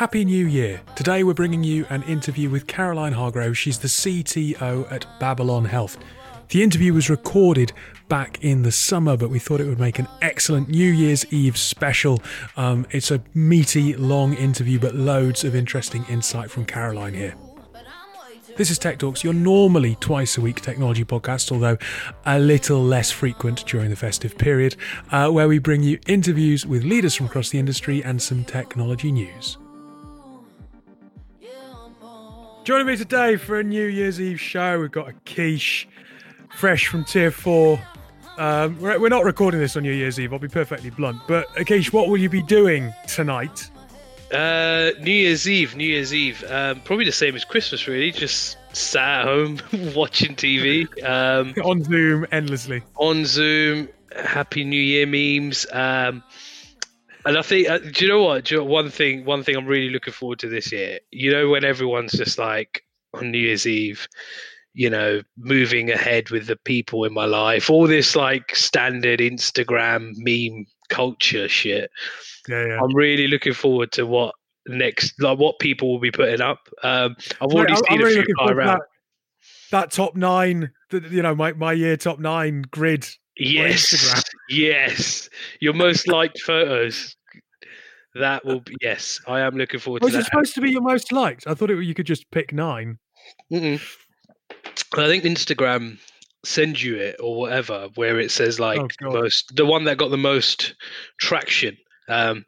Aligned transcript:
Happy 0.00 0.24
New 0.24 0.46
Year. 0.46 0.80
Today 0.96 1.22
we're 1.24 1.34
bringing 1.34 1.62
you 1.62 1.84
an 1.90 2.02
interview 2.04 2.48
with 2.48 2.66
Caroline 2.66 3.12
Hargrove. 3.12 3.58
She's 3.58 3.80
the 3.80 3.86
CTO 3.86 4.90
at 4.90 5.04
Babylon 5.20 5.66
Health. 5.66 5.98
The 6.48 6.62
interview 6.62 6.94
was 6.94 7.10
recorded 7.10 7.74
back 8.08 8.42
in 8.42 8.62
the 8.62 8.72
summer, 8.72 9.18
but 9.18 9.28
we 9.28 9.38
thought 9.38 9.60
it 9.60 9.66
would 9.66 9.78
make 9.78 9.98
an 9.98 10.08
excellent 10.22 10.70
New 10.70 10.90
Year's 10.90 11.30
Eve 11.30 11.58
special. 11.58 12.22
Um, 12.56 12.86
it's 12.92 13.10
a 13.10 13.22
meaty, 13.34 13.94
long 13.94 14.32
interview, 14.32 14.78
but 14.78 14.94
loads 14.94 15.44
of 15.44 15.54
interesting 15.54 16.06
insight 16.08 16.50
from 16.50 16.64
Caroline 16.64 17.12
here. 17.12 17.34
This 18.56 18.70
is 18.70 18.78
Tech 18.78 18.98
Talks, 18.98 19.22
your 19.22 19.34
normally 19.34 19.96
twice 19.96 20.38
a 20.38 20.40
week 20.40 20.62
technology 20.62 21.04
podcast, 21.04 21.52
although 21.52 21.76
a 22.24 22.38
little 22.38 22.82
less 22.82 23.10
frequent 23.10 23.66
during 23.66 23.90
the 23.90 23.96
festive 23.96 24.38
period, 24.38 24.76
uh, 25.10 25.28
where 25.28 25.46
we 25.46 25.58
bring 25.58 25.82
you 25.82 25.98
interviews 26.06 26.64
with 26.64 26.84
leaders 26.84 27.14
from 27.14 27.26
across 27.26 27.50
the 27.50 27.58
industry 27.58 28.02
and 28.02 28.22
some 28.22 28.44
technology 28.44 29.12
news. 29.12 29.58
Joining 32.62 32.86
me 32.86 32.96
today 32.96 33.36
for 33.36 33.58
a 33.58 33.64
New 33.64 33.86
Year's 33.86 34.20
Eve 34.20 34.38
show, 34.38 34.78
we've 34.78 34.92
got 34.92 35.08
a 35.08 35.14
quiche, 35.24 35.88
fresh 36.54 36.88
from 36.88 37.04
Tier 37.04 37.30
4. 37.30 37.80
Um, 38.36 38.78
we're, 38.78 39.00
we're 39.00 39.08
not 39.08 39.24
recording 39.24 39.60
this 39.60 39.76
on 39.76 39.82
New 39.82 39.92
Year's 39.92 40.20
Eve, 40.20 40.34
I'll 40.34 40.38
be 40.38 40.46
perfectly 40.46 40.90
blunt. 40.90 41.22
But, 41.26 41.48
Akish, 41.54 41.90
what 41.90 42.08
will 42.08 42.18
you 42.18 42.28
be 42.28 42.42
doing 42.42 42.92
tonight? 43.08 43.70
Uh, 44.30 44.90
New 45.00 45.10
Year's 45.10 45.48
Eve, 45.48 45.74
New 45.74 45.88
Year's 45.88 46.12
Eve. 46.12 46.44
Um, 46.50 46.82
probably 46.82 47.06
the 47.06 47.12
same 47.12 47.34
as 47.34 47.46
Christmas, 47.46 47.88
really. 47.88 48.10
Just 48.10 48.58
sat 48.74 49.20
at 49.20 49.24
home 49.24 49.58
watching 49.94 50.36
TV. 50.36 50.86
Um, 51.02 51.54
on 51.64 51.82
Zoom 51.82 52.26
endlessly. 52.30 52.82
On 52.96 53.24
Zoom, 53.24 53.88
Happy 54.22 54.64
New 54.64 54.80
Year 54.80 55.06
memes. 55.06 55.66
Um, 55.72 56.22
and 57.24 57.38
I 57.38 57.42
think, 57.42 57.68
uh, 57.68 57.78
do 57.78 58.04
you 58.04 58.08
know 58.08 58.22
what? 58.22 58.44
Do 58.44 58.54
you 58.54 58.60
know 58.60 58.66
one 58.66 58.90
thing? 58.90 59.24
One 59.24 59.42
thing 59.42 59.56
I'm 59.56 59.66
really 59.66 59.90
looking 59.90 60.12
forward 60.12 60.38
to 60.40 60.48
this 60.48 60.72
year. 60.72 61.00
You 61.10 61.30
know, 61.30 61.48
when 61.48 61.64
everyone's 61.64 62.12
just 62.12 62.38
like 62.38 62.82
on 63.14 63.30
New 63.30 63.38
Year's 63.38 63.66
Eve, 63.66 64.08
you 64.72 64.88
know, 64.88 65.22
moving 65.36 65.90
ahead 65.90 66.30
with 66.30 66.46
the 66.46 66.56
people 66.56 67.04
in 67.04 67.12
my 67.12 67.24
life, 67.24 67.70
all 67.70 67.86
this 67.86 68.14
like 68.14 68.54
standard 68.54 69.20
Instagram 69.20 70.12
meme 70.16 70.66
culture 70.88 71.48
shit. 71.48 71.90
Yeah, 72.48 72.66
yeah. 72.66 72.80
I'm 72.80 72.94
really 72.94 73.28
looking 73.28 73.54
forward 73.54 73.92
to 73.92 74.06
what 74.06 74.34
next, 74.66 75.20
like 75.20 75.38
what 75.38 75.58
people 75.58 75.90
will 75.90 76.00
be 76.00 76.10
putting 76.10 76.40
up. 76.40 76.68
Um, 76.82 77.16
I've 77.40 77.50
already 77.50 77.72
I'm- 77.72 77.82
seen 77.88 77.98
I'm 77.98 78.00
a 78.00 78.04
really 78.04 78.24
few 78.24 78.36
around. 78.46 78.66
That, 78.66 78.82
that 79.70 79.90
top 79.92 80.16
nine, 80.16 80.70
the, 80.90 81.00
you 81.10 81.22
know, 81.22 81.34
my, 81.34 81.52
my 81.52 81.72
year 81.72 81.96
top 81.96 82.18
nine 82.18 82.62
grid. 82.70 83.06
Yes, 83.40 84.24
yes, 84.48 85.28
your 85.60 85.72
most 85.72 86.06
liked 86.06 86.40
photos. 86.40 87.16
That 88.14 88.44
will 88.44 88.60
be 88.60 88.74
yes. 88.80 89.20
I 89.26 89.40
am 89.40 89.56
looking 89.56 89.80
forward 89.80 90.02
Was 90.02 90.12
to 90.12 90.18
it 90.18 90.20
that. 90.22 90.26
supposed 90.26 90.54
to 90.56 90.60
be 90.60 90.70
your 90.70 90.82
most 90.82 91.12
liked? 91.12 91.46
I 91.46 91.54
thought 91.54 91.70
it, 91.70 91.82
you 91.82 91.94
could 91.94 92.06
just 92.06 92.30
pick 92.30 92.52
nine. 92.52 92.98
Mm-mm. 93.52 93.80
I 94.96 95.06
think 95.06 95.24
Instagram 95.24 95.98
sends 96.44 96.82
you 96.82 96.96
it 96.96 97.16
or 97.22 97.36
whatever, 97.36 97.88
where 97.94 98.18
it 98.18 98.30
says 98.30 98.58
like 98.58 98.80
Oh, 98.80 99.10
most, 99.10 99.54
the 99.54 99.66
one 99.66 99.84
that 99.84 99.98
got 99.98 100.10
the 100.10 100.16
most 100.16 100.74
traction. 101.18 101.76
Um, 102.08 102.44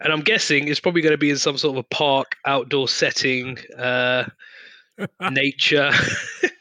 and 0.00 0.12
I'm 0.12 0.22
guessing 0.22 0.68
it's 0.68 0.80
probably 0.80 1.02
going 1.02 1.12
to 1.14 1.18
be 1.18 1.30
in 1.30 1.36
some 1.36 1.56
sort 1.56 1.76
of 1.76 1.78
a 1.78 1.94
park, 1.94 2.36
outdoor 2.46 2.88
setting, 2.88 3.58
uh, 3.78 4.24
nature, 5.30 5.90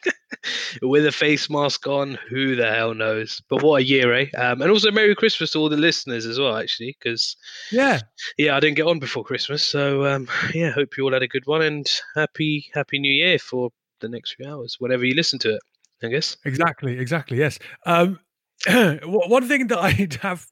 with 0.82 1.06
a 1.06 1.12
face 1.12 1.50
mask 1.50 1.88
on. 1.88 2.18
Who 2.30 2.56
the 2.56 2.72
hell 2.72 2.94
knows? 2.94 3.42
But 3.50 3.64
what 3.64 3.82
a 3.82 3.86
year, 3.86 4.14
eh? 4.14 4.26
Um, 4.38 4.62
and 4.62 4.70
also 4.72 4.92
Merry 4.92 5.16
Christmas 5.16 5.52
to 5.52 5.60
all 5.60 5.70
the 5.70 5.78
listeners 5.78 6.26
as 6.26 6.40
well, 6.40 6.58
actually, 6.58 6.96
because 7.00 7.36
Yeah. 7.72 8.00
yeah, 8.38 8.56
I 8.56 8.60
didn't 8.60 8.76
get 8.76 8.88
on 8.88 9.00
before 9.00 9.24
Christmas, 9.24 9.64
so 9.64 10.06
um, 10.06 10.28
yeah, 10.54 10.72
hope 10.72 10.98
you 10.98 11.04
all 11.06 11.14
had 11.14 11.24
a 11.24 11.28
good 11.28 11.46
one 11.46 11.62
and 11.62 11.86
happy 12.16 12.70
Happy 12.74 13.00
New 13.00 13.12
Year 13.14 13.40
for 13.40 13.70
the 14.00 14.10
next 14.10 14.36
few 14.36 14.46
hours, 14.50 14.76
whenever 14.80 15.06
you 15.06 15.16
listen 15.16 15.40
to 15.40 15.56
it. 15.56 15.62
I 16.04 16.08
guess. 16.10 16.36
Exactly, 16.44 17.00
exactly. 17.00 17.38
Yes. 17.38 17.60
Um, 17.86 18.20
one 19.06 19.48
thing 19.48 19.68
that 19.68 19.80
I 19.82 20.08
have 20.22 20.46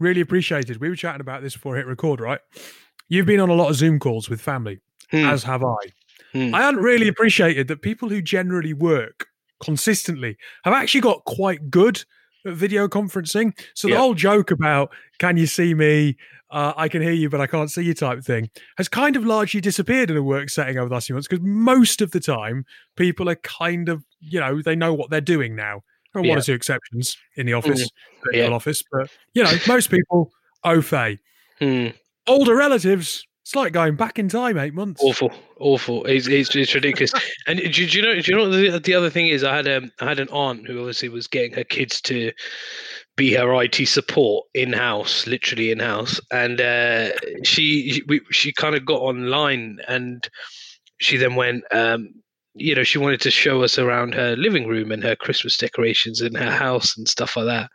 really 0.00 0.20
appreciated, 0.20 0.78
we 0.80 0.88
were 0.88 0.96
chatting 0.96 1.20
about 1.20 1.42
this 1.42 1.52
before 1.54 1.74
I 1.76 1.78
hit 1.78 1.86
record, 1.86 2.20
right? 2.20 2.40
You've 3.08 3.26
been 3.26 3.38
on 3.38 3.48
a 3.48 3.54
lot 3.54 3.70
of 3.70 3.76
Zoom 3.76 4.00
calls 4.00 4.28
with 4.28 4.40
family, 4.40 4.80
Hmm. 5.12 5.26
as 5.26 5.44
have 5.44 5.62
I. 5.62 5.76
Hmm. 6.32 6.52
I 6.52 6.62
hadn't 6.62 6.82
really 6.82 7.06
appreciated 7.06 7.68
that 7.68 7.82
people 7.82 8.08
who 8.08 8.20
generally 8.20 8.72
work 8.74 9.28
consistently 9.62 10.36
have 10.64 10.74
actually 10.74 11.00
got 11.00 11.24
quite 11.24 11.70
good 11.70 12.04
at 12.44 12.54
video 12.54 12.88
conferencing. 12.88 13.52
So 13.74 13.88
the 13.88 13.96
whole 13.96 14.14
joke 14.14 14.50
about 14.50 14.90
"Can 15.18 15.36
you 15.36 15.46
see 15.46 15.74
me? 15.74 16.16
Uh, 16.48 16.72
I 16.76 16.88
can 16.88 17.02
hear 17.02 17.12
you, 17.12 17.28
but 17.28 17.40
I 17.40 17.46
can't 17.48 17.70
see 17.70 17.82
you" 17.82 17.92
type 17.94 18.22
thing 18.22 18.48
has 18.78 18.88
kind 18.88 19.16
of 19.16 19.24
largely 19.26 19.60
disappeared 19.60 20.10
in 20.10 20.16
a 20.16 20.22
work 20.22 20.48
setting 20.48 20.78
over 20.78 20.88
the 20.88 20.94
last 20.94 21.06
few 21.06 21.14
months 21.16 21.26
because 21.28 21.44
most 21.44 22.00
of 22.00 22.12
the 22.12 22.20
time 22.20 22.64
people 22.96 23.28
are 23.28 23.34
kind 23.36 23.88
of 23.88 24.04
you 24.20 24.38
know 24.38 24.62
they 24.62 24.76
know 24.76 24.94
what 24.94 25.10
they're 25.10 25.20
doing 25.20 25.56
now. 25.56 25.80
There 26.14 26.22
are 26.22 26.28
one 26.28 26.38
or 26.38 26.42
two 26.42 26.54
exceptions 26.54 27.16
in 27.36 27.46
the 27.46 27.52
office, 27.52 27.80
Yeah. 28.32 28.40
virtual 28.42 28.54
office, 28.54 28.82
but 28.92 29.10
you 29.34 29.42
know 29.42 29.52
most 29.66 29.90
people 29.90 30.30
au 30.64 30.80
fait. 30.82 31.18
Hmm. 31.58 31.88
Older 32.28 32.54
relatives, 32.56 33.26
it's 33.46 33.54
like 33.54 33.72
going 33.72 33.94
back 33.94 34.18
in 34.18 34.28
time 34.28 34.58
eight 34.58 34.74
months. 34.74 35.00
Awful, 35.00 35.30
awful. 35.60 36.04
It's, 36.06 36.26
it's, 36.26 36.56
it's 36.56 36.74
ridiculous. 36.74 37.12
and 37.46 37.60
do, 37.60 37.68
do 37.68 37.96
you 37.96 38.02
know? 38.02 38.20
Do 38.20 38.32
you 38.32 38.36
know 38.36 38.50
the, 38.50 38.80
the 38.80 38.94
other 38.94 39.08
thing 39.08 39.28
is? 39.28 39.44
I 39.44 39.54
had 39.54 39.68
um, 39.68 39.92
I 40.00 40.06
had 40.06 40.18
an 40.18 40.28
aunt 40.30 40.66
who 40.66 40.80
obviously 40.80 41.10
was 41.10 41.28
getting 41.28 41.52
her 41.52 41.62
kids 41.62 42.00
to 42.02 42.32
be 43.16 43.34
her 43.34 43.62
IT 43.62 43.86
support 43.86 44.46
in 44.52 44.72
house, 44.72 45.28
literally 45.28 45.70
in 45.70 45.78
house, 45.78 46.20
and 46.32 46.60
uh, 46.60 47.10
she 47.44 48.02
we, 48.08 48.20
she 48.32 48.52
kind 48.52 48.74
of 48.74 48.84
got 48.84 49.00
online 49.00 49.78
and 49.86 50.28
she 50.98 51.16
then 51.16 51.36
went. 51.36 51.62
Um, 51.70 52.08
you 52.54 52.74
know, 52.74 52.82
she 52.82 52.98
wanted 52.98 53.20
to 53.20 53.30
show 53.30 53.62
us 53.62 53.78
around 53.78 54.14
her 54.14 54.34
living 54.34 54.66
room 54.66 54.90
and 54.90 55.04
her 55.04 55.14
Christmas 55.14 55.56
decorations 55.56 56.20
in 56.20 56.34
her 56.34 56.50
house 56.50 56.96
and 56.96 57.06
stuff 57.06 57.36
like 57.36 57.46
that. 57.46 57.70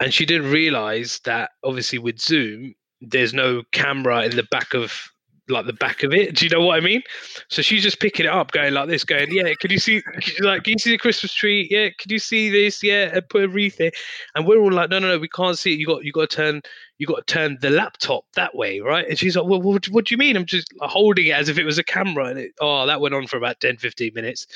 And 0.00 0.14
she 0.14 0.24
didn't 0.24 0.50
realize 0.50 1.20
that 1.24 1.50
obviously 1.64 1.98
with 1.98 2.20
Zoom, 2.20 2.74
there's 3.00 3.32
no 3.32 3.62
camera 3.72 4.24
in 4.24 4.36
the 4.36 4.42
back 4.44 4.74
of 4.74 5.10
like 5.50 5.66
the 5.66 5.72
back 5.72 6.02
of 6.02 6.12
it. 6.12 6.34
Do 6.34 6.44
you 6.44 6.50
know 6.50 6.64
what 6.64 6.76
I 6.76 6.80
mean? 6.80 7.02
So 7.48 7.62
she's 7.62 7.82
just 7.82 8.00
picking 8.00 8.26
it 8.26 8.32
up, 8.32 8.52
going 8.52 8.74
like 8.74 8.88
this, 8.88 9.04
going, 9.04 9.28
"Yeah, 9.30 9.52
can 9.60 9.70
you 9.70 9.78
see? 9.78 10.02
She's 10.20 10.40
like, 10.40 10.64
can 10.64 10.72
you 10.72 10.78
see 10.78 10.90
the 10.90 10.98
Christmas 10.98 11.32
tree? 11.32 11.68
Yeah, 11.70 11.88
can 11.98 12.10
you 12.10 12.18
see 12.18 12.50
this? 12.50 12.82
Yeah, 12.82 13.10
and 13.12 13.28
put 13.28 13.44
a 13.44 13.48
wreath 13.48 13.78
there." 13.78 13.92
And 14.34 14.46
we're 14.46 14.58
all 14.58 14.72
like, 14.72 14.90
"No, 14.90 14.98
no, 14.98 15.08
no, 15.08 15.18
we 15.18 15.28
can't 15.28 15.58
see 15.58 15.72
it. 15.72 15.78
You 15.78 15.86
got, 15.86 16.04
you 16.04 16.12
got 16.12 16.30
to 16.30 16.36
turn, 16.36 16.62
you 16.98 17.06
got 17.06 17.26
to 17.26 17.32
turn 17.32 17.58
the 17.60 17.70
laptop 17.70 18.24
that 18.34 18.54
way, 18.54 18.80
right?" 18.80 19.08
And 19.08 19.18
she's 19.18 19.36
like, 19.36 19.46
"Well, 19.46 19.62
what, 19.62 19.86
what 19.86 20.06
do 20.06 20.14
you 20.14 20.18
mean? 20.18 20.36
I'm 20.36 20.46
just 20.46 20.68
holding 20.80 21.26
it 21.26 21.32
as 21.34 21.48
if 21.48 21.58
it 21.58 21.64
was 21.64 21.78
a 21.78 21.84
camera." 21.84 22.26
And 22.26 22.38
it, 22.38 22.52
oh, 22.60 22.86
that 22.86 23.00
went 23.00 23.14
on 23.14 23.26
for 23.26 23.36
about 23.36 23.60
10, 23.60 23.78
15 23.78 24.12
minutes. 24.14 24.46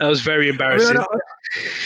That 0.00 0.08
was 0.08 0.22
very 0.22 0.48
I, 0.48 0.52
mean, 0.52 0.62
I 0.62 0.64
embarrassing. 0.64 1.04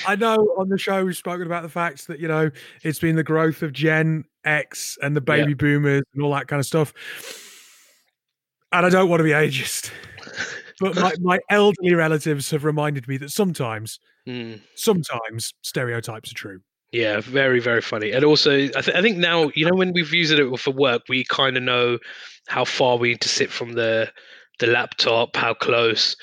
I 0.06 0.16
know 0.16 0.36
on 0.58 0.68
the 0.68 0.78
show 0.78 1.04
we've 1.04 1.16
spoken 1.16 1.46
about 1.46 1.62
the 1.62 1.68
fact 1.68 2.06
that 2.08 2.18
you 2.20 2.28
know 2.28 2.50
it's 2.82 2.98
been 2.98 3.16
the 3.16 3.24
growth 3.24 3.62
of 3.62 3.72
Gen 3.72 4.24
X 4.44 4.98
and 5.02 5.14
the 5.16 5.20
baby 5.20 5.54
boomers 5.54 6.02
and 6.14 6.22
all 6.22 6.32
that 6.32 6.48
kind 6.48 6.60
of 6.60 6.66
stuff. 6.66 6.92
And 8.72 8.86
I 8.86 8.88
don't 8.88 9.08
want 9.08 9.20
to 9.20 9.24
be 9.24 9.30
ageist, 9.30 9.90
but 10.80 10.96
my, 10.96 11.12
my 11.20 11.38
elderly 11.50 11.94
relatives 11.94 12.50
have 12.50 12.64
reminded 12.64 13.06
me 13.08 13.16
that 13.18 13.30
sometimes, 13.30 13.98
Mm. 14.26 14.60
sometimes 14.76 15.52
stereotypes 15.62 16.30
are 16.30 16.34
true. 16.36 16.60
Yeah, 16.92 17.20
very, 17.20 17.58
very 17.58 17.80
funny. 17.82 18.12
And 18.12 18.24
also, 18.24 18.52
I, 18.52 18.68
th- 18.68 18.96
I 18.96 19.02
think 19.02 19.18
now, 19.18 19.50
you 19.56 19.66
know, 19.66 19.74
when 19.74 19.92
we've 19.92 20.12
used 20.12 20.32
it 20.32 20.58
for 20.60 20.70
work, 20.70 21.02
we 21.08 21.24
kind 21.24 21.56
of 21.56 21.62
know 21.64 21.98
how 22.46 22.64
far 22.64 22.98
we 22.98 23.08
need 23.08 23.20
to 23.22 23.28
sit 23.28 23.50
from 23.50 23.72
the 23.72 24.12
the 24.60 24.68
laptop, 24.68 25.34
how 25.34 25.54
close. 25.54 26.14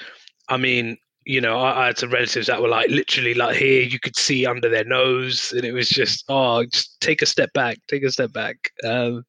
I 0.48 0.56
mean, 0.58 0.96
you 1.26 1.42
know, 1.42 1.60
I, 1.60 1.84
I 1.84 1.86
had 1.88 1.98
some 1.98 2.12
relatives 2.12 2.48
that 2.48 2.62
were 2.62 2.68
like 2.68 2.90
literally 2.90 3.34
like 3.34 3.56
here, 3.56 3.82
you 3.82 4.00
could 4.00 4.16
see 4.16 4.46
under 4.46 4.70
their 4.70 4.86
nose, 4.86 5.54
and 5.56 5.66
it 5.66 5.74
was 5.74 5.90
just, 5.90 6.26
oh, 6.30 6.66
just 6.66 7.00
take 7.02 7.22
a 7.22 7.26
step 7.26 7.52
back, 7.54 7.78
take 7.88 8.04
a 8.04 8.12
step 8.12 8.34
back. 8.34 8.72
Um, 8.84 9.26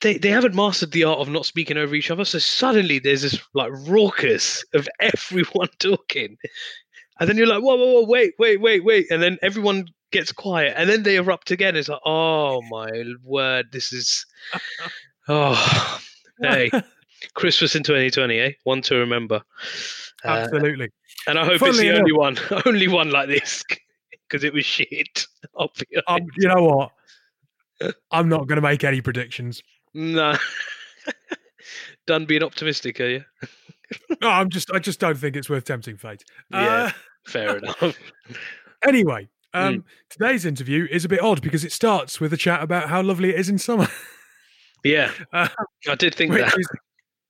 they 0.00 0.18
they 0.18 0.28
haven't 0.28 0.54
mastered 0.54 0.92
the 0.92 1.04
art 1.04 1.20
of 1.20 1.28
not 1.28 1.46
speaking 1.46 1.78
over 1.78 1.94
each 1.94 2.10
other, 2.10 2.24
so 2.24 2.38
suddenly 2.38 2.98
there's 2.98 3.22
this 3.22 3.38
like 3.54 3.72
raucous 3.86 4.64
of 4.74 4.88
everyone 5.00 5.68
talking. 5.78 6.36
And 7.18 7.28
then 7.28 7.38
you're 7.38 7.46
like, 7.46 7.62
whoa, 7.62 7.76
whoa, 7.76 7.92
whoa, 7.92 8.06
wait, 8.06 8.34
wait, 8.38 8.60
wait, 8.60 8.84
wait. 8.84 9.06
And 9.10 9.22
then 9.22 9.38
everyone 9.40 9.86
gets 10.12 10.32
quiet. 10.32 10.74
And 10.76 10.88
then 10.90 11.02
they 11.02 11.16
erupt 11.16 11.50
again. 11.50 11.74
It's 11.76 11.88
like, 11.88 12.00
oh 12.04 12.60
my 12.70 12.90
word, 13.24 13.66
this 13.72 13.92
is. 13.92 14.26
Oh, 15.28 16.00
hey, 16.40 16.70
Christmas 17.34 17.74
in 17.74 17.82
2020, 17.82 18.38
eh? 18.38 18.52
One 18.62 18.80
to 18.82 18.94
remember. 18.94 19.42
Uh, 20.24 20.28
Absolutely. 20.28 20.88
and 21.28 21.38
I 21.38 21.44
hope 21.44 21.58
Funnily 21.58 21.88
it's 21.88 21.98
the 21.98 22.00
enough- 22.00 22.00
only 22.00 22.12
one, 22.12 22.62
only 22.66 22.88
one 22.88 23.10
like 23.10 23.28
this, 23.28 23.62
because 24.28 24.44
it 24.44 24.52
was 24.52 24.64
shit. 24.64 25.26
Um, 26.08 26.26
you 26.36 26.48
know 26.48 26.62
what? 26.64 27.92
I'm 28.10 28.28
not 28.28 28.46
going 28.48 28.56
to 28.56 28.62
make 28.62 28.82
any 28.84 29.00
predictions. 29.00 29.62
Nah. 29.94 30.36
Done 32.06 32.24
being 32.26 32.42
optimistic, 32.42 33.00
are 33.00 33.08
you? 33.08 33.24
No, 34.20 34.28
I'm 34.28 34.50
just, 34.50 34.70
I 34.72 34.78
just 34.80 34.98
don't 35.00 35.16
think 35.16 35.36
it's 35.36 35.48
worth 35.48 35.64
tempting 35.64 35.96
fate. 35.96 36.24
Yeah. 36.50 36.58
Uh, 36.58 36.90
Fair 37.26 37.56
enough. 37.58 37.96
Anyway, 38.86 39.28
um, 39.54 39.84
today's 40.10 40.44
interview 40.44 40.86
is 40.90 41.04
a 41.04 41.08
bit 41.08 41.20
odd 41.20 41.40
because 41.42 41.64
it 41.64 41.72
starts 41.72 42.20
with 42.20 42.32
a 42.32 42.36
chat 42.36 42.62
about 42.62 42.88
how 42.88 43.00
lovely 43.02 43.30
it 43.30 43.36
is 43.40 43.48
in 43.48 43.58
summer, 43.58 43.88
Yeah, 44.84 45.10
uh, 45.32 45.48
I 45.88 45.94
did 45.94 46.14
think 46.14 46.32
that. 46.32 46.54
is 46.58 46.68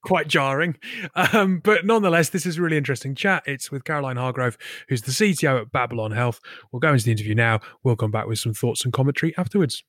quite 0.06 0.28
jarring. 0.28 0.76
Um, 1.14 1.58
but 1.58 1.84
nonetheless, 1.84 2.28
this 2.28 2.46
is 2.46 2.58
a 2.58 2.62
really 2.62 2.76
interesting 2.76 3.14
chat. 3.14 3.42
It's 3.46 3.70
with 3.70 3.84
Caroline 3.84 4.16
Hargrove, 4.16 4.56
who's 4.88 5.02
the 5.02 5.10
CTO 5.10 5.62
at 5.62 5.72
Babylon 5.72 6.12
Health. 6.12 6.40
We'll 6.70 6.80
go 6.80 6.92
into 6.92 7.04
the 7.04 7.10
interview 7.10 7.34
now. 7.34 7.60
We'll 7.82 7.96
come 7.96 8.12
back 8.12 8.26
with 8.26 8.38
some 8.38 8.54
thoughts 8.54 8.84
and 8.84 8.92
commentary 8.92 9.36
afterwards. 9.36 9.82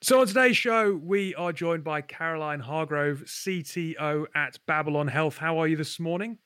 So, 0.00 0.20
on 0.20 0.28
today's 0.28 0.56
show, 0.56 0.94
we 0.94 1.34
are 1.34 1.52
joined 1.52 1.82
by 1.82 2.02
Caroline 2.02 2.60
Hargrove, 2.60 3.24
CTO 3.26 4.26
at 4.34 4.60
Babylon 4.66 5.08
Health. 5.08 5.38
How 5.38 5.58
are 5.58 5.66
you 5.66 5.76
this 5.76 5.98
morning? 5.98 6.38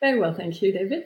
Very 0.00 0.18
well, 0.18 0.34
thank 0.34 0.60
you, 0.60 0.72
David. 0.72 1.04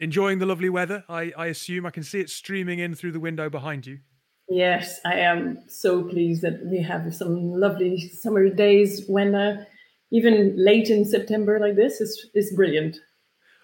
Enjoying 0.00 0.40
the 0.40 0.46
lovely 0.46 0.68
weather, 0.68 1.04
I, 1.08 1.32
I 1.38 1.46
assume. 1.46 1.86
I 1.86 1.90
can 1.90 2.02
see 2.02 2.18
it 2.18 2.28
streaming 2.28 2.80
in 2.80 2.96
through 2.96 3.12
the 3.12 3.20
window 3.20 3.48
behind 3.48 3.86
you. 3.86 4.00
Yes, 4.48 5.00
I 5.04 5.20
am 5.20 5.62
so 5.68 6.02
pleased 6.02 6.42
that 6.42 6.66
we 6.66 6.82
have 6.82 7.14
some 7.14 7.52
lovely 7.52 7.98
summer 7.98 8.48
days 8.48 9.04
when 9.06 9.34
uh, 9.34 9.64
even 10.10 10.54
late 10.56 10.88
in 10.88 11.04
September 11.04 11.58
like 11.58 11.76
this 11.76 12.00
is 12.00 12.30
is 12.34 12.52
brilliant. 12.54 12.98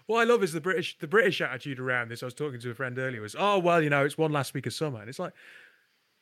What 0.07 0.21
I 0.21 0.25
love 0.25 0.43
is 0.43 0.53
the 0.53 0.61
British 0.61 0.99
the 0.99 1.07
British 1.07 1.41
attitude 1.41 1.79
around 1.79 2.11
this. 2.11 2.23
I 2.23 2.27
was 2.27 2.35
talking 2.35 2.61
to 2.61 2.71
a 2.71 2.75
friend 2.75 2.99
earlier 2.99 3.21
was, 3.21 3.37
oh 3.39 3.59
well, 3.59 3.83
you 3.83 3.91
know, 3.91 4.05
it's 4.05 4.19
one 4.19 4.33
last 4.33 4.55
week 4.55 4.67
of 4.67 4.75
summer, 4.75 5.01
and 5.01 5.09
it's 5.09 5.19
like, 5.19 5.33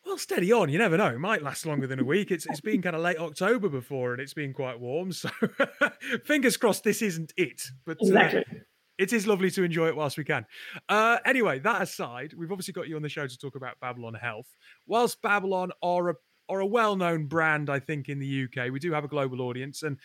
well, 0.04 0.18
steady 0.18 0.52
on. 0.52 0.68
You 0.68 0.78
never 0.78 0.96
know; 0.96 1.08
it 1.08 1.18
might 1.18 1.42
last 1.42 1.66
longer 1.66 1.86
than 1.86 2.00
a 2.00 2.04
week. 2.04 2.30
It's 2.30 2.46
it's 2.46 2.60
been 2.60 2.82
kind 2.82 2.96
of 2.96 3.02
late 3.02 3.18
October 3.18 3.68
before, 3.68 4.12
and 4.12 4.20
it's 4.20 4.34
been 4.34 4.52
quite 4.52 4.78
warm. 4.80 5.12
So, 5.12 5.30
fingers 6.24 6.56
crossed, 6.56 6.84
this 6.84 7.02
isn't 7.02 7.32
it. 7.36 7.62
But 7.84 7.98
uh, 8.02 8.06
exactly. 8.06 8.44
Uh, 8.50 8.54
it 8.98 9.14
is 9.14 9.26
lovely 9.26 9.50
to 9.52 9.62
enjoy 9.62 9.88
it 9.88 9.96
whilst 9.96 10.18
we 10.18 10.24
can. 10.24 10.44
Uh, 10.86 11.16
anyway, 11.24 11.58
that 11.60 11.80
aside, 11.80 12.34
we've 12.36 12.52
obviously 12.52 12.74
got 12.74 12.86
you 12.86 12.96
on 12.96 13.02
the 13.02 13.08
show 13.08 13.26
to 13.26 13.38
talk 13.38 13.56
about 13.56 13.80
Babylon 13.80 14.12
Health. 14.12 14.54
Whilst 14.86 15.22
Babylon 15.22 15.70
are 15.82 16.10
a 16.10 16.14
are 16.50 16.60
a 16.60 16.66
well-known 16.66 17.26
brand, 17.26 17.70
I 17.70 17.78
think, 17.78 18.08
in 18.08 18.18
the 18.18 18.44
UK. 18.44 18.70
We 18.72 18.78
do 18.78 18.92
have 18.92 19.04
a 19.04 19.08
global 19.08 19.40
audience, 19.40 19.82
and 19.82 19.98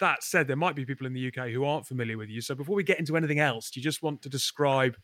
that 0.00 0.22
said, 0.22 0.46
there 0.46 0.56
might 0.56 0.76
be 0.76 0.84
people 0.84 1.06
in 1.06 1.12
the 1.12 1.28
UK 1.28 1.48
who 1.48 1.64
aren't 1.64 1.86
familiar 1.86 2.18
with 2.18 2.28
you. 2.28 2.40
So 2.40 2.54
before 2.54 2.76
we 2.76 2.84
get 2.84 2.98
into 2.98 3.16
anything 3.16 3.40
else, 3.40 3.70
do 3.70 3.80
you 3.80 3.84
just 3.84 4.02
want 4.02 4.22
to 4.22 4.28
describe 4.28 4.96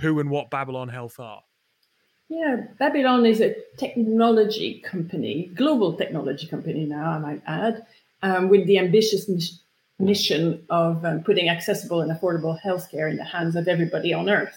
who 0.00 0.18
and 0.20 0.30
what 0.30 0.50
Babylon 0.50 0.88
Health 0.88 1.18
are? 1.18 1.42
Yeah, 2.28 2.62
Babylon 2.78 3.26
is 3.26 3.40
a 3.40 3.54
technology 3.76 4.80
company, 4.80 5.50
global 5.54 5.94
technology 5.94 6.46
company 6.46 6.86
now, 6.86 7.10
I 7.10 7.18
might 7.18 7.42
add, 7.46 7.86
um, 8.22 8.48
with 8.48 8.66
the 8.66 8.78
ambitious 8.78 9.30
mission 9.98 10.64
of 10.70 11.04
um, 11.04 11.22
putting 11.22 11.48
accessible 11.48 12.00
and 12.00 12.10
affordable 12.10 12.58
healthcare 12.60 13.10
in 13.10 13.16
the 13.16 13.24
hands 13.24 13.54
of 13.54 13.68
everybody 13.68 14.12
on 14.14 14.30
Earth. 14.30 14.56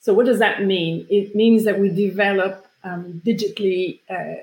So, 0.00 0.14
what 0.14 0.26
does 0.26 0.38
that 0.38 0.64
mean? 0.64 1.06
It 1.10 1.34
means 1.34 1.64
that 1.64 1.78
we 1.78 1.90
develop 1.90 2.66
um, 2.82 3.20
digitally 3.26 4.00
uh, 4.08 4.40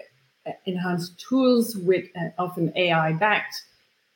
enhanced 0.65 1.19
tools 1.19 1.75
with 1.75 2.05
uh, 2.15 2.29
often 2.37 2.71
AI 2.75 3.13
backed 3.13 3.63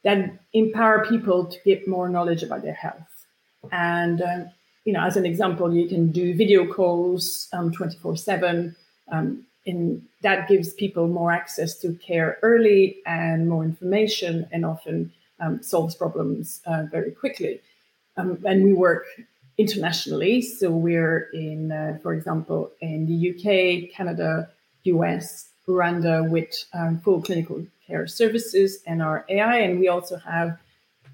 that 0.03 0.31
empower 0.53 1.05
people 1.05 1.45
to 1.45 1.57
get 1.65 1.87
more 1.87 2.07
knowledge 2.09 2.43
about 2.43 2.61
their 2.61 2.73
health. 2.73 3.25
And, 3.71 4.21
uh, 4.21 4.45
you 4.85 4.93
know, 4.93 5.03
as 5.03 5.17
an 5.17 5.25
example, 5.25 5.73
you 5.73 5.87
can 5.87 6.11
do 6.11 6.33
video 6.33 6.71
calls 6.71 7.49
um, 7.53 7.71
24 7.71 8.11
um, 8.11 8.17
7. 8.17 8.75
and 9.65 10.01
that 10.21 10.47
gives 10.47 10.73
people 10.73 11.07
more 11.07 11.31
access 11.31 11.77
to 11.79 11.93
care 11.95 12.37
early 12.41 12.97
and 13.05 13.49
more 13.49 13.63
information 13.63 14.47
and 14.51 14.65
often 14.65 15.11
um, 15.39 15.61
solves 15.61 15.95
problems 15.95 16.61
uh, 16.65 16.83
very 16.91 17.11
quickly. 17.11 17.61
Um, 18.15 18.43
and 18.45 18.63
we 18.63 18.73
work 18.73 19.05
internationally. 19.57 20.41
So 20.41 20.69
we're 20.69 21.29
in, 21.33 21.71
uh, 21.71 21.97
for 22.01 22.13
example, 22.13 22.71
in 22.79 23.05
the 23.07 23.31
UK, 23.31 23.91
Canada, 23.95 24.49
US, 24.83 25.49
Rwanda 25.67 26.27
with 26.29 26.65
um, 26.73 26.99
full 26.99 27.21
clinical 27.21 27.65
care 27.85 28.07
services 28.07 28.81
and 28.85 29.01
our 29.01 29.25
AI. 29.29 29.57
And 29.57 29.79
we 29.79 29.87
also 29.87 30.17
have 30.17 30.57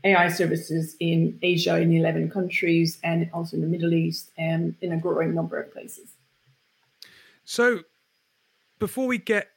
AI 0.04 0.30
services 0.30 0.96
in 1.00 1.38
Asia 1.42 1.78
in 1.80 1.94
11 1.94 2.30
countries 2.30 3.00
and 3.04 3.30
also 3.34 3.58
in 3.58 3.62
the 3.62 3.68
Middle 3.68 3.94
East 3.94 4.32
and 4.38 4.76
in 4.82 4.92
a 4.92 4.98
growing 4.98 5.34
number 5.34 5.60
of 5.60 5.72
places. 5.72 6.12
So 7.46 7.82
before 8.80 9.08
we 9.08 9.18
get 9.18 9.50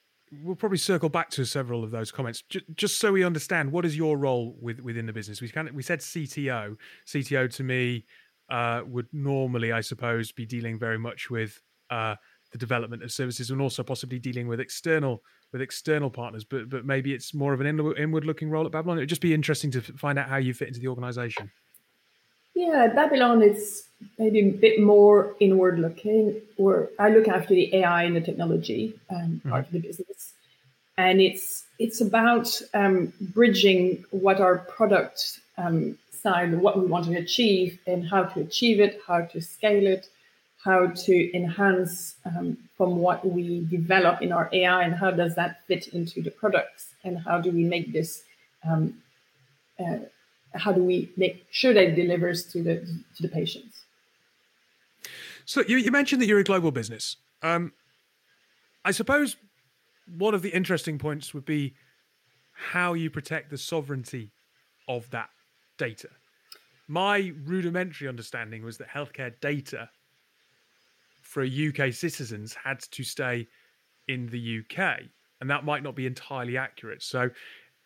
we'll 0.42 0.56
probably 0.56 0.78
circle 0.78 1.08
back 1.08 1.30
to 1.30 1.44
several 1.44 1.84
of 1.84 1.90
those 1.92 2.10
comments 2.10 2.42
J- 2.48 2.60
just 2.74 2.98
so 2.98 3.12
we 3.12 3.22
understand 3.22 3.70
what 3.70 3.84
is 3.84 3.96
your 3.96 4.18
role 4.18 4.56
with, 4.60 4.80
within 4.80 5.06
the 5.06 5.12
business 5.12 5.40
we 5.40 5.48
kind 5.48 5.68
of 5.68 5.74
we 5.74 5.84
said 5.84 6.00
cto 6.00 6.76
cto 7.06 7.54
to 7.54 7.62
me 7.62 8.04
uh, 8.50 8.82
would 8.86 9.06
normally 9.12 9.70
i 9.72 9.80
suppose 9.80 10.32
be 10.32 10.44
dealing 10.44 10.78
very 10.78 10.98
much 10.98 11.30
with 11.30 11.62
uh, 11.90 12.16
the 12.52 12.58
development 12.58 13.02
of 13.02 13.12
services 13.12 13.50
and 13.50 13.60
also 13.60 13.82
possibly 13.82 14.18
dealing 14.18 14.48
with 14.48 14.60
external 14.60 15.22
with 15.52 15.60
external 15.60 16.10
partners 16.10 16.44
but 16.44 16.68
but 16.68 16.84
maybe 16.84 17.12
it's 17.12 17.34
more 17.34 17.52
of 17.52 17.60
an 17.60 17.66
inward 17.66 17.98
inward 17.98 18.24
looking 18.24 18.50
role 18.50 18.66
at 18.66 18.72
babylon. 18.72 18.98
It 18.98 19.02
would 19.02 19.08
just 19.08 19.20
be 19.20 19.34
interesting 19.34 19.70
to 19.72 19.80
find 19.80 20.18
out 20.18 20.28
how 20.28 20.36
you 20.36 20.54
fit 20.54 20.68
into 20.68 20.80
the 20.80 20.88
organization. 20.88 21.50
Yeah 22.54 22.88
babylon 22.94 23.42
is 23.42 23.84
maybe 24.18 24.40
a 24.40 24.52
bit 24.52 24.80
more 24.80 25.34
inward 25.40 25.78
looking. 25.78 26.40
Or 26.56 26.90
i 26.98 27.08
look 27.10 27.28
after 27.28 27.54
the 27.54 27.74
ai 27.76 28.04
and 28.04 28.16
the 28.16 28.20
technology 28.20 28.98
um, 29.10 29.16
mm-hmm. 29.16 29.50
part 29.50 29.66
of 29.66 29.72
the 29.72 29.80
business. 29.80 30.34
And 30.98 31.20
it's 31.20 31.64
it's 31.78 32.00
about 32.00 32.62
um, 32.72 33.12
bridging 33.20 34.04
what 34.10 34.40
our 34.40 34.58
product 34.58 35.40
um, 35.58 35.98
side 36.10 36.54
what 36.60 36.78
we 36.78 36.86
want 36.86 37.06
to 37.06 37.14
achieve 37.16 37.78
and 37.86 38.08
how 38.08 38.24
to 38.24 38.40
achieve 38.40 38.80
it 38.80 39.00
how 39.06 39.20
to 39.32 39.40
scale 39.40 39.86
it 39.86 40.08
how 40.66 40.88
to 40.88 41.36
enhance 41.36 42.16
um, 42.24 42.58
from 42.76 42.98
what 42.98 43.24
we 43.24 43.64
develop 43.70 44.20
in 44.20 44.32
our 44.32 44.50
AI 44.52 44.82
and 44.82 44.94
how 44.94 45.12
does 45.12 45.36
that 45.36 45.64
fit 45.68 45.86
into 45.88 46.20
the 46.20 46.30
products 46.30 46.94
and 47.04 47.20
how 47.20 47.40
do 47.40 47.52
we 47.52 47.62
make 47.62 47.92
this 47.92 48.24
um, 48.68 49.00
uh, 49.78 49.98
how 50.54 50.72
do 50.72 50.82
we 50.82 51.12
make 51.16 51.46
sure 51.50 51.72
that 51.72 51.84
it 51.84 51.94
delivers 51.94 52.44
to 52.52 52.62
the 52.62 52.74
to 53.14 53.22
the 53.22 53.28
patients? 53.28 53.84
So 55.44 55.62
you, 55.68 55.76
you 55.76 55.92
mentioned 55.92 56.20
that 56.20 56.26
you're 56.26 56.40
a 56.40 56.50
global 56.52 56.72
business. 56.72 57.16
Um, 57.42 57.72
i 58.84 58.90
suppose 58.90 59.36
one 60.06 60.34
of 60.34 60.42
the 60.42 60.50
interesting 60.50 60.98
points 60.98 61.34
would 61.34 61.44
be 61.44 61.74
how 62.72 62.94
you 62.94 63.10
protect 63.10 63.50
the 63.50 63.58
sovereignty 63.58 64.30
of 64.88 65.10
that 65.10 65.30
data. 65.78 66.08
My 66.88 67.32
rudimentary 67.44 68.08
understanding 68.08 68.64
was 68.64 68.78
that 68.78 68.88
healthcare 68.88 69.32
data 69.40 69.90
for 71.26 71.44
UK 71.44 71.92
citizens 71.92 72.54
had 72.54 72.80
to 72.80 73.04
stay 73.04 73.46
in 74.08 74.26
the 74.28 74.60
UK, 74.60 75.00
and 75.40 75.50
that 75.50 75.64
might 75.64 75.82
not 75.82 75.96
be 75.96 76.06
entirely 76.06 76.56
accurate. 76.56 77.02
So, 77.02 77.30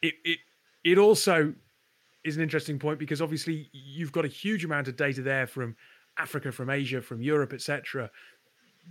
it 0.03 0.15
it 0.25 0.39
it 0.85 0.99
also 0.99 1.55
is 2.25 2.37
an 2.37 2.43
interesting 2.43 2.79
point 2.79 2.99
because 2.99 3.23
obviously 3.23 3.69
you've 3.73 4.13
got 4.13 4.25
a 4.25 4.29
huge 4.29 4.65
amount 4.65 4.89
of 4.89 4.97
data 4.97 5.23
there 5.23 5.47
from 5.47 5.75
Africa, 6.19 6.53
from 6.53 6.69
Asia, 6.69 7.01
from 7.01 7.23
Europe, 7.23 7.53
etc. 7.53 8.11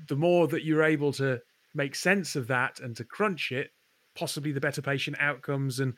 The 0.08 0.16
more 0.16 0.48
that 0.48 0.64
you're 0.64 0.84
able 0.84 1.14
to 1.14 1.40
make 1.76 1.94
sense 1.96 2.36
of 2.36 2.48
that 2.48 2.80
and 2.80 2.96
to 2.98 3.04
crunch 3.04 3.52
it, 3.52 3.72
possibly 4.16 4.52
the 4.52 4.60
better 4.60 4.82
patient 4.82 5.18
outcomes 5.20 5.80
and 5.80 5.94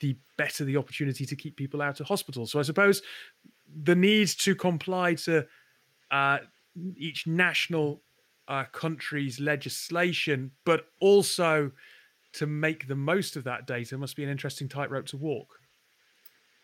the 0.00 0.16
better 0.38 0.64
the 0.64 0.78
opportunity 0.78 1.26
to 1.26 1.36
keep 1.36 1.56
people 1.56 1.82
out 1.82 2.00
of 2.00 2.06
hospital. 2.06 2.46
So 2.46 2.58
I 2.58 2.62
suppose 2.62 3.02
the 3.82 3.94
need 3.94 4.28
to 4.28 4.54
comply 4.54 5.14
to 5.14 5.46
uh, 6.10 6.38
each 6.96 7.26
national 7.26 8.02
uh, 8.48 8.64
country's 8.72 9.40
legislation, 9.40 10.50
but 10.64 10.86
also 11.00 11.70
to 12.32 12.46
make 12.46 12.88
the 12.88 12.96
most 12.96 13.36
of 13.36 13.44
that 13.44 13.66
data 13.66 13.98
must 13.98 14.16
be 14.16 14.24
an 14.24 14.30
interesting 14.30 14.68
tightrope 14.68 15.06
to 15.06 15.16
walk. 15.16 15.60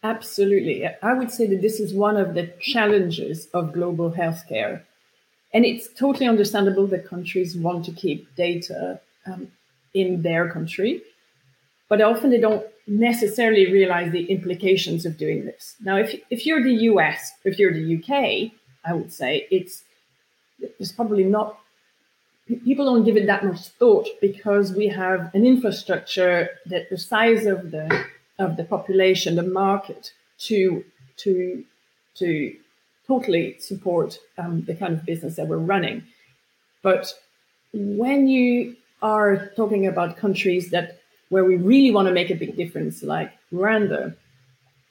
Absolutely. 0.03 0.87
I 1.03 1.15
would 1.15 1.31
say 1.31 1.47
that 1.49 1.63
this 1.63 1.81
is 1.81 1.93
one 1.93 2.17
of 2.17 2.35
the 2.35 2.53
challenges 2.61 3.49
of 3.53 3.73
global 3.73 4.13
healthcare. 4.13 4.83
And 5.53 5.65
it's 5.65 5.89
totally 5.89 6.29
understandable 6.29 6.87
that 6.89 7.09
countries 7.09 7.57
want 7.57 7.85
to 7.87 7.93
keep 7.93 8.35
data 8.37 9.01
um, 9.27 9.49
in 9.95 10.23
their 10.23 10.51
country, 10.51 11.03
but 11.89 12.01
often 12.01 12.31
they 12.31 12.41
don't 12.41 12.67
necessarily 12.87 13.73
realize 13.73 14.13
the 14.13 14.27
implications 14.27 15.07
of 15.07 15.17
doing 15.17 15.45
this. 15.45 15.75
Now, 15.81 15.97
if, 15.97 16.15
if 16.31 16.47
you're 16.47 16.63
the 16.63 16.75
US, 16.91 17.33
if 17.45 17.59
you're 17.59 17.73
the 17.73 17.97
UK, 17.97 18.53
I 18.85 18.93
would 18.93 19.13
say 19.13 19.49
it's 19.51 19.83
there's 20.59 20.93
probably 20.93 21.25
not 21.25 21.59
people 22.65 22.85
don't 22.85 23.05
give 23.05 23.17
it 23.17 23.27
that 23.27 23.45
much 23.45 23.69
thought 23.69 24.07
because 24.21 24.73
we 24.73 24.87
have 24.89 25.35
an 25.35 25.45
infrastructure 25.45 26.51
that 26.67 26.89
the 26.91 26.99
size 26.99 27.47
of 27.47 27.71
the 27.71 28.05
of 28.39 28.57
the 28.57 28.65
population, 28.65 29.37
the 29.37 29.43
market, 29.43 30.13
to 30.39 30.85
to 31.19 31.65
to 32.17 32.55
totally 33.07 33.57
support 33.59 34.19
um, 34.39 34.63
the 34.63 34.75
kind 34.75 34.95
of 34.95 35.05
business 35.05 35.37
that 35.37 35.49
we're 35.49 35.59
running. 35.59 36.03
But 36.83 37.13
when 37.73 38.29
you 38.29 38.77
are 39.03 39.51
talking 39.57 39.87
about 39.87 40.17
countries 40.17 40.71
that 40.71 41.01
where 41.29 41.45
we 41.45 41.57
really 41.57 41.91
want 41.91 42.07
to 42.09 42.15
make 42.15 42.31
a 42.31 42.35
big 42.35 42.57
difference, 42.57 43.03
like 43.03 43.33
Rwanda, 43.53 44.17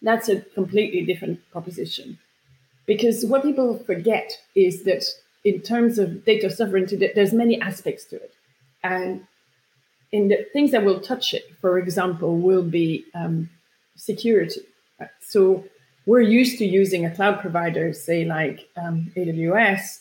that's 0.01 0.27
a 0.29 0.41
completely 0.41 1.05
different 1.05 1.39
proposition. 1.51 2.19
Because 2.86 3.25
what 3.25 3.41
people 3.43 3.79
forget 3.79 4.31
is 4.55 4.84
that 4.84 5.05
in 5.45 5.61
terms 5.61 5.99
of 5.99 6.25
data 6.25 6.49
sovereignty, 6.49 7.11
there's 7.13 7.31
many 7.31 7.61
aspects 7.61 8.03
to 8.05 8.15
it. 8.15 8.33
And 8.83 9.25
in 10.11 10.27
the 10.27 10.45
things 10.51 10.71
that 10.71 10.83
will 10.83 10.99
touch 10.99 11.33
it, 11.33 11.45
for 11.61 11.77
example, 11.77 12.37
will 12.37 12.63
be 12.63 13.05
um, 13.13 13.49
security. 13.95 14.61
So 15.21 15.63
we're 16.07 16.21
used 16.21 16.57
to 16.57 16.65
using 16.65 17.05
a 17.05 17.15
cloud 17.15 17.39
provider, 17.41 17.93
say 17.93 18.25
like 18.25 18.67
um, 18.75 19.11
AWS, 19.15 19.99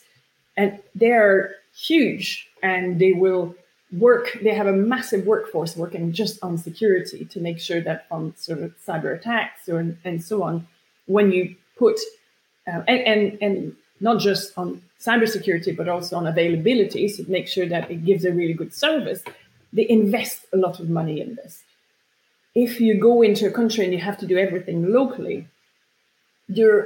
and 0.56 0.80
they're 0.94 1.56
huge 1.76 2.48
and 2.62 2.98
they 2.98 3.12
will 3.12 3.54
work. 3.92 4.38
They 4.42 4.54
have 4.54 4.66
a 4.66 4.72
massive 4.72 5.26
workforce 5.26 5.76
working 5.76 6.12
just 6.12 6.42
on 6.42 6.56
security 6.56 7.24
to 7.26 7.40
make 7.40 7.58
sure 7.58 7.80
that 7.82 8.06
on 8.10 8.34
sort 8.36 8.60
of 8.60 8.72
cyber 8.86 9.14
attacks 9.14 9.68
or 9.68 9.96
and 10.04 10.24
so 10.24 10.42
on, 10.42 10.66
when 11.06 11.32
you 11.32 11.56
put 11.76 11.98
uh, 12.66 12.82
and, 12.86 13.00
and 13.00 13.38
and 13.42 13.76
not 14.08 14.16
just 14.28 14.56
on 14.56 14.82
cybersecurity 15.06 15.72
but 15.78 15.88
also 15.88 16.16
on 16.16 16.26
availability, 16.26 17.08
so 17.08 17.24
make 17.26 17.48
sure 17.54 17.68
that 17.74 17.90
it 17.90 18.04
gives 18.08 18.24
a 18.24 18.32
really 18.40 18.56
good 18.60 18.72
service. 18.86 19.20
They 19.72 19.86
invest 19.88 20.38
a 20.52 20.58
lot 20.64 20.78
of 20.80 20.88
money 20.88 21.20
in 21.24 21.30
this. 21.34 21.62
If 22.54 22.80
you 22.80 22.92
go 23.08 23.22
into 23.22 23.44
a 23.46 23.56
country 23.60 23.82
and 23.84 23.92
you 23.92 24.00
have 24.00 24.18
to 24.18 24.26
do 24.32 24.38
everything 24.38 24.78
locally, 24.98 25.38
you're 26.58 26.80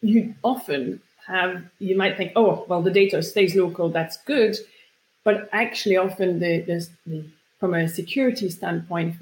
you 0.00 0.34
often 0.44 1.00
have 1.26 1.52
you 1.78 1.96
might 2.02 2.16
think, 2.16 2.32
oh, 2.36 2.64
well, 2.68 2.82
the 2.82 2.96
data 3.02 3.22
stays 3.22 3.56
local, 3.56 3.86
that's 3.88 4.16
good, 4.34 4.54
but 5.28 5.48
actually, 5.52 5.96
often 5.96 6.38
the, 6.38 6.60
the, 6.68 6.88
the 7.06 7.24
from 7.60 7.74
a 7.74 7.88
security 7.88 8.48
standpoint, 8.48 9.16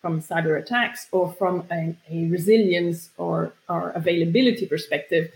from 0.00 0.20
cyber 0.20 0.58
attacks 0.62 1.06
or 1.12 1.32
from 1.32 1.64
a, 1.70 1.94
a 2.10 2.28
resilience 2.28 3.10
or, 3.16 3.52
or 3.68 3.90
availability 3.90 4.66
perspective, 4.66 5.30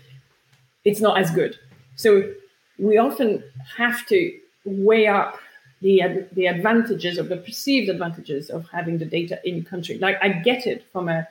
it's 0.83 1.01
not 1.01 1.17
as 1.17 1.31
good. 1.31 1.57
So 1.95 2.33
we 2.77 2.97
often 2.97 3.43
have 3.77 4.05
to 4.07 4.37
weigh 4.65 5.07
up 5.07 5.39
the 5.81 6.27
the 6.33 6.45
advantages 6.45 7.17
of 7.17 7.29
the 7.29 7.37
perceived 7.37 7.89
advantages 7.89 8.49
of 8.49 8.67
having 8.69 8.97
the 8.99 9.05
data 9.05 9.39
in 9.43 9.63
country. 9.63 9.97
Like 9.97 10.17
I 10.21 10.29
get 10.29 10.67
it 10.67 10.85
from 10.91 11.09
a 11.09 11.27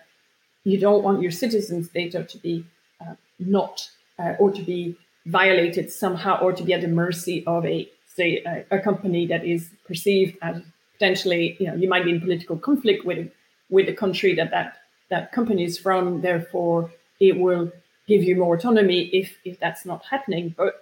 you 0.65 0.79
don't 0.79 1.03
want 1.03 1.23
your 1.23 1.31
citizens' 1.31 1.89
data 1.89 2.25
to 2.25 2.39
be 2.39 2.65
uh, 3.01 3.15
not 3.39 3.89
uh, 4.19 4.35
or 4.39 4.51
to 4.51 4.63
be 4.63 4.97
violated 5.27 5.91
somehow 5.91 6.41
or 6.41 6.53
to 6.53 6.63
be 6.63 6.73
at 6.73 6.81
the 6.81 6.89
mercy 6.89 7.45
of 7.47 7.65
a 7.65 7.89
say 8.07 8.43
a, 8.45 8.77
a, 8.77 8.81
company 8.81 9.27
that 9.27 9.45
is 9.45 9.71
perceived 9.87 10.37
as 10.43 10.61
potentially 10.95 11.57
you 11.61 11.67
know 11.67 11.75
you 11.75 11.89
might 11.89 12.05
be 12.05 12.11
in 12.11 12.21
political 12.21 12.57
conflict 12.57 13.05
with 13.05 13.31
with 13.69 13.87
the 13.87 13.93
country 13.93 14.35
that 14.35 14.51
that 14.51 14.79
that 15.11 15.33
company 15.33 15.65
is 15.65 15.79
from 15.79 16.21
therefore 16.21 16.91
it 17.21 17.39
will 17.39 17.71
give 18.11 18.23
you 18.29 18.35
more 18.37 18.55
autonomy 18.57 19.01
if 19.21 19.29
if 19.51 19.55
that's 19.63 19.85
not 19.91 20.01
happening 20.13 20.55
but 20.61 20.73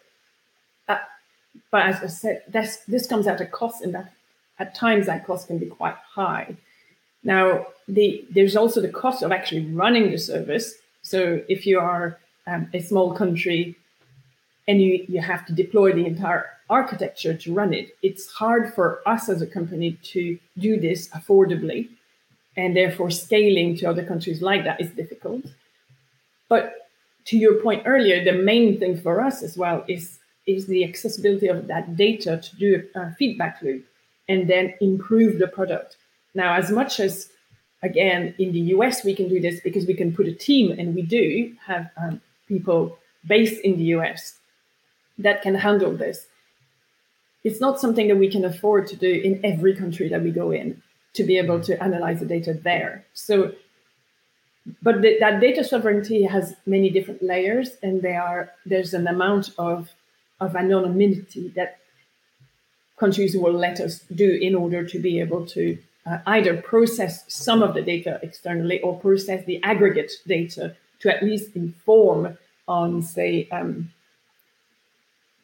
uh, 0.93 1.05
but 1.73 1.83
as 1.91 1.97
I 2.07 2.11
said 2.23 2.37
this 2.57 2.71
this 2.93 3.07
comes 3.13 3.27
at 3.33 3.41
a 3.47 3.49
cost 3.61 3.79
and 3.85 3.93
that 3.97 4.09
at 4.63 4.75
times 4.85 5.07
that 5.07 5.27
cost 5.29 5.43
can 5.49 5.59
be 5.65 5.71
quite 5.81 5.99
high 6.19 6.47
now 7.35 7.45
the 7.97 8.07
there's 8.35 8.57
also 8.61 8.79
the 8.81 8.95
cost 9.03 9.23
of 9.23 9.31
actually 9.39 9.65
running 9.83 10.07
the 10.11 10.21
service 10.33 10.67
so 11.03 11.21
if 11.49 11.61
you 11.69 11.79
are 11.93 12.19
um, 12.47 12.63
a 12.79 12.81
small 12.81 13.09
country 13.23 13.77
and 14.69 14.83
you, 14.83 15.05
you 15.09 15.21
have 15.21 15.47
to 15.47 15.53
deploy 15.53 15.93
the 15.93 16.07
entire 16.07 16.47
architecture 16.69 17.35
to 17.35 17.55
run 17.55 17.73
it, 17.73 17.97
it's 18.03 18.31
hard 18.31 18.75
for 18.75 19.01
us 19.07 19.29
as 19.29 19.41
a 19.41 19.47
company 19.47 19.99
to 20.03 20.39
do 20.59 20.79
this 20.79 21.09
affordably. 21.09 21.89
And 22.57 22.77
therefore, 22.77 23.11
scaling 23.11 23.77
to 23.79 23.87
other 23.87 24.05
countries 24.05 24.43
like 24.43 24.65
that 24.65 24.81
is 24.81 24.91
difficult. 24.91 25.45
But 26.49 26.88
to 27.27 27.37
your 27.37 27.55
point 27.63 27.83
earlier, 27.87 28.25
the 28.25 28.33
main 28.33 28.79
thing 28.79 28.97
for 28.97 29.21
us 29.21 29.43
as 29.43 29.57
well 29.57 29.85
is, 29.89 30.19
is 30.47 30.67
the 30.67 30.85
accessibility 30.85 31.49
of 31.49 31.67
that 31.67 31.97
data 31.97 32.39
to 32.39 32.57
do 32.57 32.83
a 32.95 33.15
feedback 33.15 33.61
loop 33.63 33.85
and 34.29 34.49
then 34.49 34.75
improve 34.81 35.39
the 35.39 35.49
product. 35.49 35.97
Now, 36.35 36.55
as 36.55 36.71
much 36.71 37.01
as 37.01 37.31
again 37.83 38.35
in 38.39 38.53
the 38.53 38.61
US 38.75 39.05
we 39.05 39.15
can 39.15 39.29
do 39.29 39.41
this 39.41 39.61
because 39.61 39.87
we 39.87 39.95
can 39.95 40.15
put 40.15 40.27
a 40.27 40.35
team, 40.35 40.71
and 40.79 40.95
we 40.95 41.03
do 41.03 41.55
have 41.67 41.91
um, 41.97 42.21
people 42.47 42.99
based 43.27 43.61
in 43.63 43.77
the 43.77 43.85
US 43.97 44.39
that 45.19 45.43
can 45.43 45.55
handle 45.55 45.97
this. 45.97 46.27
It's 47.45 47.61
not 47.61 47.81
something 47.81 48.09
that 48.09 48.17
we 48.17 48.31
can 48.31 48.45
afford 48.45 48.87
to 48.89 48.97
do 48.97 49.11
in 49.11 49.41
every 49.45 49.75
country 49.75 50.09
that 50.09 50.23
we 50.23 50.31
go 50.31 50.51
in 50.51 50.83
to 51.15 51.25
be 51.25 51.39
able 51.39 51.61
to 51.61 51.83
analyze 51.83 52.21
the 52.21 52.27
data 52.27 52.53
there. 52.53 53.07
So, 53.15 53.53
but 54.83 55.03
the, 55.03 55.17
that 55.21 55.41
data 55.41 55.65
sovereignty 55.65 56.23
has 56.25 56.55
many 56.67 56.91
different 56.91 57.23
layers, 57.23 57.77
and 57.83 58.03
there 58.03 58.23
are 58.23 58.53
there's 58.67 58.95
an 58.95 59.07
amount 59.07 59.51
of 59.59 59.91
of 60.41 60.55
anonymity 60.57 61.49
that 61.57 61.79
countries 62.99 63.37
will 63.37 63.53
let 63.53 63.81
us 63.81 64.01
do 64.15 64.31
in 64.31 64.55
order 64.55 64.85
to 64.85 64.99
be 64.99 65.21
able 65.21 65.47
to 65.47 65.79
uh, 66.07 66.19
either 66.27 66.57
process 66.57 67.25
some 67.29 67.63
of 67.63 67.75
the 67.75 67.83
data 67.83 68.19
externally 68.23 68.81
or 68.81 68.99
process 68.99 69.45
the 69.45 69.63
aggregate 69.63 70.13
data 70.27 70.75
to 71.01 71.15
at 71.15 71.23
least 71.23 71.55
inform 71.55 72.37
on, 72.67 73.03
say, 73.03 73.49
um, 73.51 73.91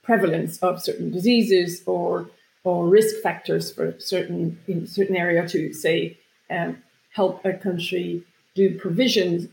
prevalence 0.02 0.58
of 0.58 0.82
certain 0.82 1.10
diseases 1.10 1.82
or 1.86 2.28
or 2.62 2.88
risk 2.88 3.16
factors 3.22 3.72
for 3.72 3.94
certain 3.98 4.58
in 4.66 4.86
certain 4.86 5.16
area 5.16 5.46
to 5.46 5.72
say 5.72 6.18
um, 6.50 6.76
help 7.12 7.44
a 7.44 7.52
country 7.52 8.22
do 8.54 8.78
provisions 8.78 9.48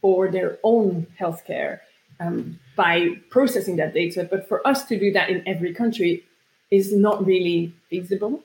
for 0.00 0.30
their 0.30 0.58
own 0.62 1.06
healthcare 1.18 1.80
um, 2.20 2.58
by 2.76 3.10
processing 3.30 3.76
that 3.76 3.94
data. 3.94 4.26
But 4.28 4.48
for 4.48 4.66
us 4.66 4.84
to 4.86 4.98
do 4.98 5.12
that 5.12 5.30
in 5.30 5.46
every 5.46 5.72
country 5.72 6.24
is 6.70 6.94
not 6.94 7.24
really 7.24 7.72
feasible. 7.88 8.42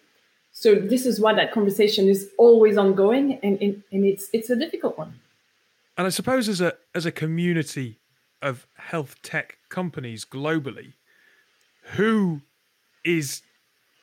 So 0.51 0.75
this 0.75 1.05
is 1.05 1.19
why 1.19 1.33
that 1.33 1.51
conversation 1.51 2.07
is 2.07 2.29
always 2.37 2.77
ongoing, 2.77 3.39
and, 3.43 3.61
and, 3.61 3.83
and 3.91 4.05
it's 4.05 4.27
it's 4.33 4.49
a 4.49 4.55
difficult 4.55 4.97
one. 4.97 5.19
And 5.97 6.07
I 6.07 6.09
suppose 6.09 6.49
as 6.49 6.61
a 6.61 6.73
as 6.95 7.05
a 7.05 7.11
community 7.11 7.99
of 8.41 8.67
health 8.75 9.21
tech 9.21 9.57
companies 9.69 10.25
globally, 10.25 10.93
who 11.95 12.41
is 13.03 13.41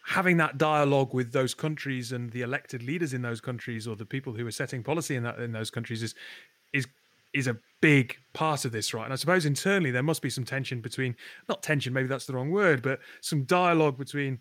having 0.07 0.37
that 0.37 0.59
dialogue 0.59 1.15
with 1.15 1.33
those 1.33 1.55
countries 1.55 2.13
and 2.13 2.31
the 2.33 2.43
elected 2.43 2.83
leaders 2.83 3.15
in 3.15 3.23
those 3.23 3.41
countries 3.41 3.89
or 3.89 3.97
the 3.97 4.05
people 4.05 4.35
who 4.35 4.47
are 4.47 4.51
setting 4.51 4.83
policy 4.83 5.17
in 5.17 5.23
that 5.23 5.39
in 5.39 5.53
those 5.53 5.71
countries 5.71 6.03
is 6.03 6.15
is 6.73 6.87
is 7.33 7.47
a 7.49 7.57
big 7.81 8.17
part 8.33 8.65
of 8.65 8.73
this, 8.73 8.95
right? 8.95 9.05
And 9.05 9.13
I 9.13 9.17
suppose 9.17 9.45
internally 9.45 9.91
there 9.91 10.03
must 10.03 10.23
be 10.23 10.31
some 10.31 10.45
tension 10.45 10.81
between 10.81 11.17
not 11.49 11.63
tension, 11.63 11.93
maybe 11.93 12.07
that's 12.07 12.27
the 12.27 12.35
wrong 12.35 12.51
word, 12.51 12.83
but 12.83 13.01
some 13.21 13.45
dialogue 13.45 13.99
between 13.99 14.39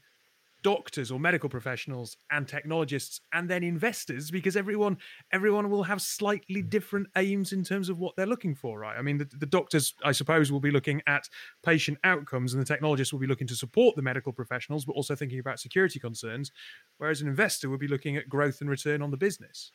doctors 0.64 1.12
or 1.12 1.20
medical 1.20 1.50
professionals 1.50 2.18
and 2.32 2.48
technologists 2.48 3.20
and 3.34 3.50
then 3.50 3.64
investors 3.64 4.32
because 4.32 4.56
everyone 4.56 4.98
everyone 5.32 5.70
will 5.70 5.84
have 5.84 6.02
slightly 6.02 6.64
mm. 6.64 6.70
different 6.70 7.08
aims 7.18 7.52
in 7.52 7.64
terms 7.64 7.90
of 7.90 8.00
what 8.00 8.16
they're 8.16 8.26
looking 8.26 8.56
for 8.56 8.80
right? 8.80 8.98
I 8.98 9.02
mean 9.02 9.18
the, 9.20 9.26
the 9.26 9.46
doctors 9.46 9.94
i 10.04 10.12
suppose 10.12 10.52
will 10.52 10.62
be 10.62 10.72
looking 10.72 11.02
at 11.06 11.30
patient 11.64 12.00
outcomes 12.04 12.54
and 12.54 12.62
the 12.62 12.66
technologists 12.66 13.14
will 13.14 13.20
be 13.20 13.28
looking 13.28 13.48
to 13.48 13.56
support 13.56 13.96
the 13.96 14.02
medical 14.02 14.32
professionals 14.32 14.86
but 14.86 14.94
also 14.94 15.16
thinking 15.16 15.40
about 15.40 15.60
security 15.60 16.00
concerns 16.00 16.52
whereas 16.98 17.22
an 17.22 17.28
investor 17.28 17.70
will 17.70 17.78
be 17.78 17.88
looking 17.88 18.18
at 18.18 18.30
growth 18.30 18.62
and 18.62 18.70
return 18.70 19.02
on 19.02 19.12
the 19.12 19.18
business. 19.18 19.72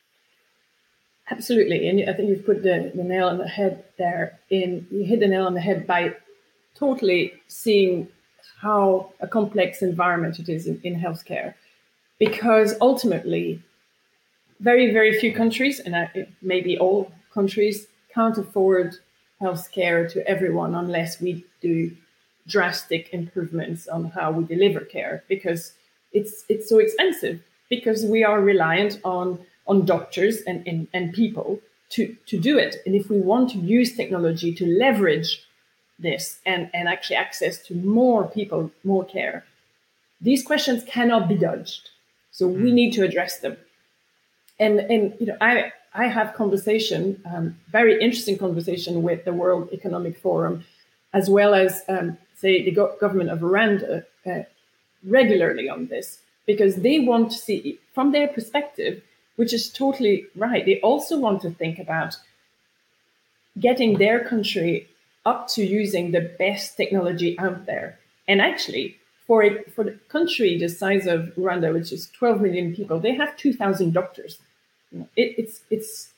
Absolutely 1.30 1.86
and 1.88 2.08
i 2.08 2.14
think 2.14 2.30
you've 2.30 2.46
put 2.46 2.62
the, 2.62 2.90
the 2.94 3.04
nail 3.04 3.28
on 3.28 3.38
the 3.38 3.48
head 3.48 3.84
there 3.98 4.40
in 4.50 4.86
you 4.90 5.04
hit 5.04 5.20
the 5.20 5.28
nail 5.28 5.46
on 5.46 5.54
the 5.54 5.60
head 5.60 5.86
by 5.86 6.14
totally 6.74 7.34
seeing 7.48 8.08
how 8.60 9.12
a 9.20 9.28
complex 9.28 9.82
environment 9.82 10.38
it 10.38 10.48
is 10.48 10.66
in, 10.66 10.80
in 10.82 11.00
healthcare. 11.00 11.54
Because 12.18 12.74
ultimately, 12.80 13.62
very, 14.60 14.92
very 14.92 15.18
few 15.18 15.32
countries, 15.32 15.78
and 15.78 15.94
maybe 16.42 16.76
all 16.78 17.12
countries, 17.32 17.86
can't 18.12 18.36
afford 18.36 18.96
healthcare 19.40 20.10
to 20.10 20.26
everyone 20.26 20.74
unless 20.74 21.20
we 21.20 21.44
do 21.60 21.96
drastic 22.48 23.10
improvements 23.12 23.86
on 23.86 24.06
how 24.06 24.32
we 24.32 24.42
deliver 24.42 24.80
care 24.80 25.22
because 25.28 25.74
it's 26.12 26.44
it's 26.48 26.66
so 26.68 26.78
expensive 26.78 27.40
because 27.68 28.06
we 28.06 28.24
are 28.24 28.40
reliant 28.40 28.98
on 29.04 29.38
on 29.68 29.84
doctors 29.84 30.40
and, 30.46 30.66
and, 30.66 30.88
and 30.92 31.12
people 31.12 31.60
to, 31.90 32.16
to 32.26 32.38
do 32.38 32.58
it. 32.58 32.76
And 32.86 32.94
if 32.94 33.08
we 33.10 33.20
want 33.20 33.50
to 33.50 33.58
use 33.58 33.94
technology 33.94 34.52
to 34.54 34.66
leverage 34.66 35.44
this 35.98 36.40
and, 36.46 36.70
and 36.72 36.88
actually 36.88 37.16
access 37.16 37.58
to 37.66 37.74
more 37.74 38.26
people, 38.28 38.70
more 38.84 39.04
care. 39.04 39.44
These 40.20 40.44
questions 40.44 40.84
cannot 40.84 41.28
be 41.28 41.36
dodged. 41.36 41.90
So 42.30 42.46
we 42.46 42.70
hmm. 42.70 42.74
need 42.74 42.92
to 42.92 43.04
address 43.04 43.40
them. 43.40 43.56
And, 44.60 44.80
and 44.80 45.14
you 45.20 45.26
know, 45.26 45.36
I, 45.40 45.72
I 45.94 46.06
have 46.06 46.34
conversation, 46.34 47.20
um, 47.32 47.56
very 47.70 48.00
interesting 48.00 48.38
conversation 48.38 49.02
with 49.02 49.24
the 49.24 49.32
World 49.32 49.68
Economic 49.72 50.18
Forum, 50.18 50.64
as 51.12 51.30
well 51.30 51.54
as, 51.54 51.82
um, 51.88 52.18
say, 52.34 52.64
the 52.64 52.72
go- 52.72 52.96
government 53.00 53.30
of 53.30 53.40
Rwanda 53.40 54.04
uh, 54.26 54.40
regularly 55.04 55.68
on 55.68 55.86
this, 55.86 56.18
because 56.46 56.76
they 56.76 56.98
want 56.98 57.30
to 57.30 57.38
see, 57.38 57.78
from 57.94 58.12
their 58.12 58.28
perspective, 58.28 59.02
which 59.36 59.52
is 59.54 59.70
totally 59.70 60.26
right, 60.34 60.66
they 60.66 60.80
also 60.80 61.18
want 61.18 61.40
to 61.42 61.50
think 61.50 61.78
about 61.78 62.16
getting 63.58 63.98
their 63.98 64.24
country 64.24 64.88
up 65.24 65.48
to 65.48 65.64
using 65.64 66.12
the 66.12 66.32
best 66.38 66.76
technology 66.76 67.38
out 67.38 67.66
there. 67.66 67.98
And 68.26 68.40
actually, 68.40 68.96
for 69.26 69.42
a, 69.42 69.62
for 69.70 69.84
the 69.84 69.98
country 70.08 70.58
the 70.58 70.68
size 70.68 71.06
of 71.06 71.32
Rwanda, 71.36 71.72
which 71.72 71.92
is 71.92 72.08
12 72.08 72.40
million 72.40 72.74
people, 72.74 72.98
they 72.98 73.14
have 73.14 73.36
2,000 73.36 73.92
doctors. 73.92 74.38
It, 75.16 75.34
it's 75.36 75.60
it's 75.70 76.08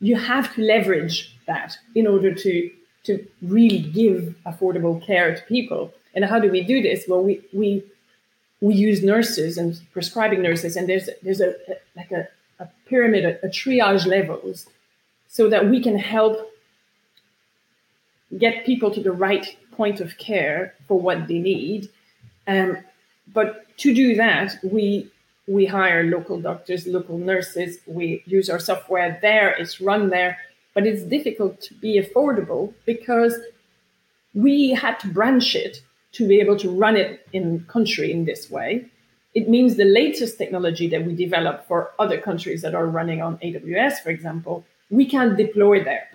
you 0.00 0.16
have 0.16 0.54
to 0.54 0.62
leverage 0.62 1.34
that 1.46 1.78
in 1.94 2.06
order 2.06 2.34
to 2.34 2.70
to 3.04 3.26
really 3.40 3.78
give 3.78 4.34
affordable 4.44 5.04
care 5.04 5.34
to 5.34 5.42
people. 5.44 5.92
And 6.14 6.24
how 6.26 6.38
do 6.38 6.50
we 6.50 6.62
do 6.62 6.82
this? 6.82 7.04
Well, 7.08 7.22
we 7.22 7.40
we 7.52 7.82
we 8.60 8.74
use 8.74 9.02
nurses 9.02 9.56
and 9.56 9.80
prescribing 9.92 10.42
nurses, 10.42 10.76
and 10.76 10.88
there's 10.88 11.08
there's 11.22 11.40
a, 11.40 11.50
a 11.72 11.74
like 11.96 12.12
a, 12.12 12.28
a 12.60 12.68
pyramid, 12.86 13.24
a, 13.24 13.46
a 13.46 13.48
triage 13.48 14.06
levels, 14.06 14.66
so 15.26 15.48
that 15.48 15.70
we 15.70 15.82
can 15.82 15.96
help 15.96 16.50
get 18.36 18.66
people 18.66 18.90
to 18.90 19.02
the 19.02 19.12
right 19.12 19.56
point 19.72 20.00
of 20.00 20.18
care 20.18 20.74
for 20.86 21.00
what 21.00 21.28
they 21.28 21.38
need. 21.38 21.88
Um, 22.46 22.78
but 23.32 23.76
to 23.78 23.94
do 23.94 24.14
that, 24.16 24.56
we 24.62 25.10
we 25.46 25.64
hire 25.64 26.04
local 26.04 26.40
doctors, 26.40 26.86
local 26.86 27.16
nurses. 27.16 27.78
We 27.86 28.22
use 28.26 28.50
our 28.50 28.58
software 28.58 29.18
there. 29.22 29.50
It's 29.58 29.80
run 29.80 30.10
there, 30.10 30.36
but 30.74 30.86
it's 30.86 31.02
difficult 31.02 31.62
to 31.62 31.74
be 31.74 31.98
affordable 31.98 32.74
because 32.84 33.34
we 34.34 34.70
had 34.70 35.00
to 35.00 35.08
branch 35.08 35.54
it 35.54 35.80
to 36.12 36.28
be 36.28 36.40
able 36.40 36.58
to 36.58 36.70
run 36.70 36.96
it 36.96 37.26
in 37.32 37.64
country 37.64 38.12
in 38.12 38.26
this 38.26 38.50
way. 38.50 38.86
It 39.34 39.48
means 39.48 39.76
the 39.76 39.84
latest 39.84 40.36
technology 40.36 40.88
that 40.88 41.04
we 41.04 41.14
develop 41.14 41.66
for 41.66 41.92
other 41.98 42.18
countries 42.20 42.62
that 42.62 42.74
are 42.74 42.86
running 42.86 43.22
on 43.22 43.38
AWS, 43.38 44.00
for 44.02 44.10
example, 44.10 44.64
we 44.90 45.04
can't 45.06 45.36
deploy 45.36 45.84
there. 45.84 46.07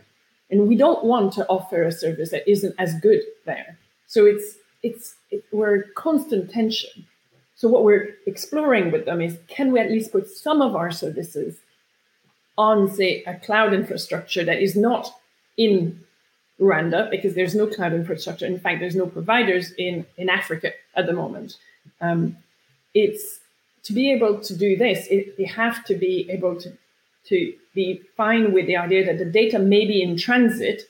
And 0.53 0.67
we 0.67 0.75
don't 0.75 1.03
want 1.03 1.33
to 1.33 1.47
offer 1.47 1.81
a 1.81 1.91
service 1.91 2.29
that 2.29 2.47
isn't 2.47 2.75
as 2.77 2.93
good 2.99 3.21
there. 3.45 3.79
So 4.05 4.25
it's 4.27 4.57
it's 4.83 5.15
it, 5.31 5.43
we're 5.51 5.83
constant 5.95 6.51
tension. 6.51 7.07
So 7.55 7.67
what 7.67 7.83
we're 7.83 8.15
exploring 8.27 8.91
with 8.91 9.05
them 9.05 9.19
is 9.19 9.39
can 9.47 9.71
we 9.71 9.79
at 9.79 9.89
least 9.89 10.11
put 10.11 10.29
some 10.29 10.61
of 10.61 10.75
our 10.75 10.91
services 10.91 11.57
on, 12.55 12.91
say, 12.91 13.23
a 13.25 13.35
cloud 13.35 13.73
infrastructure 13.73 14.43
that 14.43 14.61
is 14.61 14.75
not 14.75 15.11
in 15.57 15.99
Rwanda 16.59 17.09
because 17.09 17.33
there's 17.33 17.55
no 17.55 17.65
cloud 17.65 17.93
infrastructure. 17.93 18.45
In 18.45 18.59
fact, 18.59 18.79
there's 18.79 18.95
no 18.95 19.07
providers 19.07 19.71
in, 19.79 20.05
in 20.17 20.29
Africa 20.29 20.71
at 20.95 21.07
the 21.07 21.13
moment. 21.13 21.57
Um, 21.99 22.37
it's 22.93 23.39
to 23.83 23.93
be 23.93 24.11
able 24.11 24.39
to 24.39 24.55
do 24.55 24.77
this, 24.77 25.07
it, 25.07 25.33
you 25.39 25.47
have 25.47 25.83
to 25.85 25.95
be 25.95 26.29
able 26.29 26.59
to, 26.61 26.77
to 27.29 27.53
be 27.73 28.01
fine 28.15 28.53
with 28.53 28.67
the 28.67 28.77
idea 28.77 29.05
that 29.05 29.17
the 29.17 29.31
data 29.31 29.59
may 29.59 29.85
be 29.85 30.01
in 30.01 30.17
transit 30.17 30.83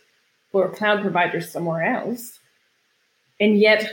for 0.52 0.66
a 0.66 0.76
cloud 0.76 1.02
provider 1.02 1.42
somewhere 1.42 1.84
else, 1.84 2.40
and 3.40 3.60
yet 3.60 3.92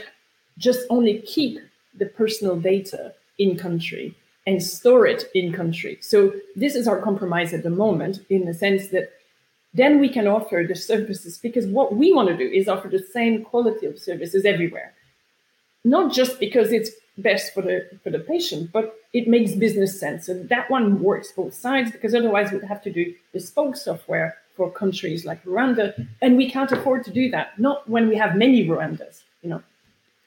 just 0.57 0.81
only 0.89 1.19
keep 1.19 1.59
the 1.97 2.05
personal 2.05 2.55
data 2.55 3.13
in 3.37 3.57
country 3.57 4.15
and 4.45 4.61
store 4.61 5.05
it 5.05 5.25
in 5.33 5.53
country. 5.53 5.97
So 6.01 6.33
this 6.55 6.75
is 6.75 6.87
our 6.87 7.01
compromise 7.01 7.53
at 7.53 7.63
the 7.63 7.69
moment 7.69 8.19
in 8.29 8.45
the 8.45 8.53
sense 8.53 8.89
that 8.89 9.11
then 9.73 9.99
we 9.99 10.09
can 10.09 10.27
offer 10.27 10.65
the 10.67 10.75
services 10.75 11.37
because 11.37 11.65
what 11.65 11.95
we 11.95 12.13
want 12.13 12.29
to 12.29 12.37
do 12.37 12.47
is 12.49 12.67
offer 12.67 12.89
the 12.89 12.99
same 12.99 13.43
quality 13.43 13.85
of 13.85 13.99
services 13.99 14.45
everywhere. 14.45 14.93
Not 15.83 16.11
just 16.11 16.39
because 16.39 16.71
it's 16.71 16.91
best 17.17 17.53
for 17.53 17.61
the 17.61 17.89
for 18.03 18.09
the 18.09 18.19
patient, 18.19 18.71
but 18.71 18.95
it 19.13 19.27
makes 19.27 19.53
business 19.53 19.99
sense. 19.99 20.29
And 20.29 20.49
that 20.49 20.69
one 20.69 21.01
works 21.01 21.31
both 21.31 21.53
sides 21.53 21.91
because 21.91 22.15
otherwise 22.15 22.51
we'd 22.51 22.63
have 22.63 22.81
to 22.83 22.91
do 22.91 23.13
bespoke 23.33 23.75
software 23.75 24.37
for 24.55 24.71
countries 24.71 25.25
like 25.25 25.43
Rwanda, 25.43 26.07
and 26.21 26.37
we 26.37 26.49
can't 26.49 26.71
afford 26.71 27.03
to 27.05 27.11
do 27.11 27.29
that. 27.31 27.59
Not 27.59 27.89
when 27.89 28.07
we 28.07 28.15
have 28.15 28.35
many 28.35 28.65
Rwandas, 28.67 29.23
you 29.41 29.49
know. 29.49 29.63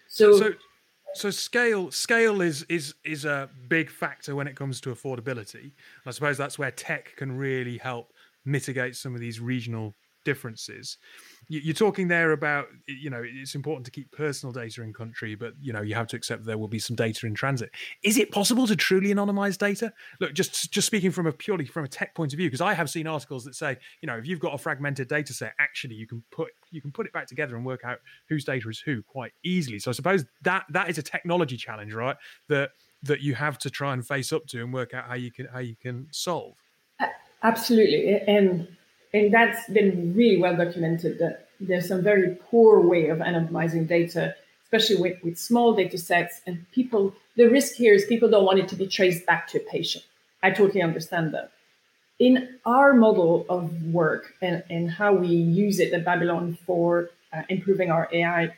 So, 0.08 0.38
so, 0.38 0.54
so 1.14 1.30
scale 1.30 1.90
scale 1.90 2.40
is 2.40 2.64
is 2.68 2.94
is 3.04 3.24
a 3.24 3.48
big 3.68 3.90
factor 3.90 4.34
when 4.34 4.46
it 4.46 4.56
comes 4.56 4.80
to 4.82 4.94
affordability. 4.94 5.73
I 6.06 6.10
suppose 6.10 6.38
that's 6.38 6.58
where 6.58 6.70
tech 6.70 7.14
can 7.16 7.36
really 7.36 7.78
help 7.78 8.12
mitigate 8.44 8.97
some 8.97 9.14
of 9.14 9.20
these 9.20 9.40
regional 9.40 9.94
differences. 10.25 10.99
You're 11.49 11.75
talking 11.75 12.09
there 12.09 12.33
about, 12.33 12.67
you 12.87 13.11
know, 13.11 13.23
it's 13.25 13.54
important 13.54 13.85
to 13.87 13.91
keep 13.91 14.11
personal 14.13 14.52
data 14.52 14.83
in 14.83 14.93
country, 14.93 15.35
but 15.35 15.54
you 15.61 15.73
know, 15.73 15.83
you 15.83 15.95
have 15.95 16.07
to 16.09 16.17
accept 16.17 16.45
there 16.45 16.59
will 16.59 16.69
be 16.69 16.78
some 16.78 16.97
data 16.97 17.26
in 17.26 17.35
transit. 17.35 17.71
Is 18.02 18.17
it 18.17 18.30
possible 18.30 18.67
to 18.67 18.76
truly 18.76 19.13
anonymize 19.13 19.59
data? 19.59 19.93
Look, 20.21 20.35
just 20.35 20.73
just 20.73 20.87
speaking 20.87 21.11
from 21.11 21.26
a 21.26 21.33
purely 21.33 21.67
from 21.67 21.85
a 21.85 21.89
tech 21.89 22.15
point 22.15 22.33
of 22.33 22.37
view, 22.37 22.49
because 22.49 22.61
I 22.61 22.75
have 22.75 22.89
seen 22.91 23.07
articles 23.07 23.45
that 23.45 23.54
say, 23.54 23.76
you 24.00 24.07
know, 24.07 24.17
if 24.17 24.26
you've 24.26 24.41
got 24.41 24.54
a 24.54 24.59
fragmented 24.59 25.09
data 25.09 25.33
set, 25.33 25.54
actually 25.59 25.95
you 25.95 26.07
can 26.07 26.23
put 26.30 26.50
you 26.71 26.80
can 26.80 26.93
put 26.93 27.07
it 27.07 27.13
back 27.13 27.26
together 27.26 27.57
and 27.57 27.65
work 27.65 27.85
out 27.85 27.99
whose 28.28 28.45
data 28.45 28.69
is 28.69 28.80
who 28.80 29.02
quite 29.02 29.33
easily. 29.45 29.78
So 29.78 29.91
I 29.91 29.95
suppose 29.95 30.25
that 30.43 30.65
that 30.71 30.89
is 30.89 30.99
a 30.99 31.02
technology 31.02 31.57
challenge, 31.57 31.95
right? 31.95 32.17
That 32.49 32.71
that 33.02 33.21
you 33.21 33.35
have 33.35 33.59
to 33.59 33.71
try 33.71 33.93
and 33.93 34.07
face 34.07 34.33
up 34.33 34.47
to 34.47 34.61
and 34.61 34.73
work 34.73 34.95
out 34.95 35.07
how 35.07 35.15
you 35.15 35.30
can 35.30 35.47
how 35.47 35.61
you 35.61 35.76
can 35.76 36.09
solve. 36.11 36.57
Absolutely, 37.43 38.23
and 38.26 38.61
um, 38.63 38.69
and 39.14 39.32
that's 39.32 39.70
been 39.70 40.12
really 40.14 40.38
well 40.38 40.56
documented 40.56 41.20
that 41.20 41.46
there's 41.60 41.86
some 41.86 42.02
very 42.02 42.36
poor 42.50 42.80
way 42.80 43.08
of 43.08 43.18
anonymizing 43.18 43.86
data, 43.86 44.34
especially 44.64 44.96
with, 44.96 45.22
with 45.22 45.38
small 45.38 45.72
data 45.72 45.96
sets. 45.96 46.40
And 46.48 46.66
people, 46.72 47.14
the 47.36 47.46
risk 47.46 47.76
here 47.76 47.94
is 47.94 48.04
people 48.06 48.28
don't 48.28 48.44
want 48.44 48.58
it 48.58 48.68
to 48.68 48.76
be 48.76 48.88
traced 48.88 49.24
back 49.24 49.46
to 49.48 49.58
a 49.58 49.60
patient. 49.60 50.04
I 50.42 50.50
totally 50.50 50.82
understand 50.82 51.32
that. 51.32 51.52
In 52.18 52.58
our 52.66 52.92
model 52.92 53.46
of 53.48 53.70
work 53.84 54.34
and, 54.42 54.64
and 54.68 54.90
how 54.90 55.14
we 55.14 55.28
use 55.28 55.78
it 55.78 55.92
at 55.92 56.04
Babylon 56.04 56.58
for 56.66 57.10
uh, 57.32 57.42
improving 57.48 57.92
our 57.92 58.08
AI, 58.12 58.52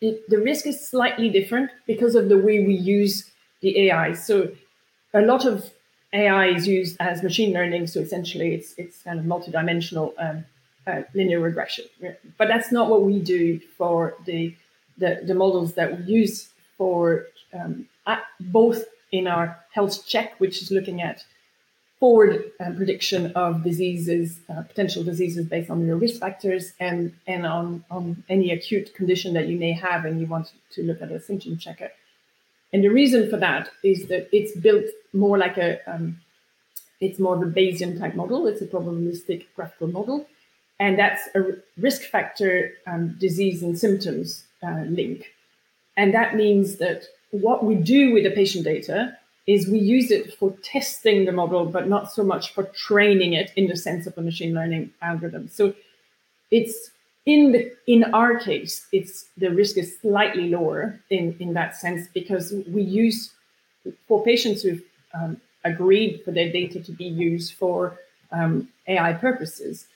it, 0.00 0.28
the 0.30 0.38
risk 0.38 0.66
is 0.66 0.88
slightly 0.88 1.28
different 1.28 1.70
because 1.86 2.14
of 2.14 2.30
the 2.30 2.38
way 2.38 2.64
we 2.64 2.74
use 2.74 3.30
the 3.60 3.88
AI. 3.88 4.14
So 4.14 4.52
a 5.12 5.20
lot 5.20 5.44
of 5.44 5.70
AI 6.12 6.46
is 6.48 6.66
used 6.66 6.96
as 7.00 7.22
machine 7.22 7.52
learning, 7.52 7.86
so 7.86 8.00
essentially 8.00 8.54
it's 8.54 8.74
it's 8.76 9.02
kind 9.02 9.18
of 9.18 9.24
multidimensional 9.24 10.12
um, 10.18 10.44
uh, 10.86 11.02
linear 11.14 11.40
regression. 11.40 11.84
But 12.36 12.48
that's 12.48 12.72
not 12.72 12.90
what 12.90 13.02
we 13.02 13.20
do 13.20 13.60
for 13.78 14.14
the 14.24 14.54
the, 14.98 15.20
the 15.24 15.34
models 15.34 15.74
that 15.74 15.98
we 15.98 16.04
use 16.04 16.50
for 16.76 17.26
um, 17.54 17.86
both 18.40 18.84
in 19.12 19.26
our 19.26 19.58
health 19.72 20.06
check, 20.06 20.38
which 20.38 20.62
is 20.62 20.70
looking 20.70 21.00
at 21.00 21.24
forward 21.98 22.50
uh, 22.58 22.70
prediction 22.72 23.32
of 23.32 23.62
diseases, 23.62 24.40
uh, 24.48 24.62
potential 24.62 25.04
diseases 25.04 25.46
based 25.46 25.70
on 25.70 25.86
your 25.86 25.96
risk 25.96 26.20
factors, 26.20 26.72
and 26.80 27.12
and 27.26 27.46
on 27.46 27.84
on 27.90 28.24
any 28.28 28.50
acute 28.50 28.94
condition 28.94 29.34
that 29.34 29.46
you 29.48 29.58
may 29.58 29.72
have, 29.72 30.04
and 30.04 30.20
you 30.20 30.26
want 30.26 30.52
to 30.72 30.82
look 30.82 31.00
at 31.02 31.12
a 31.12 31.20
symptom 31.20 31.56
checker. 31.56 31.90
And 32.72 32.84
the 32.84 32.88
reason 32.88 33.28
for 33.28 33.36
that 33.36 33.70
is 33.82 34.06
that 34.06 34.28
it's 34.32 34.56
built 34.56 34.86
more 35.12 35.38
like 35.38 35.56
a, 35.58 35.78
um, 35.90 36.20
it's 37.00 37.18
more 37.18 37.36
of 37.36 37.42
a 37.42 37.46
Bayesian 37.46 37.98
type 37.98 38.14
model. 38.14 38.46
It's 38.46 38.60
a 38.62 38.66
probabilistic 38.66 39.46
graphical 39.56 39.88
model. 39.88 40.26
And 40.78 40.98
that's 40.98 41.28
a 41.34 41.58
risk 41.78 42.02
factor 42.02 42.72
um, 42.86 43.16
disease 43.18 43.62
and 43.62 43.78
symptoms 43.78 44.44
uh, 44.62 44.84
link. 44.88 45.26
And 45.96 46.14
that 46.14 46.36
means 46.36 46.76
that 46.76 47.04
what 47.30 47.64
we 47.64 47.74
do 47.74 48.12
with 48.12 48.24
the 48.24 48.30
patient 48.30 48.64
data 48.64 49.16
is 49.46 49.68
we 49.68 49.78
use 49.78 50.10
it 50.10 50.34
for 50.34 50.54
testing 50.62 51.24
the 51.24 51.32
model, 51.32 51.66
but 51.66 51.88
not 51.88 52.12
so 52.12 52.22
much 52.22 52.54
for 52.54 52.64
training 52.64 53.32
it 53.32 53.50
in 53.56 53.66
the 53.66 53.76
sense 53.76 54.06
of 54.06 54.16
a 54.16 54.22
machine 54.22 54.54
learning 54.54 54.90
algorithm. 55.02 55.48
So 55.48 55.74
it's 56.50 56.90
in 57.26 57.52
the 57.52 57.72
in 57.86 58.04
our 58.14 58.38
case, 58.38 58.86
it's 58.92 59.26
the 59.36 59.50
risk 59.50 59.76
is 59.76 59.98
slightly 60.00 60.48
lower 60.48 61.00
in 61.10 61.36
in 61.38 61.52
that 61.54 61.76
sense 61.76 62.08
because 62.14 62.54
we 62.68 62.82
use 62.82 63.32
for 64.08 64.22
patients 64.24 64.62
who've 64.62 64.82
um, 65.14 65.40
agreed 65.64 66.22
for 66.24 66.30
their 66.30 66.50
data 66.50 66.80
to 66.80 66.92
be 66.92 67.04
used 67.04 67.54
for 67.54 67.98
um, 68.32 68.68
AI 68.86 69.12
purposes. 69.12 69.86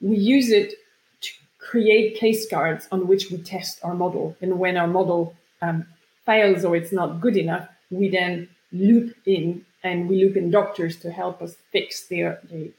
We 0.00 0.16
use 0.16 0.50
it 0.50 0.74
to 1.22 1.32
create 1.58 2.16
case 2.16 2.48
cards 2.48 2.88
on 2.92 3.06
which 3.06 3.30
we 3.30 3.38
test 3.38 3.80
our 3.82 3.94
model, 3.94 4.36
and 4.40 4.58
when 4.58 4.76
our 4.76 4.86
model 4.86 5.34
um, 5.62 5.86
fails 6.24 6.64
or 6.64 6.76
it's 6.76 6.92
not 6.92 7.20
good 7.20 7.36
enough, 7.36 7.68
we 7.90 8.08
then 8.08 8.48
loop 8.72 9.14
in 9.26 9.64
and 9.82 10.08
we 10.08 10.24
loop 10.24 10.36
in 10.36 10.50
doctors 10.50 10.96
to 10.96 11.10
help 11.10 11.40
us 11.40 11.56
fix 11.72 12.06
the 12.06 12.38
the, 12.50 12.72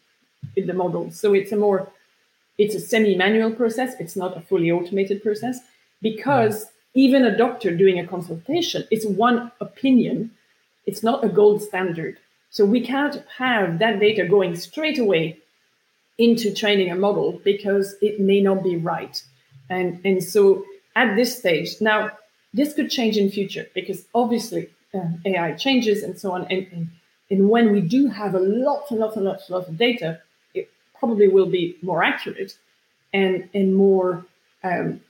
the 0.61 0.73
model. 0.73 1.11
So 1.11 1.33
it's 1.33 1.51
a 1.51 1.57
more 1.57 1.89
it's 2.57 2.75
a 2.75 2.79
semi-manual 2.79 3.51
process. 3.51 3.93
It's 3.99 4.15
not 4.15 4.35
a 4.35 4.41
fully 4.41 4.71
automated 4.71 5.21
process 5.21 5.59
because 6.01 6.65
even 6.93 7.23
a 7.23 7.37
doctor 7.37 7.75
doing 7.75 7.99
a 7.99 8.07
consultation, 8.07 8.85
it's 8.89 9.05
one 9.05 9.51
opinion. 9.59 10.31
It's 10.87 11.03
not 11.03 11.23
a 11.23 11.29
gold 11.29 11.61
standard. 11.61 12.17
So 12.49 12.65
we 12.65 12.81
can't 12.81 13.23
have 13.37 13.79
that 13.79 13.99
data 13.99 14.25
going 14.25 14.55
straight 14.55 14.97
away 14.97 15.37
into 16.17 16.53
training 16.53 16.89
a 16.89 16.95
model 16.95 17.39
because 17.43 17.95
it 18.01 18.19
may 18.19 18.41
not 18.41 18.63
be 18.63 18.77
right. 18.77 19.21
And, 19.69 20.01
and 20.03 20.23
so 20.23 20.63
at 20.95 21.15
this 21.15 21.37
stage, 21.37 21.79
now 21.81 22.11
this 22.53 22.73
could 22.73 22.89
change 22.89 23.17
in 23.17 23.29
future 23.29 23.67
because 23.75 24.05
obviously 24.15 24.69
uh, 24.93 25.09
AI 25.25 25.51
changes 25.53 26.01
and 26.01 26.19
so 26.19 26.31
on. 26.31 26.47
And, 26.49 26.65
and, 26.71 26.87
and 27.29 27.49
when 27.49 27.71
we 27.71 27.81
do 27.81 28.07
have 28.07 28.33
a 28.33 28.39
lot, 28.39 28.89
and 28.89 28.99
lot, 28.99 29.15
and 29.15 29.25
lot, 29.25 29.41
a 29.47 29.53
lot 29.53 29.67
of 29.67 29.77
data, 29.77 30.21
it 30.55 30.69
probably 30.97 31.27
will 31.27 31.45
be 31.45 31.77
more 31.83 32.03
accurate 32.03 32.57
and 33.13 33.49
and 33.53 33.75
more 33.75 34.25
um, 34.63 35.01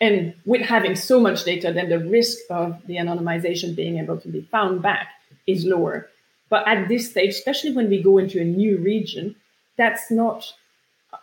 and 0.00 0.34
with 0.46 0.62
having 0.62 0.96
so 0.96 1.20
much 1.20 1.44
data, 1.44 1.72
then 1.72 1.88
the 1.88 1.98
risk 1.98 2.38
of 2.50 2.80
the 2.86 2.96
anonymization 2.96 3.76
being 3.76 3.98
able 3.98 4.18
to 4.18 4.28
be 4.28 4.42
found 4.50 4.82
back 4.82 5.08
is 5.46 5.64
lower. 5.64 6.08
But 6.48 6.66
at 6.66 6.88
this 6.88 7.10
stage, 7.10 7.30
especially 7.30 7.72
when 7.72 7.90
we 7.90 8.02
go 8.02 8.18
into 8.18 8.40
a 8.40 8.44
new 8.44 8.78
region, 8.78 9.36
that's 9.76 10.10
not 10.10 10.52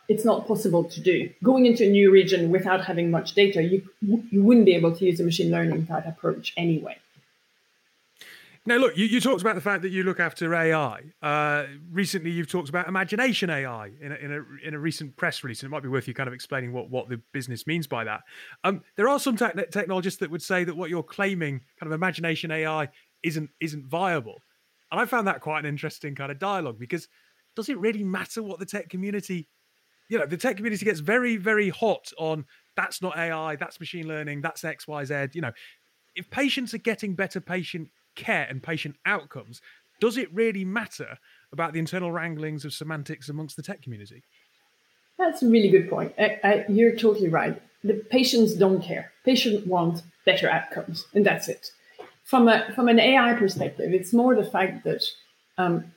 it's 0.07 0.25
not 0.25 0.47
possible 0.47 0.83
to 0.83 0.99
do. 0.99 1.29
Going 1.43 1.65
into 1.65 1.85
a 1.85 1.89
new 1.89 2.11
region 2.11 2.51
without 2.51 2.85
having 2.85 3.11
much 3.11 3.33
data, 3.33 3.63
you 3.63 3.81
you 4.01 4.43
wouldn't 4.43 4.65
be 4.65 4.75
able 4.75 4.95
to 4.95 5.05
use 5.05 5.19
a 5.19 5.23
machine 5.23 5.51
learning 5.51 5.87
type 5.87 6.05
approach 6.05 6.53
anyway. 6.57 6.97
Now, 8.67 8.77
look, 8.77 8.97
you, 8.97 9.05
you 9.05 9.21
talked 9.21 9.41
about 9.41 9.53
the 9.53 9.61
fact 9.61 9.83
that 9.83 9.89
you 9.89 10.03
look 10.03 10.19
after 10.19 10.55
AI. 10.55 11.01
Uh, 11.21 11.65
recently, 11.91 12.31
you've 12.31 12.49
talked 12.49 12.67
about 12.67 12.87
imagination 12.87 13.51
AI 13.51 13.91
in 14.01 14.11
a, 14.11 14.15
in 14.15 14.31
a 14.31 14.67
in 14.67 14.73
a 14.73 14.79
recent 14.79 15.15
press 15.17 15.43
release, 15.43 15.61
and 15.61 15.67
it 15.67 15.71
might 15.71 15.83
be 15.83 15.89
worth 15.89 16.07
you 16.07 16.15
kind 16.15 16.27
of 16.27 16.33
explaining 16.33 16.73
what, 16.73 16.89
what 16.89 17.07
the 17.07 17.21
business 17.31 17.67
means 17.67 17.85
by 17.85 18.03
that. 18.05 18.21
Um, 18.63 18.81
there 18.95 19.07
are 19.07 19.19
some 19.19 19.37
te- 19.37 19.51
technologists 19.71 20.19
that 20.19 20.31
would 20.31 20.41
say 20.41 20.63
that 20.63 20.75
what 20.75 20.89
you're 20.89 21.03
claiming, 21.03 21.61
kind 21.79 21.91
of 21.91 21.95
imagination 21.95 22.49
AI, 22.49 22.89
isn't 23.21 23.51
isn't 23.61 23.85
viable, 23.85 24.41
and 24.91 24.99
I 24.99 25.05
found 25.05 25.27
that 25.27 25.41
quite 25.41 25.59
an 25.59 25.67
interesting 25.67 26.15
kind 26.15 26.31
of 26.31 26.39
dialogue 26.39 26.79
because 26.79 27.07
does 27.55 27.69
it 27.69 27.77
really 27.77 28.03
matter 28.03 28.41
what 28.41 28.57
the 28.57 28.65
tech 28.65 28.89
community, 28.89 29.47
you 30.09 30.17
know, 30.17 30.25
the 30.25 30.37
tech 30.37 30.57
community 30.57 30.85
gets 30.85 31.01
very 31.01 31.37
very 31.37 31.69
hot 31.69 32.11
on 32.17 32.45
that's 32.75 32.99
not 32.99 33.15
AI, 33.15 33.57
that's 33.57 33.79
machine 33.79 34.07
learning, 34.07 34.41
that's 34.41 34.63
X 34.63 34.87
Y 34.87 35.05
Z. 35.05 35.27
You 35.33 35.41
know, 35.41 35.51
if 36.15 36.31
patients 36.31 36.73
are 36.73 36.79
getting 36.79 37.13
better 37.13 37.39
patient 37.39 37.89
care 38.15 38.47
and 38.49 38.61
patient 38.61 38.95
outcomes, 39.05 39.61
does 39.99 40.17
it 40.17 40.33
really 40.33 40.65
matter 40.65 41.17
about 41.51 41.73
the 41.73 41.79
internal 41.79 42.11
wranglings 42.11 42.65
of 42.65 42.73
semantics 42.73 43.29
amongst 43.29 43.55
the 43.55 43.63
tech 43.63 43.81
community? 43.81 44.23
That's 45.17 45.41
a 45.41 45.47
really 45.47 45.69
good 45.69 45.89
point. 45.89 46.13
I, 46.19 46.39
I, 46.43 46.65
you're 46.67 46.95
totally 46.95 47.29
right. 47.29 47.61
The 47.83 47.93
patients 47.93 48.55
don't 48.55 48.81
care. 48.81 49.11
Patients 49.23 49.65
want 49.65 50.01
better 50.25 50.49
outcomes, 50.49 51.05
and 51.13 51.25
that's 51.25 51.47
it. 51.47 51.71
From 52.23 52.47
a 52.47 52.73
from 52.73 52.87
an 52.89 52.99
AI 52.99 53.33
perspective, 53.35 53.93
it's 53.93 54.11
more 54.11 54.35
the 54.35 54.43
fact 54.43 54.83
that 54.83 55.03
um, 55.57 55.93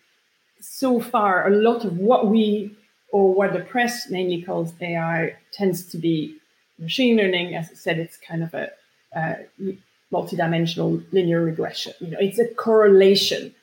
so 0.61 1.01
far 1.01 1.49
a 1.49 1.57
lot 1.57 1.85
of 1.85 1.99
what 1.99 2.29
we 2.29 2.77
or 3.11 3.35
what 3.35 3.55
the 3.55 3.61
press 3.61 4.11
mainly 4.11 4.43
calls 4.43 4.75
AI 4.81 5.35
tends 5.53 5.87
to 5.91 5.99
be 5.99 6.37
machine 6.79 7.17
learning. 7.17 7.55
As 7.55 7.71
I 7.71 7.75
said, 7.75 7.99
it's 7.99 8.19
kind 8.19 8.43
of 8.43 8.55
a 8.55 8.71
uh, 9.17 9.35
multidimensional 10.13 11.05
linear 11.13 11.43
regression. 11.43 11.93
You 12.01 12.11
know, 12.11 12.19
it's 12.21 12.39
a 12.39 12.49
correlation 12.55 13.55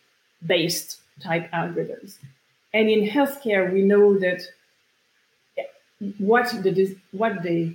based 0.46 1.00
type 1.22 1.50
algorithms. 1.52 2.18
And 2.74 2.90
in 2.90 3.08
healthcare, 3.08 3.72
we 3.72 3.82
know 3.82 4.20
that 4.20 4.42
what 6.18 6.50
the 6.64 6.98
what 7.12 7.42
the 7.44 7.74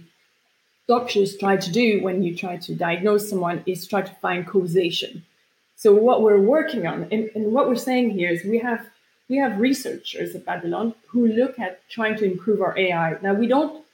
doctors 0.87 1.37
try 1.37 1.57
to 1.57 1.71
do 1.71 2.03
when 2.03 2.23
you 2.23 2.37
try 2.37 2.57
to 2.57 2.75
diagnose 2.75 3.29
someone 3.31 3.63
is 3.67 3.87
try 3.87 4.03
to 4.03 4.15
find 4.17 4.47
causation. 4.47 5.25
So 5.77 5.95
what 5.95 6.21
we're 6.21 6.41
working 6.41 6.87
on, 6.87 7.05
and, 7.11 7.31
and 7.35 7.53
what 7.53 7.69
we're 7.69 7.77
saying 7.77 8.11
here 8.11 8.31
is 8.31 8.45
we 8.45 8.59
have 8.59 8.87
we 9.29 9.37
have 9.37 9.59
researchers 9.59 10.35
at 10.35 10.45
Babylon 10.45 10.95
who 11.07 11.29
look 11.29 11.59
at 11.59 11.89
trying 11.89 12.17
to 12.17 12.25
improve 12.25 12.61
our 12.61 12.77
AI. 12.77 13.17
Now 13.23 13.35
we 13.35 13.47
don't 13.47 13.85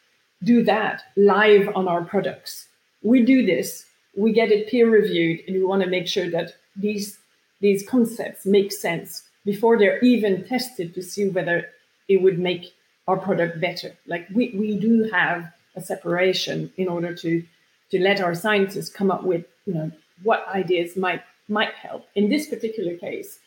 do 0.42 0.64
that 0.64 1.04
live 1.16 1.68
on 1.76 1.86
our 1.86 2.02
products. 2.02 2.66
We 3.02 3.22
do 3.22 3.46
this 3.46 3.86
we 4.16 4.32
get 4.32 4.50
it 4.50 4.68
peer 4.68 4.88
reviewed 4.88 5.40
and 5.46 5.56
we 5.56 5.64
want 5.64 5.82
to 5.82 5.88
make 5.88 6.06
sure 6.06 6.30
that 6.30 6.54
these 6.74 7.18
these 7.60 7.88
concepts 7.88 8.44
make 8.44 8.70
sense 8.72 9.22
before 9.44 9.78
they're 9.78 10.00
even 10.00 10.44
tested 10.44 10.94
to 10.94 11.02
see 11.02 11.28
whether 11.28 11.68
it 12.08 12.20
would 12.20 12.38
make 12.38 12.74
our 13.08 13.16
product 13.16 13.60
better. 13.60 13.96
Like 14.06 14.26
we, 14.34 14.54
we 14.54 14.78
do 14.78 15.04
have 15.12 15.52
a 15.74 15.80
separation 15.80 16.72
in 16.76 16.88
order 16.88 17.14
to 17.14 17.42
to 17.90 18.02
let 18.02 18.20
our 18.20 18.34
scientists 18.34 18.90
come 18.90 19.10
up 19.10 19.22
with 19.22 19.44
you 19.66 19.74
know 19.74 19.90
what 20.22 20.46
ideas 20.48 20.96
might 20.96 21.22
might 21.48 21.74
help. 21.74 22.06
In 22.14 22.28
this 22.28 22.48
particular 22.48 22.96
case, 22.96 23.38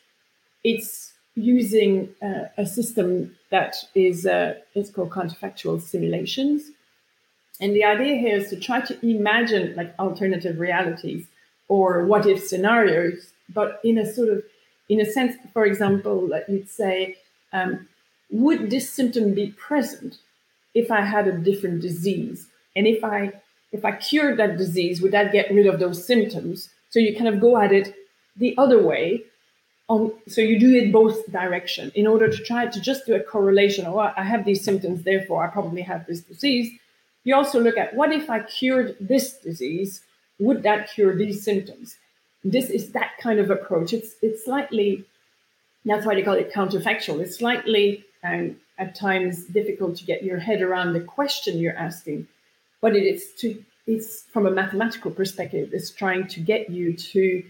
it's 0.64 1.14
using 1.36 2.10
uh, 2.22 2.46
a 2.58 2.66
system 2.66 3.36
that 3.50 3.76
is 3.96 4.26
uh, 4.26 4.56
it's 4.76 4.90
called 4.90 5.10
counterfactual 5.10 5.82
simulations, 5.82 6.72
and 7.60 7.76
the 7.76 7.84
idea 7.84 8.16
here 8.16 8.38
is 8.38 8.50
to 8.50 8.60
try 8.60 8.82
to 8.82 9.06
imagine 9.06 9.76
like 9.76 9.94
alternative 10.00 10.60
realities 10.60 11.26
or 11.68 12.06
what 12.06 12.26
if 12.26 12.44
scenarios, 12.44 13.34
but 13.54 13.80
in 13.84 13.98
a 13.98 14.12
sort 14.12 14.30
of, 14.30 14.44
in 14.88 15.00
a 15.02 15.06
sense, 15.06 15.36
for 15.54 15.66
example, 15.66 16.28
like 16.28 16.46
you'd 16.48 16.70
say, 16.70 17.18
um, 17.52 17.88
would 18.32 18.70
this 18.70 18.90
symptom 18.90 19.34
be 19.34 19.52
present 19.52 20.18
if 20.74 20.90
I 20.90 21.02
had 21.02 21.28
a 21.28 21.38
different 21.38 21.82
disease? 21.82 22.48
And 22.76 22.88
if 22.88 23.04
I 23.04 23.34
if 23.72 23.86
I 23.86 23.92
cured 23.92 24.38
that 24.38 24.58
disease, 24.58 25.00
would 25.02 25.12
that 25.12 25.32
get 25.32 25.52
rid 25.52 25.68
of 25.68 25.80
those 25.80 26.04
symptoms? 26.04 26.70
So 26.90 27.00
you 27.00 27.16
kind 27.16 27.28
of 27.28 27.40
go 27.40 27.58
at 27.58 27.72
it 27.72 27.94
the 28.36 28.56
other 28.58 28.82
way. 28.82 29.24
On, 29.90 30.12
so 30.28 30.42
you 30.42 30.60
do 30.60 30.74
it 30.76 30.92
both 30.92 31.32
direction 31.32 31.92
in 31.96 32.06
order 32.06 32.30
to 32.30 32.38
try 32.44 32.68
to 32.68 32.80
just 32.80 33.08
do 33.08 33.16
a 33.16 33.20
correlation. 33.20 33.86
Oh, 33.88 33.98
I 33.98 34.24
have 34.24 34.46
these 34.46 34.64
symptoms, 34.64 35.04
therefore 35.04 35.44
I 35.44 35.48
probably 35.48 35.82
have 35.82 36.06
this 36.06 36.22
disease 36.22 36.72
you 37.24 37.36
also 37.36 37.60
look 37.60 37.78
at 37.78 37.96
what 37.96 38.12
if 38.12 38.30
I 38.30 38.40
cured 38.42 38.96
this 39.00 39.34
disease? 39.34 40.02
Would 40.40 40.64
that 40.64 40.92
cure 40.92 41.16
these 41.16 41.44
symptoms? 41.44 41.98
This 42.44 42.70
is 42.70 42.92
that 42.92 43.12
kind 43.20 43.40
of 43.40 43.52
approach. 43.52 43.94
It's 43.94 44.16
it's 44.22 44.46
slightly 44.46 45.06
that's 45.86 46.06
why 46.06 46.16
they 46.16 46.22
call 46.22 46.36
it 46.36 46.54
counterfactual. 46.54 47.20
It's 47.22 47.38
slightly 47.38 48.06
and 48.24 48.52
um, 48.52 48.56
at 48.78 48.96
times 48.96 49.46
difficult 49.46 49.98
to 49.98 50.06
get 50.06 50.24
your 50.24 50.40
head 50.40 50.62
around 50.62 50.94
the 50.94 51.02
question 51.02 51.58
you're 51.58 51.76
asking, 51.76 52.28
but 52.82 52.96
it 52.96 53.04
is 53.04 53.34
to 53.40 53.64
it's 53.88 54.24
from 54.32 54.46
a 54.46 54.52
mathematical 54.52 55.12
perspective. 55.12 55.70
It's 55.74 55.90
trying 55.90 56.28
to 56.28 56.40
get 56.40 56.70
you 56.70 56.94
to 56.94 57.44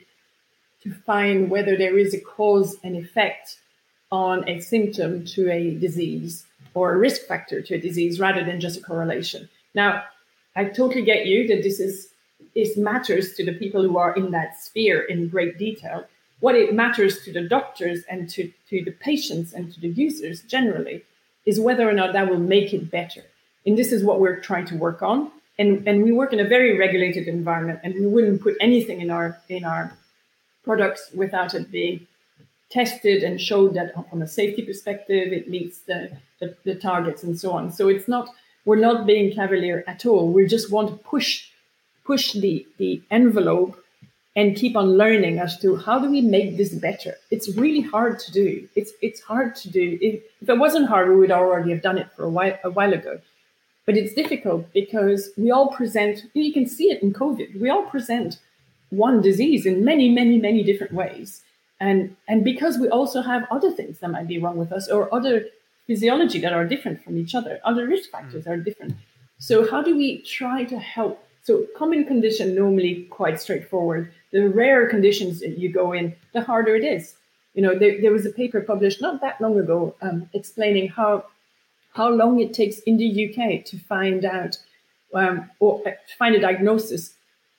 to 0.84 0.94
find 1.06 1.50
whether 1.50 1.78
there 1.78 1.98
is 1.98 2.14
a 2.14 2.20
cause 2.20 2.78
and 2.84 2.96
effect 2.96 3.58
on 4.12 4.48
a 4.48 4.60
symptom 4.60 5.26
to 5.26 5.52
a 5.52 5.76
disease 5.76 6.46
or 6.74 6.94
a 6.94 6.98
risk 6.98 7.28
factor 7.28 7.62
to 7.62 7.76
a 7.76 7.82
disease 7.82 8.20
rather 8.20 8.44
than 8.44 8.60
just 8.60 8.80
a 8.80 8.82
correlation. 8.82 9.50
Now, 9.74 10.04
I 10.56 10.66
totally 10.66 11.04
get 11.04 11.26
you 11.26 11.48
that 11.48 11.64
this 11.64 11.80
is 11.80 12.10
it 12.56 12.78
matters 12.78 13.34
to 13.34 13.46
the 13.46 13.54
people 13.54 13.84
who 13.84 13.98
are 13.98 14.16
in 14.16 14.32
that 14.32 14.60
sphere 14.60 15.02
in 15.02 15.30
great 15.30 15.58
detail. 15.58 16.06
What 16.40 16.56
it 16.56 16.74
matters 16.74 17.22
to 17.24 17.34
the 17.34 17.48
doctors 17.48 18.04
and 18.10 18.30
to, 18.30 18.52
to 18.70 18.84
the 18.84 18.92
patients 18.92 19.54
and 19.54 19.74
to 19.74 19.80
the 19.80 19.90
users 19.90 20.42
generally 20.44 21.04
is 21.46 21.60
whether 21.60 21.88
or 21.88 21.94
not 21.94 22.14
that 22.14 22.30
will 22.30 22.40
make 22.40 22.74
it 22.74 22.90
better. 22.90 23.24
And 23.66 23.78
this 23.78 23.92
is 23.92 24.04
what 24.04 24.20
we're 24.20 24.40
trying 24.40 24.66
to 24.68 24.78
work 24.78 25.02
on. 25.02 25.32
And, 25.58 25.86
and 25.88 26.04
we 26.04 26.12
work 26.12 26.32
in 26.32 26.40
a 26.40 26.48
very 26.48 26.78
regulated 26.78 27.28
environment 27.28 27.82
and 27.84 27.94
we 27.94 28.08
wouldn't 28.08 28.42
put 28.42 28.56
anything 28.62 29.02
in 29.02 29.12
our 29.12 29.38
in 29.50 29.66
our 29.66 29.94
products 30.64 31.10
without 31.14 31.54
it 31.54 31.70
being 31.72 32.08
tested 32.70 33.24
and 33.24 33.42
showed 33.42 33.74
that 33.74 33.94
from 34.10 34.22
a 34.22 34.28
safety 34.28 34.62
perspective 34.62 35.34
it 35.34 35.50
meets 35.50 35.80
the, 35.80 36.12
the, 36.40 36.56
the 36.64 36.76
targets 36.76 37.24
and 37.24 37.38
so 37.38 37.52
on. 37.52 37.72
So 37.72 37.90
it's 37.90 38.08
not 38.08 38.30
we're 38.66 38.76
not 38.76 39.06
being 39.06 39.34
cavalier 39.34 39.84
at 39.88 40.06
all. 40.06 40.32
We 40.32 40.46
just 40.46 40.72
want 40.72 40.90
to 40.90 40.96
push 40.98 41.48
push 42.06 42.34
the, 42.34 42.66
the 42.80 43.00
envelope 43.12 43.78
and 44.36 44.56
keep 44.56 44.76
on 44.76 44.98
learning 44.98 45.38
as 45.38 45.60
to 45.60 45.76
how 45.76 46.00
do 46.00 46.10
we 46.10 46.22
make 46.22 46.58
this 46.58 46.74
better. 46.74 47.14
It's 47.30 47.48
really 47.56 47.82
hard 47.82 48.20
to 48.20 48.32
do. 48.32 48.68
It's 48.76 48.92
it's 49.02 49.22
hard 49.22 49.56
to 49.58 49.70
do. 49.70 49.98
If, 50.02 50.24
if 50.42 50.50
it 50.50 50.58
wasn't 50.58 50.88
hard, 50.88 51.10
we 51.10 51.16
would 51.16 51.32
already 51.32 51.72
have 51.72 51.82
done 51.82 51.98
it 51.98 52.10
for 52.16 52.24
a 52.26 52.30
while 52.30 52.58
a 52.64 52.70
while 52.70 52.94
ago. 52.94 53.20
But 53.86 53.98
it's 53.98 54.14
difficult 54.14 54.72
because 54.72 55.30
we 55.36 55.52
all 55.52 55.70
present. 55.70 56.26
You 56.34 56.54
can 56.54 56.68
see 56.68 56.92
it 56.94 57.02
in 57.02 57.12
COVID. 57.12 57.60
We 57.60 57.70
all 57.70 57.84
present 57.84 58.40
one 58.92 59.22
disease 59.22 59.66
in 59.66 59.84
many, 59.84 60.10
many, 60.10 60.38
many 60.38 60.64
different 60.64 60.94
ways, 60.94 61.44
and 61.80 62.16
and 62.28 62.44
because 62.44 62.78
we 62.78 62.88
also 62.90 63.22
have 63.22 63.48
other 63.52 63.72
things 63.72 64.00
that 64.00 64.10
might 64.10 64.28
be 64.28 64.40
wrong 64.40 64.58
with 64.58 64.72
us 64.72 64.88
or 64.90 65.14
other 65.14 65.46
physiology 65.90 66.40
that 66.40 66.54
are 66.54 66.66
different 66.66 67.04
from 67.04 67.18
each 67.18 67.34
other. 67.34 67.60
Other 67.66 67.88
risk 67.88 68.12
factors 68.12 68.46
mm. 68.46 68.52
are 68.52 68.58
different. 68.58 68.96
So 69.40 69.70
how 69.72 69.82
do 69.82 69.98
we 69.98 70.22
try 70.22 70.64
to 70.66 70.78
help? 70.78 71.26
So 71.42 71.66
common 71.76 72.06
condition 72.06 72.54
normally 72.54 73.08
quite 73.10 73.42
straightforward. 73.42 74.14
The 74.32 74.50
rarer 74.50 74.88
conditions 74.88 75.40
that 75.40 75.58
you 75.58 75.74
go 75.74 75.94
in, 75.94 76.16
the 76.36 76.44
harder 76.44 76.76
it 76.76 76.84
is. 76.84 77.16
You 77.56 77.64
know, 77.64 77.74
there, 77.80 78.00
there 78.00 78.12
was 78.12 78.28
a 78.28 78.30
paper 78.30 78.62
published 78.62 79.02
not 79.02 79.20
that 79.22 79.42
long 79.42 79.58
ago 79.58 79.96
um, 80.04 80.30
explaining 80.34 80.90
how 80.90 81.26
how 81.94 82.08
long 82.08 82.40
it 82.40 82.54
takes 82.54 82.78
in 82.90 82.98
the 82.98 83.10
UK 83.26 83.66
to 83.66 83.76
find 83.80 84.24
out 84.24 84.60
um, 85.16 85.50
or 85.60 85.82
uh, 85.88 85.92
find 86.20 86.36
a 86.36 86.40
diagnosis 86.40 87.16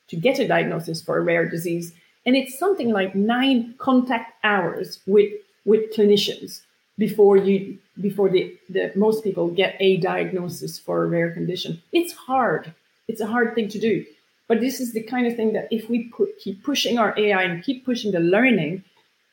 to 0.07 0.15
get 0.15 0.39
a 0.39 0.47
diagnosis 0.47 1.03
for 1.03 1.19
a 1.19 1.21
rare 1.21 1.49
disease, 1.49 1.93
and 2.25 2.37
it's 2.37 2.57
something 2.57 2.91
like 2.93 3.17
nine 3.17 3.75
contact 3.79 4.29
hours 4.45 5.01
with 5.07 5.33
with 5.65 5.93
clinicians 5.93 6.63
before 7.01 7.37
you 7.39 7.79
before 8.01 8.29
the, 8.29 8.43
the 8.69 8.93
most 8.95 9.25
people 9.25 9.49
get 9.63 9.77
a 9.81 9.97
diagnosis 9.97 10.79
for 10.79 11.03
a 11.03 11.07
rare 11.07 11.31
condition. 11.33 11.83
It's 11.93 12.13
hard. 12.13 12.73
It's 13.09 13.21
a 13.21 13.27
hard 13.35 13.55
thing 13.55 13.69
to 13.69 13.79
do. 13.79 14.05
But 14.49 14.61
this 14.61 14.81
is 14.81 14.93
the 14.93 15.03
kind 15.03 15.27
of 15.27 15.35
thing 15.37 15.53
that 15.55 15.69
if 15.71 15.89
we 15.91 15.99
put, 16.17 16.39
keep 16.39 16.63
pushing 16.63 16.99
our 16.99 17.13
AI 17.19 17.43
and 17.43 17.65
keep 17.65 17.85
pushing 17.85 18.13
the 18.13 18.21
learning 18.21 18.85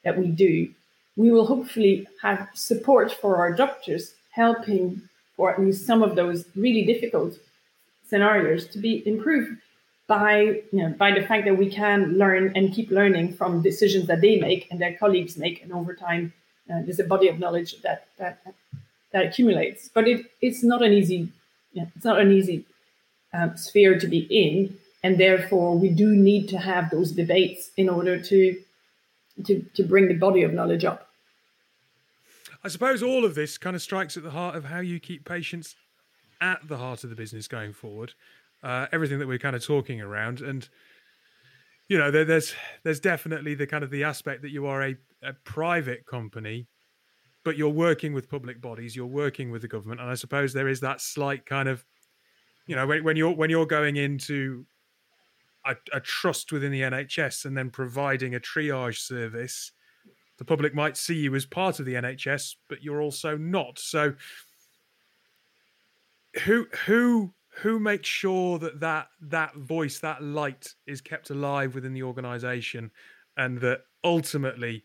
that 0.03 0.17
we 0.17 0.27
do, 0.27 0.69
we 1.15 1.31
will 1.31 1.47
hopefully 1.47 2.07
have 2.21 2.47
support 2.53 3.11
for 3.11 3.37
our 3.37 3.51
doctors 3.53 4.13
helping 4.31 5.01
for 5.35 5.51
at 5.51 5.59
least 5.59 5.85
some 5.85 6.01
of 6.03 6.15
those 6.15 6.45
really 6.55 6.85
difficult 6.85 7.33
scenarios 8.09 8.67
to 8.73 8.79
be 8.79 8.93
improved. 9.13 9.51
by 10.07 10.31
you 10.75 10.81
know 10.81 10.91
by 11.03 11.09
the 11.17 11.25
fact 11.29 11.43
that 11.47 11.57
we 11.63 11.69
can 11.79 11.99
learn 12.21 12.43
and 12.55 12.73
keep 12.75 12.89
learning 12.99 13.27
from 13.39 13.61
decisions 13.69 14.05
that 14.09 14.21
they 14.25 14.35
make 14.47 14.61
and 14.69 14.79
their 14.79 14.95
colleagues 15.01 15.33
make, 15.43 15.57
and 15.63 15.71
over 15.79 15.93
time 16.07 16.23
uh, 16.69 16.81
there's 16.83 16.99
a 16.99 17.03
body 17.03 17.27
of 17.27 17.39
knowledge 17.39 17.81
that 17.81 18.07
that 18.17 18.41
that 19.11 19.25
accumulates. 19.25 19.89
But 19.93 20.07
it, 20.07 20.25
it's 20.41 20.63
not 20.63 20.81
an 20.81 20.93
easy 20.93 21.29
you 21.73 21.81
know, 21.81 21.87
it's 21.95 22.05
not 22.05 22.19
an 22.19 22.31
easy 22.31 22.65
um, 23.33 23.57
sphere 23.57 23.99
to 23.99 24.07
be 24.07 24.27
in, 24.29 24.77
and 25.03 25.19
therefore 25.19 25.77
we 25.77 25.89
do 25.89 26.15
need 26.15 26.47
to 26.49 26.57
have 26.57 26.89
those 26.89 27.11
debates 27.11 27.71
in 27.77 27.89
order 27.89 28.19
to 28.21 28.61
to 29.45 29.61
to 29.75 29.83
bring 29.83 30.07
the 30.07 30.15
body 30.15 30.43
of 30.43 30.53
knowledge 30.53 30.85
up. 30.85 31.09
I 32.63 32.69
suppose 32.69 33.03
all 33.03 33.23
of 33.23 33.35
this 33.35 33.57
kind 33.57 33.75
of 33.75 33.81
strikes 33.81 34.17
at 34.17 34.23
the 34.23 34.31
heart 34.31 34.55
of 34.55 34.65
how 34.65 34.79
you 34.79 34.99
keep 34.99 35.25
patients 35.25 35.75
at 36.41 36.67
the 36.67 36.77
heart 36.77 37.03
of 37.03 37.09
the 37.09 37.15
business 37.15 37.47
going 37.47 37.73
forward 37.73 38.13
uh, 38.63 38.87
everything 38.91 39.19
that 39.19 39.27
we're 39.27 39.37
kind 39.37 39.55
of 39.55 39.63
talking 39.63 40.01
around, 40.01 40.41
and 40.41 40.67
you 41.89 41.97
know, 41.97 42.11
there, 42.11 42.25
there's 42.25 42.53
there's 42.83 42.99
definitely 42.99 43.55
the 43.55 43.67
kind 43.67 43.83
of 43.83 43.89
the 43.89 44.03
aspect 44.03 44.41
that 44.41 44.51
you 44.51 44.65
are 44.65 44.83
a, 44.83 44.95
a 45.23 45.33
private 45.45 46.05
company, 46.05 46.67
but 47.43 47.57
you're 47.57 47.69
working 47.69 48.13
with 48.13 48.29
public 48.29 48.61
bodies, 48.61 48.95
you're 48.95 49.05
working 49.05 49.51
with 49.51 49.61
the 49.61 49.67
government, 49.67 50.01
and 50.01 50.09
I 50.09 50.15
suppose 50.15 50.53
there 50.53 50.67
is 50.67 50.81
that 50.81 51.01
slight 51.01 51.45
kind 51.45 51.69
of, 51.69 51.85
you 52.65 52.75
know, 52.75 52.85
when, 52.85 53.03
when 53.03 53.15
you're 53.15 53.33
when 53.33 53.49
you're 53.49 53.65
going 53.65 53.95
into 53.95 54.65
a, 55.65 55.75
a, 55.93 55.99
trust 55.99 56.51
within 56.51 56.71
the 56.71 56.81
NHS 56.81 57.45
and 57.45 57.57
then 57.57 57.69
providing 57.69 58.35
a 58.35 58.39
triage 58.39 58.99
service, 58.99 59.71
the 60.37 60.45
public 60.45 60.75
might 60.75 60.97
see 60.97 61.15
you 61.15 61.35
as 61.35 61.45
part 61.45 61.79
of 61.79 61.85
the 61.85 61.93
NHS, 61.93 62.55
but 62.67 62.83
you're 62.83 63.01
also 63.01 63.37
not. 63.37 63.79
So, 63.79 64.13
who 66.43 66.67
who 66.85 67.33
who 67.61 67.79
makes 67.79 68.07
sure 68.07 68.59
that 68.59 68.79
that 68.79 69.07
that 69.21 69.55
voice 69.55 69.99
that 69.99 70.21
light 70.21 70.73
is 70.85 71.01
kept 71.01 71.29
alive 71.29 71.73
within 71.73 71.93
the 71.93 72.03
organization 72.03 72.91
and 73.35 73.59
that 73.61 73.81
ultimately 74.03 74.83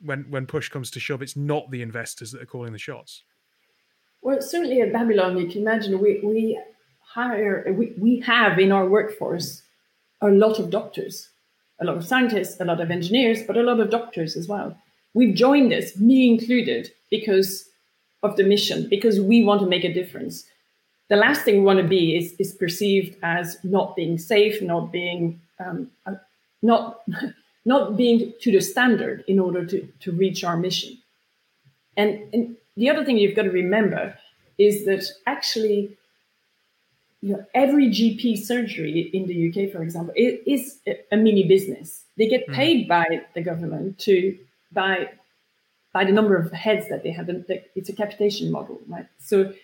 when 0.00 0.24
when 0.30 0.46
push 0.46 0.68
comes 0.68 0.90
to 0.90 1.00
shove 1.00 1.22
it's 1.22 1.36
not 1.36 1.70
the 1.70 1.82
investors 1.82 2.30
that 2.32 2.42
are 2.42 2.46
calling 2.46 2.72
the 2.72 2.78
shots? 2.78 3.24
Well 4.22 4.40
certainly 4.40 4.80
at 4.80 4.92
babylon 4.92 5.38
you 5.38 5.48
can 5.48 5.62
imagine 5.62 5.98
we 5.98 6.20
we 6.22 6.60
hire 7.00 7.72
we, 7.76 7.94
we 7.98 8.20
have 8.20 8.58
in 8.58 8.72
our 8.72 8.88
workforce 8.88 9.62
a 10.20 10.28
lot 10.28 10.58
of 10.58 10.70
doctors 10.70 11.30
a 11.80 11.84
lot 11.84 11.96
of 11.96 12.04
scientists 12.04 12.60
a 12.60 12.64
lot 12.64 12.80
of 12.80 12.90
engineers 12.90 13.42
but 13.42 13.56
a 13.56 13.62
lot 13.62 13.80
of 13.80 13.90
doctors 13.90 14.36
as 14.36 14.48
well. 14.48 14.76
We've 15.14 15.34
joined 15.34 15.70
this 15.70 15.96
me 15.96 16.28
included 16.28 16.90
because 17.10 17.68
of 18.22 18.36
the 18.36 18.44
mission 18.44 18.88
because 18.88 19.20
we 19.20 19.44
want 19.44 19.60
to 19.60 19.66
make 19.66 19.84
a 19.84 19.92
difference 19.92 20.44
the 21.08 21.16
last 21.16 21.42
thing 21.42 21.58
we 21.58 21.64
want 21.64 21.80
to 21.80 21.86
be 21.86 22.16
is, 22.16 22.34
is 22.38 22.52
perceived 22.52 23.16
as 23.22 23.58
not 23.62 23.94
being 23.94 24.18
safe, 24.18 24.62
not 24.62 24.90
being 24.90 25.40
um, 25.58 25.90
uh, 26.06 26.14
not 26.62 27.02
not 27.64 27.96
being 27.96 28.32
to 28.40 28.52
the 28.52 28.60
standard 28.60 29.24
in 29.26 29.38
order 29.38 29.64
to, 29.64 29.88
to 30.00 30.12
reach 30.12 30.44
our 30.44 30.56
mission. 30.56 30.98
And, 31.96 32.20
and 32.32 32.56
the 32.76 32.90
other 32.90 33.04
thing 33.04 33.16
you've 33.16 33.36
got 33.36 33.44
to 33.44 33.50
remember 33.50 34.18
is 34.58 34.84
that 34.84 35.04
actually, 35.26 35.96
you 37.22 37.32
know, 37.32 37.46
every 37.54 37.88
GP 37.88 38.44
surgery 38.44 39.10
in 39.14 39.26
the 39.26 39.48
UK, 39.48 39.72
for 39.72 39.82
example, 39.82 40.12
is 40.16 40.78
a 41.10 41.16
mini 41.16 41.48
business. 41.48 42.04
They 42.18 42.28
get 42.28 42.44
hmm. 42.46 42.54
paid 42.54 42.84
mm. 42.84 42.88
by 42.88 43.20
the 43.34 43.42
government 43.42 43.98
to 44.00 44.36
by 44.72 45.10
by 45.92 46.04
the 46.04 46.12
number 46.12 46.36
of 46.36 46.52
heads 46.52 46.88
that 46.88 47.02
they 47.02 47.12
have. 47.12 47.30
It's 47.74 47.88
a 47.88 47.92
capitation 47.92 48.50
model, 48.50 48.80
right? 48.88 49.06
So 49.18 49.54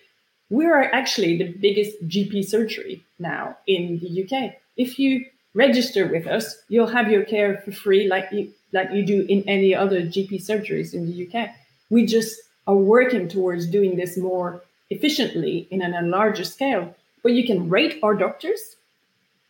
we 0.50 0.66
are 0.66 0.82
actually 0.92 1.38
the 1.38 1.48
biggest 1.48 1.96
GP 2.08 2.44
surgery 2.44 3.04
now 3.18 3.56
in 3.66 4.00
the 4.00 4.24
UK. 4.24 4.54
If 4.76 4.98
you 4.98 5.24
register 5.54 6.06
with 6.06 6.26
us, 6.26 6.56
you'll 6.68 6.88
have 6.88 7.10
your 7.10 7.24
care 7.24 7.62
for 7.64 7.72
free, 7.72 8.08
like 8.08 8.28
you 8.32 8.52
like 8.72 8.90
you 8.92 9.04
do 9.04 9.26
in 9.28 9.48
any 9.48 9.74
other 9.74 10.02
GP 10.02 10.44
surgeries 10.44 10.92
in 10.92 11.06
the 11.06 11.26
UK. 11.26 11.50
We 11.88 12.06
just 12.06 12.36
are 12.66 12.76
working 12.76 13.28
towards 13.28 13.66
doing 13.66 13.96
this 13.96 14.16
more 14.16 14.62
efficiently 14.90 15.66
in 15.70 15.82
a 15.82 16.02
larger 16.02 16.44
scale. 16.44 16.94
But 17.22 17.32
you 17.32 17.44
can 17.44 17.68
rate 17.68 17.98
our 18.02 18.14
doctors, 18.14 18.76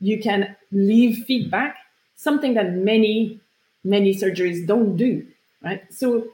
you 0.01 0.21
can 0.21 0.57
leave 0.73 1.25
feedback, 1.25 1.77
something 2.17 2.55
that 2.55 2.73
many 2.73 3.41
many 3.85 4.15
surgeries 4.15 4.67
don't 4.67 4.97
do. 4.97 5.27
Right. 5.63 5.83
So 5.93 6.29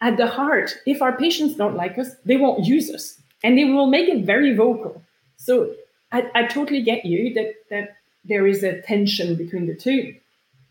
at 0.00 0.16
the 0.16 0.26
heart, 0.26 0.76
if 0.86 1.02
our 1.02 1.16
patients 1.16 1.54
don't 1.54 1.76
like 1.76 1.98
us, 1.98 2.10
they 2.24 2.36
won't 2.36 2.64
use 2.64 2.90
us 2.90 3.20
and 3.42 3.56
they 3.56 3.64
will 3.64 3.86
make 3.86 4.08
it 4.08 4.24
very 4.24 4.54
vocal. 4.54 5.02
So 5.36 5.74
I, 6.12 6.30
I 6.34 6.46
totally 6.46 6.82
get 6.82 7.04
you 7.04 7.34
that 7.34 7.54
that 7.70 7.96
there 8.24 8.46
is 8.46 8.62
a 8.62 8.80
tension 8.82 9.36
between 9.36 9.66
the 9.66 9.74
two, 9.74 10.14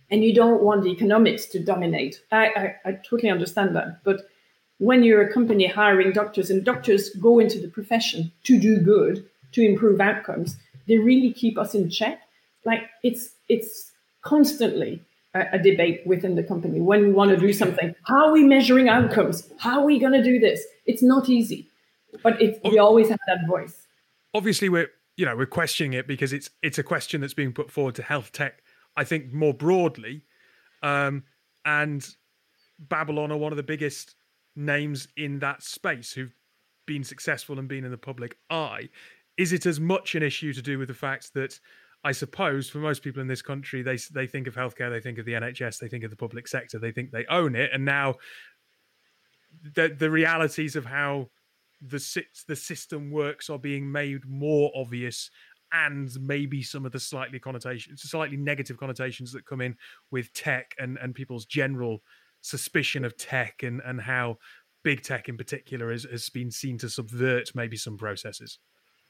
and 0.10 0.24
you 0.24 0.34
don't 0.34 0.64
want 0.64 0.84
the 0.84 0.90
economics 0.90 1.46
to 1.48 1.60
dominate. 1.64 2.22
I, 2.32 2.46
I, 2.46 2.76
I 2.86 2.92
totally 2.94 3.30
understand 3.30 3.76
that, 3.76 4.04
but 4.04 4.28
when 4.78 5.04
you're 5.04 5.22
a 5.22 5.32
company 5.32 5.68
hiring 5.68 6.12
doctors 6.12 6.50
and 6.50 6.66
doctors 6.66 7.10
go 7.12 7.40
into 7.40 7.60
the 7.60 7.70
profession 7.70 8.32
to 8.44 8.60
do 8.60 8.78
good, 8.78 9.26
to 9.54 9.62
improve 9.62 10.02
outcomes, 10.02 10.58
they 10.88 10.98
really 10.98 11.32
keep 11.32 11.58
us 11.58 11.74
in 11.74 11.90
check. 11.90 12.22
Like 12.66 12.82
it's 13.04 13.30
it's 13.48 13.92
constantly 14.22 15.02
a, 15.34 15.46
a 15.54 15.60
debate 15.60 16.06
within 16.06 16.36
the 16.36 16.44
company 16.44 16.82
when 16.82 17.02
we 17.02 17.12
want 17.12 17.32
to 17.32 17.38
do 17.38 17.54
something. 17.54 17.96
How 18.04 18.28
are 18.28 18.34
we 18.34 18.44
measuring 18.44 18.90
outcomes? 18.90 19.50
How 19.60 19.80
are 19.80 19.86
we 19.86 20.00
going 20.00 20.14
to 20.14 20.24
do 20.24 20.40
this? 20.40 20.66
It's 20.86 21.04
not 21.04 21.30
easy 21.30 21.68
but 22.24 22.42
it's, 22.42 22.60
we 22.64 22.80
always 22.80 23.10
have 23.10 23.20
that 23.28 23.40
voice. 23.48 23.88
Obviously, 24.34 24.70
we're 24.70 24.90
you 25.18 25.26
know 25.26 25.36
we're 25.36 25.46
questioning 25.46 25.94
it 25.94 26.08
because 26.08 26.34
it's 26.34 26.50
it's 26.62 26.78
a 26.78 26.84
question 26.84 27.22
that's 27.22 27.34
being 27.34 27.54
put 27.54 27.72
forward 27.72 27.96
to 27.96 28.04
health 28.04 28.32
tech. 28.32 28.62
I 28.98 29.04
think 29.04 29.34
more 29.34 29.54
broadly, 29.54 30.24
um, 30.84 31.24
and 31.66 32.08
Babylon 32.80 33.32
are 33.32 33.38
one 33.38 33.52
of 33.52 33.58
the 33.58 33.64
biggest 33.64 34.16
names 34.56 35.08
in 35.18 35.40
that 35.40 35.64
space 35.64 36.14
who've 36.14 36.34
been 36.86 37.04
successful 37.04 37.60
and 37.60 37.68
been 37.68 37.84
in 37.84 37.92
the 37.92 37.98
public 37.98 38.38
eye. 38.50 38.90
Is 39.38 39.52
it 39.52 39.66
as 39.66 39.80
much 39.80 40.16
an 40.16 40.24
issue 40.24 40.54
to 40.54 40.62
do 40.62 40.80
with 40.80 40.88
the 40.88 40.94
fact 40.94 41.34
that 41.34 41.60
I 42.06 42.12
suppose 42.12 42.70
for 42.70 42.78
most 42.78 43.02
people 43.02 43.22
in 43.22 43.28
this 43.28 43.42
country, 43.42 43.82
they 43.82 43.98
they 44.14 44.28
think 44.28 44.48
of 44.48 44.56
healthcare, 44.56 44.92
they 44.92 45.02
think 45.02 45.18
of 45.18 45.26
the 45.26 45.34
NHS, 45.34 45.80
they 45.80 45.88
think 45.88 46.04
of 46.04 46.12
the 46.12 46.16
public 46.16 46.48
sector, 46.48 46.80
they 46.80 46.92
think 46.92 47.12
they 47.12 47.26
own 47.26 47.56
it, 47.56 47.72
and 47.74 47.84
now 47.84 48.16
the 49.74 49.90
the 49.90 50.12
realities 50.12 50.76
of 50.76 50.86
how 50.86 51.30
the 51.82 52.24
the 52.48 52.56
system 52.56 53.12
works 53.12 53.50
are 53.50 53.60
being 53.60 53.92
made 53.92 54.22
more 54.28 54.72
obvious 54.76 55.30
and 55.72 56.10
maybe 56.22 56.62
some 56.62 56.86
of 56.86 56.92
the 56.92 57.00
slightly 57.00 57.40
connotations 57.40 58.02
slightly 58.02 58.38
negative 58.38 58.78
connotations 58.78 59.32
that 59.32 59.46
come 59.46 59.62
in 59.62 59.76
with 60.12 60.32
tech 60.34 60.72
and 60.80 60.98
and 61.02 61.16
people's 61.16 61.46
general 61.46 62.02
suspicion 62.42 63.04
of 63.04 63.18
tech 63.18 63.64
and 63.64 63.82
and 63.86 64.02
how 64.02 64.38
big 64.84 65.02
tech 65.02 65.28
in 65.28 65.36
particular 65.36 65.92
has, 65.92 66.04
has 66.04 66.30
been 66.30 66.52
seen 66.52 66.78
to 66.78 66.88
subvert 66.88 67.50
maybe 67.56 67.76
some 67.76 67.98
processes. 67.98 68.60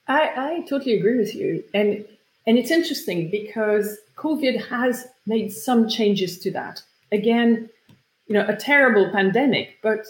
I 0.08 0.32
i 0.36 0.66
totally 0.70 0.98
agree 0.98 1.18
with 1.18 1.36
you. 1.36 1.64
And 1.74 2.06
and 2.48 2.58
it's 2.58 2.72
interesting 2.72 3.30
because 3.30 3.98
covid 4.16 4.68
has 4.70 5.06
made 5.26 5.52
some 5.52 5.88
changes 5.88 6.40
to 6.40 6.52
that. 6.52 6.82
Again 7.12 7.70
you 8.28 8.34
know 8.34 8.46
a 8.48 8.56
terrible 8.56 9.12
pandemic 9.12 9.78
but 9.84 10.06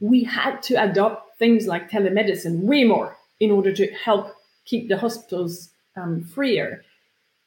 we 0.00 0.24
had 0.24 0.62
to 0.62 0.82
adopt 0.82 1.23
things 1.38 1.66
like 1.66 1.90
telemedicine 1.90 2.60
way 2.60 2.84
more 2.84 3.16
in 3.40 3.50
order 3.50 3.72
to 3.72 3.86
help 3.92 4.34
keep 4.64 4.88
the 4.88 4.98
hospitals 4.98 5.70
um, 5.96 6.22
freer. 6.22 6.82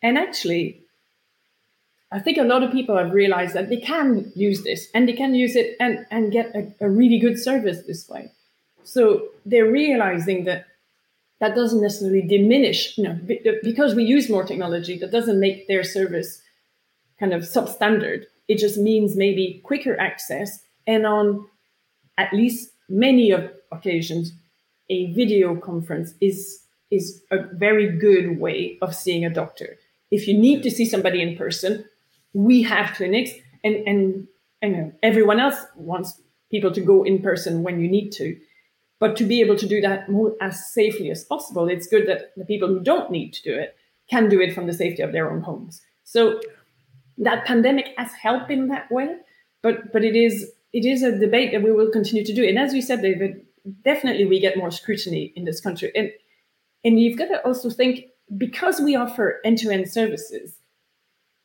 And 0.02 0.18
actually, 0.18 0.82
I 2.12 2.20
think 2.20 2.38
a 2.38 2.44
lot 2.44 2.64
of 2.64 2.72
people 2.72 2.98
have 2.98 3.12
realized 3.12 3.54
that 3.56 3.70
they 3.70 3.78
can 3.78 4.32
use 4.36 4.64
this 4.64 4.88
and 4.94 5.08
they 5.08 5.14
can 5.14 5.36
use 5.36 5.56
it 5.56 5.76
and, 5.80 6.06
and 6.10 6.32
get 6.32 6.56
a, 6.56 6.74
a 6.86 6.90
really 6.90 7.20
good 7.20 7.40
service 7.40 7.84
this 7.86 8.08
way. 8.08 8.32
So 8.84 9.28
they're 9.46 9.70
realizing 9.70 10.46
that 10.46 10.68
that 11.40 11.56
doesn't 11.56 11.82
necessarily 11.82 12.22
diminish, 12.22 12.98
you 12.98 13.04
know, 13.04 13.20
because 13.62 13.94
we 13.94 14.04
use 14.04 14.30
more 14.30 14.44
technology, 14.44 14.98
that 15.00 15.12
doesn't 15.12 15.40
make 15.40 15.68
their 15.68 15.84
service 15.84 16.42
kind 17.20 17.34
of 17.34 17.44
substandard. 17.44 18.26
It 18.48 18.58
just 18.58 18.78
means 18.78 19.16
maybe 19.16 19.62
quicker 19.64 20.00
access 20.00 20.62
and 20.88 21.06
on 21.06 21.46
at 22.18 22.34
least 22.34 22.72
many 22.90 23.32
of 23.32 23.52
occasions, 23.72 24.34
a 24.90 25.12
video 25.14 25.56
conference 25.56 26.14
is 26.22 26.64
is 26.90 27.22
a 27.32 27.40
very 27.54 27.90
good 27.98 28.40
way 28.40 28.78
of 28.82 28.96
seeing 28.96 29.26
a 29.26 29.30
doctor. 29.30 29.78
If 30.10 30.28
you 30.28 30.38
need 30.38 30.64
to 30.64 30.72
see 30.72 30.86
somebody 30.86 31.22
in 31.22 31.36
person, 31.36 31.84
we 32.34 32.64
have 32.64 32.96
clinics, 32.96 33.32
and 33.64 33.76
and 33.88 34.28
and 34.62 34.94
everyone 35.04 35.40
else 35.40 35.58
wants 35.76 36.22
people 36.50 36.72
to 36.72 36.82
go 36.82 37.04
in 37.04 37.22
person 37.22 37.64
when 37.64 37.80
you 37.80 37.90
need 37.90 38.12
to. 38.12 38.38
But 39.00 39.16
to 39.18 39.26
be 39.26 39.42
able 39.42 39.58
to 39.58 39.68
do 39.68 39.80
that 39.82 40.10
more 40.10 40.36
as 40.42 40.72
safely 40.74 41.12
as 41.12 41.24
possible, 41.24 41.68
it's 41.68 41.88
good 41.88 42.08
that 42.08 42.32
the 42.36 42.46
people 42.46 42.68
who 42.68 42.80
don't 42.80 43.12
need 43.12 43.32
to 43.34 43.44
do 43.44 43.54
it 43.54 43.76
can 44.10 44.30
do 44.30 44.42
it 44.42 44.54
from 44.56 44.66
the 44.66 44.74
safety 44.74 45.04
of 45.04 45.12
their 45.12 45.30
own 45.30 45.42
homes. 45.42 45.82
So 46.04 46.40
that 47.18 47.46
pandemic 47.46 47.94
has 47.98 48.12
helped 48.14 48.50
in 48.50 48.68
that 48.70 48.92
way, 48.92 49.18
but 49.62 49.92
but 49.92 50.04
it 50.04 50.16
is 50.16 50.52
it 50.74 50.86
is 50.86 51.04
a 51.04 51.18
debate 51.18 51.52
that 51.52 51.64
we 51.64 51.72
will 51.72 51.90
continue 51.90 52.26
to 52.26 52.34
do. 52.34 52.48
And 52.48 52.58
as 52.58 52.74
you 52.74 52.82
said, 52.82 53.02
David, 53.02 53.46
definitely 53.84 54.26
we 54.26 54.40
get 54.40 54.58
more 54.58 54.72
scrutiny 54.72 55.34
in 55.36 55.46
this 55.46 55.62
country. 55.62 55.92
And 55.96 56.12
and 56.84 57.00
you've 57.00 57.18
got 57.18 57.28
to 57.28 57.46
also 57.46 57.70
think 57.70 58.06
because 58.38 58.80
we 58.80 58.96
offer 58.96 59.40
end-to-end 59.44 59.90
services 59.92 60.58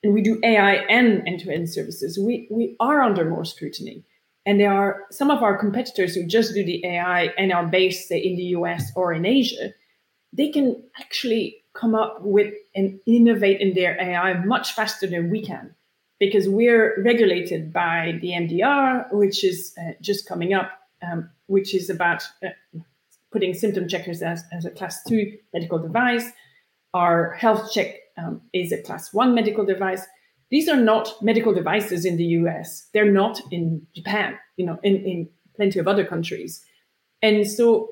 and 0.03 0.13
we 0.13 0.23
do 0.23 0.41
AI 0.43 0.75
and 0.89 1.27
end-to-end 1.27 1.71
services, 1.71 2.19
we, 2.19 2.49
we 2.51 2.77
are 2.81 3.03
under 3.03 3.25
more 3.25 3.45
scrutiny. 3.45 4.05
And 4.45 4.59
there 4.59 4.73
are 4.73 5.03
some 5.11 5.31
of 5.31 5.43
our 5.43 5.57
competitors 5.57 6.15
who 6.15 6.27
just 6.27 6.55
do 6.55 6.65
the 6.65 6.85
AI 6.85 7.27
and 7.39 7.53
are 7.53 7.67
based, 7.67 8.09
say, 8.09 8.19
in 8.19 8.37
the 8.37 8.57
US 8.57 8.91
or 8.97 9.13
in 9.13 9.25
Asia. 9.25 9.73
They 10.33 10.51
can 10.51 10.83
actually 10.99 11.63
come 11.75 11.95
up 11.95 12.19
with 12.23 12.53
and 12.75 12.99
innovate 13.07 13.61
in 13.61 13.75
their 13.75 13.99
AI 14.01 14.45
much 14.45 14.73
faster 14.73 15.07
than 15.07 15.31
we 15.31 15.45
can 15.45 15.75
because 16.19 16.49
we're 16.49 17.03
regulated 17.03 17.73
by 17.73 18.19
the 18.21 18.31
MDR, 18.31 19.13
which 19.13 19.45
is 19.45 19.75
uh, 19.79 19.93
just 20.01 20.29
coming 20.29 20.55
up, 20.55 20.71
um, 21.03 21.31
which 21.53 21.75
is 21.75 21.91
about 21.91 22.23
uh, 22.43 22.49
putting 23.31 23.53
symptom 23.53 23.87
checkers 23.87 24.23
as, 24.23 24.43
as 24.53 24.65
a 24.65 24.71
class 24.71 25.05
two 25.05 25.37
medical 25.53 25.79
device. 25.79 26.25
Our 26.95 27.33
health 27.35 27.71
check 27.73 27.97
um, 28.17 28.41
is 28.55 28.73
a 28.73 28.83
class 28.83 29.13
one 29.13 29.35
medical 29.35 29.65
device. 29.65 30.03
These 30.51 30.69
are 30.69 30.81
not 30.93 31.23
medical 31.23 31.53
devices 31.55 32.07
in 32.07 32.17
the 32.17 32.25
US. 32.41 32.89
They're 32.95 33.13
not 33.13 33.41
in 33.51 33.87
Japan, 33.95 34.39
you 34.57 34.65
know, 34.65 34.79
in, 34.83 34.97
in 35.05 35.29
plenty 35.55 35.79
of 35.79 35.87
other 35.87 36.07
countries. 36.07 36.65
And 37.21 37.47
so 37.47 37.89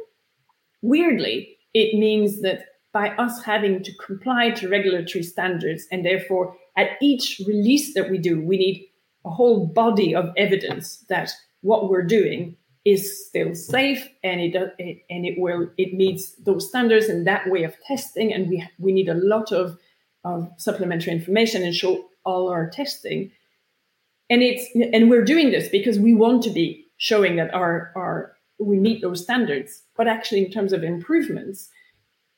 weirdly, 0.81 1.59
it 1.75 1.99
means 1.99 2.41
that 2.41 2.65
by 2.93 3.11
us 3.11 3.45
having 3.45 3.83
to 3.83 3.93
comply 3.97 4.51
to 4.53 4.69
regulatory 4.69 5.23
standards 5.23 5.87
and 5.93 6.05
therefore 6.05 6.57
at 6.79 6.91
each 7.03 7.41
release 7.47 7.93
that 7.95 8.11
we 8.11 8.17
do, 8.17 8.41
we 8.41 8.57
need 8.57 8.87
a 9.27 9.31
whole 9.31 9.67
body 9.67 10.15
of 10.15 10.31
evidence 10.39 11.05
that 11.11 11.31
what 11.61 11.91
we're 11.91 12.03
doing 12.19 12.57
is 12.85 13.27
still 13.27 13.55
safe 13.55 14.09
and 14.25 14.41
it, 14.41 14.55
and 15.11 15.27
it 15.27 15.39
will 15.39 15.69
it 15.77 15.95
meets 15.95 16.35
those 16.37 16.69
standards 16.69 17.07
and 17.07 17.27
that 17.27 17.51
way 17.51 17.65
of 17.65 17.75
testing. 17.87 18.33
And 18.33 18.49
we 18.49 18.67
we 18.79 18.93
need 18.93 19.09
a 19.09 19.15
lot 19.15 19.53
of, 19.53 19.77
of 20.25 20.49
supplementary 20.57 21.13
information 21.13 21.63
and 21.63 21.75
show 21.75 22.05
all 22.25 22.49
our 22.49 22.71
testing. 22.71 23.31
And 24.29 24.43
it's 24.43 24.65
and 24.95 25.11
we're 25.11 25.25
doing 25.25 25.51
this 25.51 25.69
because 25.69 25.99
we 25.99 26.15
want 26.15 26.43
to 26.45 26.51
be 26.51 26.87
showing 26.97 27.37
that 27.37 27.53
our 27.53 27.93
our 27.97 28.37
we 28.59 28.79
meet 28.79 29.03
those 29.03 29.23
standards. 29.23 29.83
But 29.97 30.09
actually 30.09 30.45
in 30.45 30.51
terms 30.51 30.73
of 30.73 30.83
improvements 30.83 31.69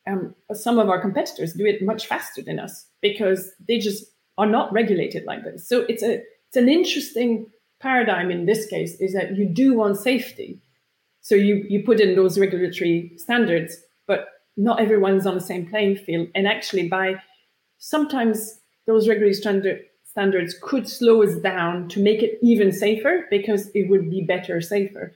um, 0.06 0.34
some 0.52 0.78
of 0.78 0.88
our 0.88 1.00
competitors 1.00 1.54
do 1.54 1.66
it 1.66 1.82
much 1.82 2.06
faster 2.06 2.42
than 2.42 2.58
us 2.58 2.86
because 3.00 3.52
they 3.68 3.78
just 3.78 4.04
are 4.38 4.46
not 4.46 4.72
regulated 4.72 5.24
like 5.24 5.44
this. 5.44 5.68
So 5.68 5.84
it's 5.88 6.02
a 6.02 6.22
it's 6.48 6.56
an 6.56 6.68
interesting 6.68 7.46
paradigm 7.82 8.30
in 8.30 8.46
this 8.46 8.66
case 8.66 9.00
is 9.00 9.12
that 9.12 9.36
you 9.36 9.46
do 9.46 9.74
want 9.74 9.98
safety. 9.98 10.60
So 11.20 11.34
you, 11.34 11.64
you 11.68 11.84
put 11.84 12.00
in 12.00 12.16
those 12.16 12.38
regulatory 12.38 13.12
standards, 13.16 13.76
but 14.06 14.28
not 14.56 14.80
everyone's 14.80 15.26
on 15.26 15.34
the 15.34 15.40
same 15.40 15.66
playing 15.68 15.96
field. 15.96 16.28
And 16.34 16.46
actually, 16.46 16.88
by 16.88 17.16
sometimes 17.78 18.60
those 18.86 19.08
regulatory 19.08 19.34
standard, 19.34 19.84
standards 20.04 20.54
could 20.60 20.88
slow 20.88 21.22
us 21.22 21.36
down 21.36 21.88
to 21.88 22.02
make 22.02 22.22
it 22.22 22.38
even 22.42 22.72
safer 22.72 23.26
because 23.30 23.68
it 23.74 23.88
would 23.88 24.10
be 24.10 24.22
better, 24.22 24.60
safer. 24.60 25.14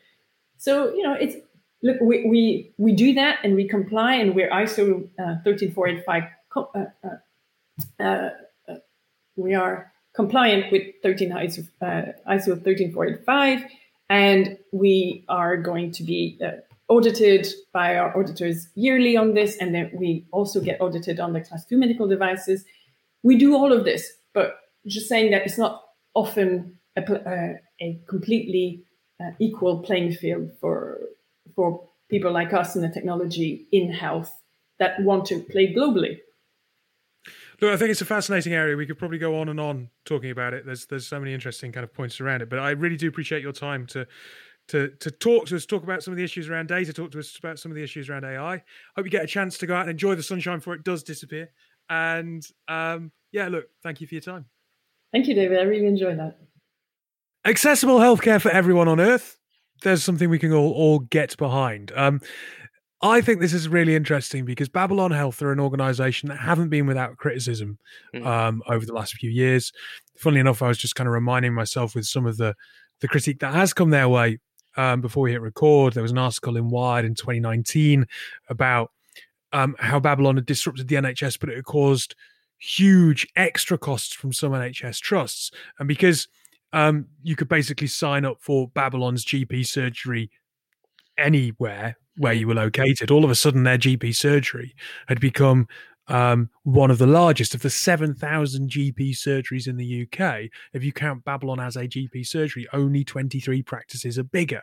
So, 0.59 0.93
you 0.95 1.03
know, 1.03 1.15
it's 1.15 1.37
look, 1.83 2.01
we, 2.01 2.27
we, 2.29 2.73
we 2.79 2.93
do 2.93 3.15
that 3.15 3.39
and 3.45 3.55
we 3.55 3.69
comply, 3.69 4.15
and 4.15 4.35
we're 4.35 4.51
ISO 4.51 5.09
uh, 5.19 5.43
13485. 5.45 6.23
Uh, 6.55 6.61
uh, 6.75 8.03
uh, 8.03 8.31
uh, 8.69 8.75
we 9.37 9.55
are 9.55 9.93
compliant 10.17 10.73
with 10.73 10.83
13 11.03 11.31
ISO, 11.31 11.69
uh, 11.83 12.13
ISO 12.29 12.63
13485, 12.65 13.65
and 14.09 14.57
we 14.73 15.25
are 15.29 15.57
going 15.57 15.93
to 15.93 16.03
be 16.03 16.39
uh, 16.43 16.53
audited 16.89 17.47
by 17.73 17.97
our 17.97 18.17
auditors 18.19 18.69
yearly 18.75 19.17
on 19.17 19.35
this, 19.35 19.57
and 19.59 19.75
then 19.75 19.91
we 19.95 20.27
also 20.33 20.61
get 20.61 20.81
audited 20.81 21.21
on 21.21 21.35
the 21.35 21.41
class 21.41 21.67
two 21.67 21.77
medical 21.77 22.09
devices. 22.09 22.65
We 23.23 23.37
do 23.37 23.55
all 23.55 23.73
of 23.73 23.85
this, 23.85 24.11
but 24.33 24.57
just 24.87 25.09
saying 25.09 25.31
that 25.33 25.43
it's 25.43 25.59
not 25.59 25.83
often 26.15 26.79
a, 26.97 27.03
uh, 27.03 27.55
a 27.81 28.01
completely 28.09 28.85
uh, 29.21 29.31
equal 29.39 29.81
playing 29.81 30.13
field 30.13 30.51
for 30.61 31.01
for 31.55 31.89
people 32.11 32.33
like 32.33 32.53
us 32.53 32.77
in 32.77 32.83
the 32.83 32.89
technology 32.89 33.67
in 33.73 33.93
health 33.93 34.31
that 34.79 35.01
want 35.03 35.27
to 35.27 35.41
play 35.41 35.75
globally. 35.75 36.19
Look, 37.61 37.73
I 37.73 37.77
think 37.77 37.91
it's 37.91 38.03
a 38.03 38.07
fascinating 38.07 38.53
area. 38.53 38.77
We 38.77 38.87
could 38.87 38.99
probably 38.99 39.19
go 39.19 39.41
on 39.41 39.49
and 39.49 39.59
on 39.59 39.89
talking 40.05 40.31
about 40.31 40.53
it. 40.53 40.67
There's 40.67 40.87
there's 40.87 41.07
so 41.07 41.19
many 41.19 41.33
interesting 41.33 41.73
kind 41.73 41.85
of 41.85 41.93
points 41.93 42.21
around 42.21 42.43
it. 42.43 42.51
But 42.51 42.59
I 42.59 42.71
really 42.71 42.97
do 42.97 43.09
appreciate 43.09 43.43
your 43.43 43.53
time 43.53 43.87
to 43.89 44.07
to 44.69 44.89
to 45.01 45.11
talk 45.11 45.47
to 45.47 45.57
us, 45.57 45.65
talk 45.65 45.83
about 45.83 46.03
some 46.03 46.13
of 46.13 46.19
the 46.19 46.25
issues 46.25 46.49
around 46.49 46.69
data, 46.69 46.93
talk 46.93 47.13
to 47.13 47.19
us 47.19 47.37
about 47.39 47.59
some 47.59 47.73
of 47.73 47.77
the 47.77 47.83
issues 47.83 48.11
around 48.11 48.25
AI. 48.25 48.63
Hope 48.95 49.05
you 49.05 49.11
get 49.11 49.25
a 49.25 49.29
chance 49.29 49.57
to 49.59 49.67
go 49.67 49.75
out 49.75 49.83
and 49.83 49.91
enjoy 49.91 50.15
the 50.15 50.23
sunshine 50.23 50.59
before 50.59 50.75
it 50.75 50.85
does 50.85 51.03
disappear. 51.03 51.51
And 51.89 52.47
um, 52.69 53.13
yeah, 53.33 53.49
look, 53.49 53.67
thank 53.83 54.01
you 54.01 54.07
for 54.07 54.15
your 54.15 54.23
time. 54.23 54.47
Thank 55.13 55.29
you, 55.29 55.35
David. 55.35 55.59
I 55.59 55.63
really 55.63 55.87
enjoyed 55.87 56.19
that. 56.19 56.39
Accessible 57.45 58.01
healthcare 58.01 58.41
for 58.41 58.51
everyone 58.51 58.89
on 58.89 59.01
Earth. 59.01 59.39
There's 59.83 60.03
something 60.03 60.29
we 60.29 60.39
can 60.39 60.53
all 60.53 60.73
all 60.73 60.99
get 60.99 61.37
behind. 61.37 61.93
Um, 61.95 62.21
I 63.07 63.21
think 63.21 63.41
this 63.41 63.53
is 63.53 63.69
really 63.69 63.95
interesting 63.95 64.45
because 64.45 64.69
Babylon 64.69 65.11
Health 65.11 65.41
are 65.43 65.53
an 65.53 65.61
organization 65.61 66.29
that 66.29 66.39
haven't 66.39 66.69
been 66.69 66.87
without 66.87 67.17
criticism 67.17 67.79
mm. 68.15 68.27
um, 68.27 68.63
over 68.69 68.85
the 68.85 68.93
last 68.93 69.15
few 69.15 69.31
years. 69.31 69.73
Funnily 70.19 70.41
enough, 70.41 70.63
I 70.63 70.69
was 70.69 70.79
just 70.79 70.95
kind 70.95 71.07
of 71.07 71.15
reminding 71.15 71.55
myself 71.55 71.95
with 71.95 72.07
some 72.07 72.27
of 72.27 72.37
the, 72.37 72.55
the 73.01 73.09
critique 73.09 73.41
that 73.41 73.55
has 73.55 73.73
come 73.73 73.91
their 73.91 74.09
way 74.09 74.39
um, 74.77 75.01
before 75.01 75.25
we 75.25 75.33
hit 75.33 75.41
record. 75.41 75.95
There 75.95 76.03
was 76.03 76.13
an 76.13 76.19
article 76.19 76.57
in 76.57 76.69
Wired 76.69 77.05
in 77.05 77.15
2019 77.15 78.07
about 78.49 78.91
um, 79.53 79.77
how 79.79 80.01
Babylon 80.01 80.37
had 80.37 80.47
disrupted 80.47 80.89
the 80.89 80.97
NHS, 80.97 81.39
but 81.39 81.49
it 81.49 81.57
had 81.57 81.65
caused 81.65 82.15
huge 82.59 83.27
extra 83.37 83.79
costs 83.79 84.15
from 84.15 84.33
some 84.33 84.53
NHS 84.53 85.01
trusts. 85.01 85.51
And 85.79 85.87
because 85.87 86.29
um, 86.73 87.07
you 87.23 87.37
could 87.37 87.49
basically 87.49 87.87
sign 87.87 88.25
up 88.25 88.39
for 88.41 88.69
Babylon's 88.69 89.25
GP 89.25 89.67
surgery 89.67 90.31
anywhere 91.19 91.97
where 92.17 92.33
you 92.33 92.47
were 92.49 92.55
located, 92.55 93.11
all 93.11 93.25
of 93.25 93.31
a 93.31 93.35
sudden 93.35 93.63
their 93.63 93.79
GP 93.79 94.15
surgery 94.15 94.75
had 95.09 95.21
become 95.21 95.67
um, 96.09 96.51
one 96.63 96.91
of 96.91 96.99
the 96.99 97.07
largest 97.07 97.55
of 97.55 97.63
the 97.63 97.71
7,000 97.71 98.71
GP 98.71 99.11
surgeries 99.11 99.67
in 99.67 99.77
the 99.77 100.03
UK. 100.03 100.45
If 100.73 100.85
you 100.85 100.93
count 100.93 101.25
Babylon 101.25 101.61
as 101.61 101.77
a 101.77 101.89
GP 101.89 102.27
surgery, 102.27 102.67
only 102.73 103.05
23 103.05 103.63
practices 103.63 104.19
are 104.19 104.25
bigger. 104.25 104.63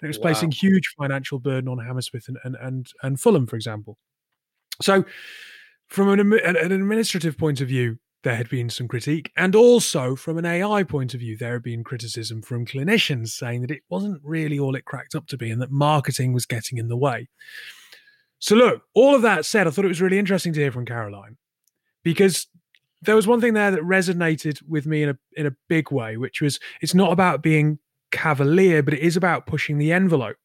And 0.00 0.06
it 0.06 0.08
was 0.08 0.18
wow. 0.18 0.24
placing 0.24 0.50
huge 0.50 0.94
financial 0.98 1.38
burden 1.38 1.68
on 1.68 1.78
Hammersmith 1.78 2.28
and, 2.28 2.38
and, 2.44 2.56
and, 2.60 2.86
and 3.02 3.20
Fulham, 3.20 3.46
for 3.46 3.56
example. 3.56 3.98
So, 4.82 5.04
from 5.88 6.08
an, 6.08 6.20
an 6.20 6.72
administrative 6.72 7.38
point 7.38 7.60
of 7.60 7.68
view, 7.68 7.98
there 8.24 8.34
had 8.34 8.48
been 8.48 8.70
some 8.70 8.88
critique. 8.88 9.30
And 9.36 9.54
also, 9.54 10.16
from 10.16 10.38
an 10.38 10.46
AI 10.46 10.82
point 10.82 11.14
of 11.14 11.20
view, 11.20 11.36
there 11.36 11.52
had 11.52 11.62
been 11.62 11.84
criticism 11.84 12.42
from 12.42 12.66
clinicians 12.66 13.28
saying 13.28 13.60
that 13.60 13.70
it 13.70 13.82
wasn't 13.88 14.20
really 14.24 14.58
all 14.58 14.74
it 14.74 14.86
cracked 14.86 15.14
up 15.14 15.26
to 15.28 15.36
be 15.36 15.50
and 15.50 15.62
that 15.62 15.70
marketing 15.70 16.32
was 16.32 16.46
getting 16.46 16.78
in 16.78 16.88
the 16.88 16.96
way. 16.96 17.28
So, 18.40 18.56
look, 18.56 18.82
all 18.94 19.14
of 19.14 19.22
that 19.22 19.44
said, 19.44 19.66
I 19.66 19.70
thought 19.70 19.84
it 19.84 19.88
was 19.88 20.00
really 20.00 20.18
interesting 20.18 20.52
to 20.54 20.60
hear 20.60 20.72
from 20.72 20.86
Caroline 20.86 21.36
because 22.02 22.46
there 23.02 23.14
was 23.14 23.26
one 23.26 23.40
thing 23.40 23.54
there 23.54 23.70
that 23.70 23.82
resonated 23.82 24.62
with 24.66 24.86
me 24.86 25.02
in 25.02 25.10
a 25.10 25.18
in 25.36 25.46
a 25.46 25.54
big 25.68 25.92
way, 25.92 26.16
which 26.16 26.40
was 26.40 26.58
it's 26.80 26.94
not 26.94 27.12
about 27.12 27.42
being 27.42 27.78
cavalier, 28.10 28.82
but 28.82 28.94
it 28.94 29.00
is 29.00 29.16
about 29.16 29.46
pushing 29.46 29.78
the 29.78 29.92
envelope. 29.92 30.36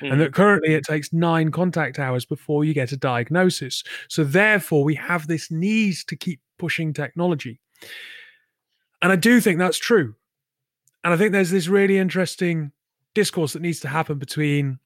Mm. 0.00 0.12
And 0.12 0.20
that 0.20 0.32
currently 0.32 0.74
it 0.74 0.84
takes 0.84 1.12
nine 1.12 1.50
contact 1.50 1.98
hours 1.98 2.24
before 2.24 2.64
you 2.64 2.72
get 2.72 2.92
a 2.92 2.96
diagnosis. 2.96 3.82
So 4.08 4.24
therefore, 4.24 4.84
we 4.84 4.94
have 4.94 5.26
this 5.26 5.50
need 5.50 5.96
to 6.06 6.16
keep 6.16 6.40
pushing 6.62 6.92
technology. 6.92 7.58
And 9.02 9.10
I 9.10 9.16
do 9.16 9.40
think 9.40 9.58
that's 9.58 9.78
true. 9.78 10.14
And 11.02 11.12
I 11.12 11.16
think 11.16 11.32
there's 11.32 11.50
this 11.50 11.66
really 11.66 11.98
interesting 11.98 12.70
discourse 13.14 13.52
that 13.54 13.62
needs 13.62 13.80
to 13.80 13.88
happen 13.88 14.16
between 14.16 14.78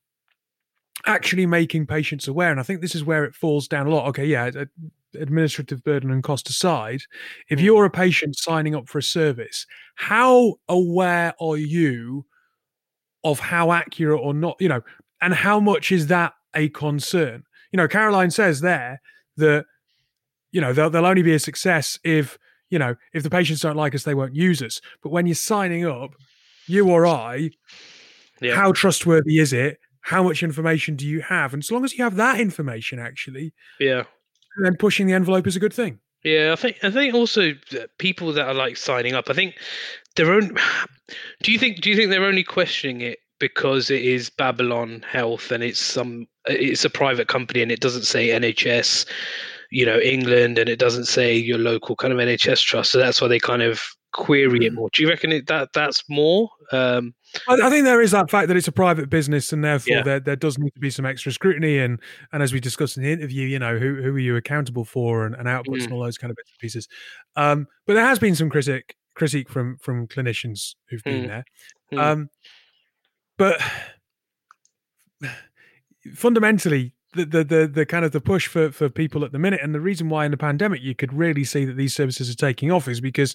actually 1.04 1.44
making 1.44 1.86
patients 1.86 2.26
aware. 2.26 2.50
And 2.50 2.58
I 2.58 2.62
think 2.62 2.80
this 2.80 2.94
is 2.94 3.04
where 3.04 3.26
it 3.26 3.34
falls 3.34 3.68
down 3.68 3.86
a 3.86 3.90
lot. 3.90 4.08
Okay, 4.08 4.24
yeah, 4.24 4.50
administrative 5.14 5.84
burden 5.84 6.10
and 6.10 6.22
cost 6.22 6.48
aside, 6.48 7.02
if 7.50 7.58
mm. 7.58 7.64
you're 7.64 7.84
a 7.84 7.90
patient 7.90 8.38
signing 8.38 8.74
up 8.74 8.88
for 8.88 8.96
a 8.96 9.02
service, 9.02 9.66
how 9.96 10.54
aware 10.66 11.34
are 11.38 11.58
you 11.58 12.24
of 13.22 13.38
how 13.38 13.70
accurate 13.70 14.20
or 14.22 14.32
not, 14.32 14.56
you 14.60 14.68
know, 14.70 14.80
and 15.20 15.34
how 15.34 15.60
much 15.60 15.92
is 15.92 16.06
that 16.06 16.32
a 16.54 16.70
concern? 16.70 17.44
You 17.70 17.76
know, 17.76 17.88
Caroline 17.88 18.30
says 18.30 18.62
there 18.62 19.02
that 19.36 19.66
you 20.56 20.62
know 20.62 20.72
they'll, 20.72 20.88
they'll 20.88 21.04
only 21.04 21.20
be 21.20 21.34
a 21.34 21.38
success 21.38 21.98
if 22.02 22.38
you 22.70 22.78
know 22.78 22.94
if 23.12 23.22
the 23.22 23.28
patients 23.28 23.60
don't 23.60 23.76
like 23.76 23.94
us 23.94 24.04
they 24.04 24.14
won't 24.14 24.34
use 24.34 24.62
us. 24.62 24.80
But 25.02 25.12
when 25.12 25.26
you're 25.26 25.34
signing 25.34 25.84
up 25.84 26.14
you 26.66 26.88
or 26.88 27.06
i 27.06 27.50
yeah. 28.40 28.54
how 28.54 28.72
trustworthy 28.72 29.38
is 29.38 29.52
it? 29.52 29.78
How 30.00 30.22
much 30.22 30.42
information 30.42 30.96
do 30.96 31.06
you 31.06 31.20
have? 31.20 31.52
And 31.52 31.62
as 31.62 31.70
long 31.70 31.84
as 31.84 31.92
you 31.92 32.04
have 32.04 32.16
that 32.16 32.40
information 32.40 32.98
actually 32.98 33.52
yeah. 33.78 34.04
then 34.62 34.76
pushing 34.78 35.06
the 35.06 35.12
envelope 35.12 35.46
is 35.46 35.56
a 35.56 35.60
good 35.60 35.74
thing. 35.74 36.00
Yeah 36.24 36.54
i 36.54 36.56
think 36.56 36.78
i 36.82 36.90
think 36.90 37.14
also 37.14 37.52
people 37.98 38.32
that 38.32 38.48
are 38.48 38.54
like 38.54 38.78
signing 38.78 39.14
up 39.14 39.28
i 39.28 39.34
think 39.34 39.56
their 40.16 40.32
own 40.32 40.56
do 41.42 41.52
you 41.52 41.58
think 41.58 41.82
do 41.82 41.90
you 41.90 41.96
think 41.96 42.10
they're 42.10 42.24
only 42.24 42.42
questioning 42.42 43.02
it 43.02 43.18
because 43.38 43.90
it 43.90 44.02
is 44.02 44.30
babylon 44.30 45.04
health 45.08 45.52
and 45.52 45.62
it's 45.62 45.78
some 45.78 46.26
it's 46.46 46.84
a 46.84 46.90
private 46.90 47.28
company 47.28 47.60
and 47.62 47.70
it 47.70 47.80
doesn't 47.80 48.04
say 48.04 48.28
nhs 48.30 49.06
you 49.70 49.84
know 49.86 49.98
England 49.98 50.58
and 50.58 50.68
it 50.68 50.78
doesn't 50.78 51.06
say 51.06 51.36
your 51.36 51.58
local 51.58 51.96
kind 51.96 52.12
of 52.12 52.18
NHS 52.18 52.62
trust. 52.62 52.92
So 52.92 52.98
that's 52.98 53.20
why 53.20 53.28
they 53.28 53.38
kind 53.38 53.62
of 53.62 53.82
query 54.12 54.64
it 54.64 54.72
more. 54.72 54.88
Do 54.94 55.02
you 55.02 55.08
reckon 55.10 55.30
it, 55.30 55.46
that 55.48 55.70
that's 55.74 56.02
more? 56.08 56.48
Um, 56.72 57.14
I, 57.48 57.54
I, 57.54 57.70
think 57.70 57.84
there 57.84 58.00
is 58.00 58.12
that 58.12 58.30
fact 58.30 58.48
that 58.48 58.56
it's 58.56 58.68
a 58.68 58.72
private 58.72 59.10
business, 59.10 59.52
and 59.52 59.62
therefore 59.62 59.96
Yeah. 59.96 60.02
there 60.02 60.20
there 60.20 60.36
does 60.36 60.58
need 60.58 60.72
to 60.74 60.80
be 60.80 60.90
some 60.90 61.04
extra 61.04 61.32
scrutiny. 61.32 61.78
And 61.78 62.00
and 62.32 62.42
as 62.42 62.52
we 62.52 62.60
discussed 62.60 62.96
in 62.96 63.02
the 63.02 63.12
interview, 63.12 63.46
you 63.46 63.58
know, 63.58 63.78
who 63.78 63.96
who 63.96 64.14
are 64.14 64.18
you 64.18 64.36
accountable 64.36 64.84
for, 64.84 65.26
and, 65.26 65.34
and 65.34 65.46
outputs 65.46 65.80
Mm. 65.80 65.84
and 65.84 65.92
all 65.92 66.02
those 66.04 66.18
kind 66.18 66.30
of 66.30 66.36
bits 66.36 66.50
and 66.50 66.58
pieces. 66.58 66.88
Um, 67.36 67.66
but 67.86 67.94
there 67.94 68.06
has 68.06 68.18
been 68.18 68.34
some 68.34 68.48
critic 68.48 68.96
critique 69.14 69.50
from 69.50 69.76
from 69.78 70.06
clinicians 70.06 70.74
who've 70.88 71.02
been 71.04 71.24
Mm. 71.24 71.28
there. 71.28 71.44
Mm. 71.92 71.98
Um, 71.98 72.28
but 73.36 73.60
fundamentally. 76.14 76.94
The, 77.16 77.24
the 77.24 77.44
the 77.44 77.66
the 77.66 77.86
kind 77.86 78.04
of 78.04 78.12
the 78.12 78.20
push 78.20 78.46
for 78.46 78.70
for 78.70 78.88
people 78.88 79.24
at 79.24 79.32
the 79.32 79.38
minute 79.38 79.60
and 79.62 79.74
the 79.74 79.80
reason 79.80 80.08
why 80.08 80.24
in 80.24 80.30
the 80.30 80.36
pandemic 80.36 80.82
you 80.82 80.94
could 80.94 81.12
really 81.12 81.44
see 81.44 81.64
that 81.64 81.76
these 81.76 81.94
services 81.94 82.30
are 82.30 82.34
taking 82.36 82.70
off 82.70 82.86
is 82.88 83.00
because 83.00 83.34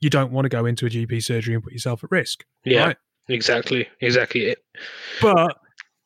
you 0.00 0.10
don't 0.10 0.32
want 0.32 0.44
to 0.44 0.48
go 0.48 0.66
into 0.66 0.86
a 0.86 0.90
GP 0.90 1.22
surgery 1.22 1.54
and 1.54 1.62
put 1.62 1.72
yourself 1.72 2.02
at 2.04 2.10
risk. 2.10 2.44
yeah, 2.64 2.86
Right. 2.86 2.96
exactly, 3.28 3.88
exactly. 4.00 4.42
It. 4.46 4.58
but 5.22 5.56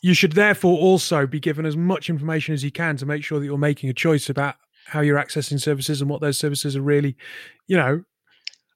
you 0.02 0.12
should 0.14 0.32
therefore 0.32 0.78
also 0.78 1.26
be 1.26 1.40
given 1.40 1.64
as 1.64 1.76
much 1.76 2.10
information 2.10 2.52
as 2.52 2.62
you 2.62 2.70
can 2.70 2.96
to 2.98 3.06
make 3.06 3.24
sure 3.24 3.38
that 3.40 3.46
you're 3.46 3.56
making 3.58 3.88
a 3.88 3.94
choice 3.94 4.28
about 4.28 4.56
how 4.86 5.00
you're 5.00 5.18
accessing 5.18 5.58
services 5.60 6.00
and 6.02 6.10
what 6.10 6.20
those 6.20 6.38
services 6.38 6.76
are 6.76 6.82
really, 6.82 7.16
you 7.66 7.76
know. 7.76 8.02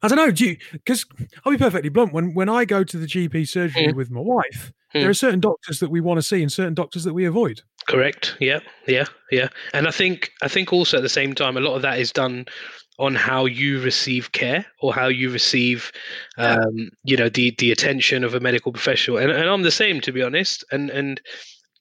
I 0.01 0.09
don't 0.09 0.17
know. 0.17 0.31
Do 0.31 0.47
you? 0.47 0.57
Because 0.73 1.05
I'll 1.45 1.53
be 1.53 1.59
perfectly 1.59 1.89
blunt. 1.91 2.13
When 2.15 2.33
when 2.33 2.49
I 2.49 2.65
go 2.65 2.83
to 2.85 2.97
the 2.97 3.07
GP 3.07 3.47
surgery 3.49 3.89
Mm. 3.89 3.97
with 3.97 4.11
my 4.11 4.21
wife, 4.21 4.73
Mm. 4.95 5.01
there 5.03 5.11
are 5.11 5.15
certain 5.15 5.41
doctors 5.41 5.81
that 5.81 5.91
we 5.91 6.01
want 6.01 6.19
to 6.19 6.23
see 6.23 6.41
and 6.43 6.51
certain 6.51 6.75
doctors 6.75 7.05
that 7.05 7.13
we 7.15 7.27
avoid. 7.27 7.61
Correct. 7.87 8.37
Yeah, 8.41 8.61
yeah, 8.87 9.05
yeah. 9.31 9.49
And 9.75 9.87
I 9.87 9.91
think 9.91 10.31
I 10.43 10.49
think 10.49 10.73
also 10.73 10.97
at 10.97 11.03
the 11.03 11.09
same 11.09 11.35
time, 11.35 11.57
a 11.57 11.61
lot 11.61 11.75
of 11.77 11.83
that 11.83 11.99
is 11.99 12.13
done 12.13 12.47
on 12.99 13.15
how 13.15 13.45
you 13.45 13.81
receive 13.81 14.33
care 14.33 14.67
or 14.81 14.93
how 14.93 15.07
you 15.07 15.31
receive, 15.31 15.93
Yeah. 16.37 16.55
um, 16.57 16.91
you 17.05 17.17
know, 17.17 17.29
the 17.29 17.55
the 17.59 17.71
attention 17.71 18.25
of 18.25 18.35
a 18.35 18.41
medical 18.41 18.73
professional. 18.73 19.19
And 19.19 19.31
and 19.31 19.49
I'm 19.49 19.63
the 19.63 19.71
same, 19.71 20.01
to 20.03 20.13
be 20.13 20.23
honest. 20.23 20.65
And 20.73 20.91
and 20.91 21.21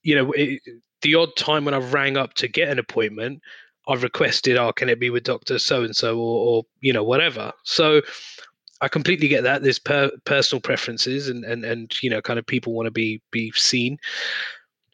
you 0.04 0.16
know, 0.16 0.32
it, 0.34 0.62
the 1.02 1.16
odd 1.16 1.36
time 1.38 1.66
when 1.66 1.74
I've 1.74 1.94
rang 1.94 2.18
up 2.18 2.34
to 2.36 2.48
get 2.48 2.70
an 2.70 2.80
appointment, 2.80 3.42
I've 3.88 4.04
requested, 4.04 4.58
"Oh, 4.58 4.72
can 4.74 4.90
it 4.90 5.00
be 5.00 5.10
with 5.10 5.24
Doctor 5.24 5.60
So 5.60 5.84
and 5.84 5.96
So 5.96 6.18
or 6.20 6.40
or 6.50 6.64
you 6.82 6.94
know 6.94 7.04
whatever." 7.04 7.52
So. 7.64 8.02
I 8.82 8.88
completely 8.88 9.28
get 9.28 9.44
that. 9.44 9.64
There's 9.64 9.80
per, 9.80 10.12
personal 10.26 10.62
preferences, 10.62 11.30
and, 11.30 11.44
and 11.44 11.66
and 11.66 11.92
you 12.02 12.10
know, 12.10 12.22
kind 12.22 12.40
of 12.40 12.46
people 12.46 12.74
want 12.74 12.88
to 12.88 12.92
be 12.92 13.22
be 13.32 13.52
seen 13.56 13.98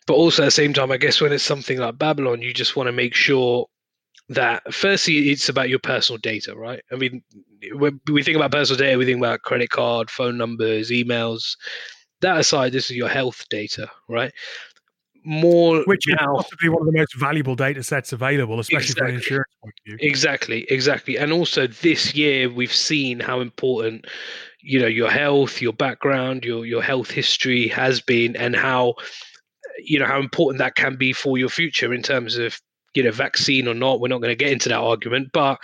but 0.06 0.16
also 0.16 0.44
at 0.44 0.46
the 0.46 0.52
same 0.52 0.74
time, 0.74 0.92
I 0.92 0.98
guess 0.98 1.22
when 1.22 1.32
it's 1.32 1.44
something 1.44 1.78
like 1.78 1.98
Babylon, 1.98 2.42
you 2.42 2.54
just 2.54 2.76
want 2.76 2.88
to 2.88 2.92
make 2.92 3.16
sure 3.16 3.68
that 4.30 4.74
firstly 4.74 5.30
it's 5.30 5.50
about 5.50 5.70
your 5.70 5.80
personal 5.80 6.18
data, 6.18 6.56
right? 6.56 6.82
I 6.92 6.96
mean, 6.96 7.24
when 7.74 8.00
we 8.12 8.24
think 8.24 8.36
about 8.36 8.52
personal 8.52 8.78
data, 8.78 8.98
we 8.98 9.06
think 9.06 9.20
about 9.20 9.42
credit 9.42 9.70
card, 9.70 10.10
phone 10.10 10.38
numbers, 10.38 10.92
emails. 10.92 11.56
That 12.22 12.38
aside, 12.40 12.72
this 12.72 12.90
is 12.90 12.98
your 12.98 13.10
health 13.10 13.46
data, 13.50 13.90
right? 14.08 14.32
More 15.26 15.84
Which 15.86 16.08
is 16.08 16.16
now, 16.20 16.36
possibly 16.36 16.70
one 16.70 16.82
of 16.82 16.88
the 16.88 16.98
most 17.00 17.16
valuable 17.16 17.56
data 17.56 17.82
sets 17.84 18.12
available, 18.12 18.60
especially 18.60 18.96
from 18.96 19.08
an 19.08 19.16
insurance 19.16 19.54
point 19.62 19.74
of 19.80 19.86
view. 19.86 19.98
Exactly, 20.10 20.66
exactly. 20.70 21.18
And 21.18 21.32
also 21.32 21.68
this 21.68 22.14
year 22.14 22.50
we've 22.50 22.74
seen 22.74 23.20
how 23.20 23.40
important 23.40 24.06
you 24.62 24.80
know 24.80 24.88
your 24.88 25.10
health, 25.10 25.62
your 25.62 25.74
background, 25.74 26.44
your 26.44 26.66
your 26.66 26.82
health 26.82 27.10
history 27.10 27.68
has 27.70 28.02
been 28.02 28.36
and 28.36 28.56
how 28.56 28.96
you 29.84 30.00
know 30.00 30.06
how 30.06 30.20
important 30.20 30.60
that 30.60 30.76
can 30.76 30.98
be 30.98 31.14
for 31.14 31.38
your 31.38 31.50
future 31.50 31.94
in 31.94 32.02
terms 32.02 32.38
of 32.38 32.60
you 32.94 33.04
know 33.04 33.12
vaccine 33.12 33.68
or 33.68 33.74
not. 33.74 34.00
We're 34.00 34.10
not 34.10 34.22
going 34.22 34.38
to 34.38 34.44
get 34.44 34.52
into 34.52 34.70
that 34.70 34.80
argument, 34.80 35.30
but 35.34 35.58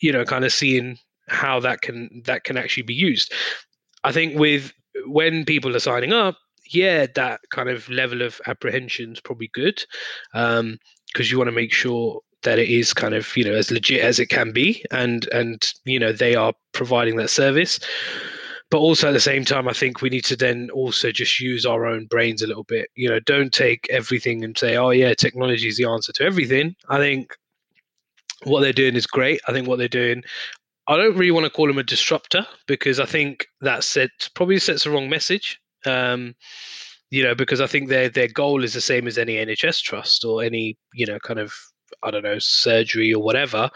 you 0.00 0.12
know 0.12 0.24
kind 0.24 0.44
of 0.44 0.52
seeing 0.52 0.98
how 1.28 1.60
that 1.60 1.80
can 1.80 2.22
that 2.26 2.44
can 2.44 2.56
actually 2.56 2.84
be 2.84 2.94
used. 2.94 3.32
I 4.04 4.12
think 4.12 4.38
with 4.38 4.72
when 5.06 5.44
people 5.44 5.74
are 5.74 5.80
signing 5.80 6.12
up, 6.12 6.36
yeah, 6.70 7.06
that 7.14 7.40
kind 7.50 7.68
of 7.68 7.88
level 7.88 8.22
of 8.22 8.40
apprehension 8.46 9.12
is 9.12 9.20
probably 9.20 9.50
good 9.52 9.84
um, 10.34 10.78
because 11.12 11.30
you 11.30 11.38
want 11.38 11.48
to 11.48 11.52
make 11.52 11.72
sure 11.72 12.20
that 12.42 12.58
it 12.58 12.68
is 12.68 12.92
kind 12.92 13.14
of 13.14 13.36
you 13.36 13.44
know 13.44 13.54
as 13.54 13.70
legit 13.70 14.02
as 14.02 14.20
it 14.20 14.26
can 14.26 14.52
be 14.52 14.84
and 14.92 15.26
and 15.32 15.72
you 15.84 15.98
know 15.98 16.12
they 16.12 16.34
are 16.34 16.52
providing 16.72 17.16
that 17.16 17.30
service. 17.30 17.80
But 18.68 18.78
also 18.78 19.08
at 19.08 19.12
the 19.12 19.20
same 19.20 19.44
time 19.44 19.68
i 19.68 19.72
think 19.72 20.02
we 20.02 20.08
need 20.08 20.24
to 20.24 20.34
then 20.34 20.70
also 20.70 21.12
just 21.12 21.38
use 21.38 21.64
our 21.64 21.86
own 21.86 22.06
brains 22.06 22.42
a 22.42 22.48
little 22.48 22.64
bit. 22.64 22.88
You 22.94 23.08
know 23.08 23.20
don't 23.20 23.52
take 23.52 23.86
everything 23.90 24.44
and 24.44 24.56
say 24.58 24.76
oh 24.76 24.90
yeah 24.90 25.14
technology 25.14 25.68
is 25.68 25.76
the 25.76 25.88
answer 25.88 26.12
to 26.14 26.24
everything. 26.24 26.74
I 26.88 26.98
think 26.98 27.34
what 28.42 28.60
they're 28.60 28.72
doing 28.72 28.96
is 28.96 29.06
great. 29.06 29.40
I 29.48 29.52
think 29.52 29.68
what 29.68 29.78
they're 29.78 29.88
doing 29.88 30.22
i 30.88 30.96
don't 30.96 31.16
really 31.16 31.30
want 31.30 31.44
to 31.44 31.50
call 31.50 31.66
them 31.66 31.78
a 31.78 31.82
disruptor 31.82 32.46
because 32.66 33.00
i 33.00 33.04
think 33.04 33.46
that 33.60 33.84
set 33.84 34.10
probably 34.34 34.58
sets 34.58 34.84
the 34.84 34.90
wrong 34.90 35.08
message 35.08 35.60
um 35.84 36.34
you 37.10 37.22
know 37.22 37.34
because 37.34 37.60
i 37.60 37.66
think 37.66 37.88
their 37.88 38.08
their 38.08 38.28
goal 38.28 38.64
is 38.64 38.72
the 38.72 38.80
same 38.80 39.06
as 39.06 39.18
any 39.18 39.34
nhs 39.36 39.80
trust 39.82 40.24
or 40.24 40.42
any 40.42 40.76
you 40.94 41.06
know 41.06 41.18
kind 41.20 41.38
of 41.38 41.52
I 42.02 42.10
don't 42.10 42.24
know, 42.24 42.38
surgery 42.40 43.14
or 43.14 43.22
whatever. 43.22 43.70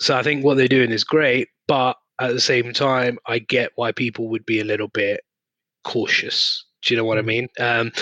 So 0.00 0.16
I 0.16 0.22
think 0.24 0.44
what 0.44 0.56
they're 0.56 0.66
doing 0.66 0.90
is 0.90 1.04
great, 1.04 1.48
but 1.68 1.96
at 2.20 2.32
the 2.32 2.40
same 2.40 2.72
time, 2.72 3.18
I 3.26 3.38
get 3.38 3.70
why 3.76 3.92
people 3.92 4.28
would 4.28 4.44
be 4.44 4.58
a 4.60 4.64
little 4.64 4.88
bit 4.88 5.20
cautious. 5.84 6.64
Do 6.82 6.92
you 6.92 6.98
know 6.98 7.04
what 7.04 7.18
I 7.18 7.22
Mm. 7.22 7.26
mean? 7.26 7.48
Um, 7.60 7.92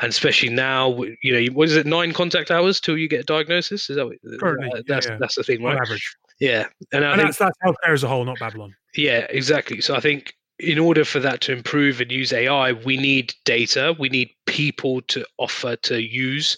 and 0.00 0.08
especially 0.10 0.50
now, 0.50 1.02
you 1.22 1.32
know, 1.32 1.52
what 1.52 1.68
is 1.68 1.76
it, 1.76 1.84
nine 1.84 2.12
contact 2.12 2.50
hours 2.52 2.80
till 2.80 2.96
you 2.96 3.08
get 3.08 3.20
a 3.20 3.24
diagnosis? 3.24 3.90
Is 3.90 3.96
that 3.96 4.06
what, 4.06 4.16
Currently, 4.38 4.70
uh, 4.70 4.82
that's 4.86 5.06
yeah. 5.06 5.16
that's 5.18 5.34
the 5.34 5.42
thing, 5.42 5.64
On 5.64 5.72
right? 5.72 5.82
average. 5.82 6.16
Yeah, 6.38 6.66
and 6.92 7.04
I 7.04 7.12
And 7.12 7.20
think 7.20 7.28
that's 7.28 7.38
that's 7.38 7.58
healthcare 7.64 7.92
as 7.92 8.04
a 8.04 8.08
whole, 8.08 8.24
not 8.24 8.38
Babylon. 8.38 8.74
yeah, 8.94 9.26
exactly. 9.30 9.80
So 9.80 9.96
I 9.96 10.00
think 10.00 10.32
in 10.58 10.78
order 10.78 11.04
for 11.04 11.20
that 11.20 11.40
to 11.42 11.52
improve 11.52 12.00
and 12.00 12.10
use 12.10 12.32
AI, 12.32 12.72
we 12.72 12.96
need 12.96 13.34
data. 13.44 13.94
We 13.98 14.08
need 14.08 14.30
people 14.46 15.02
to 15.02 15.24
offer 15.38 15.76
to 15.76 16.02
use 16.02 16.56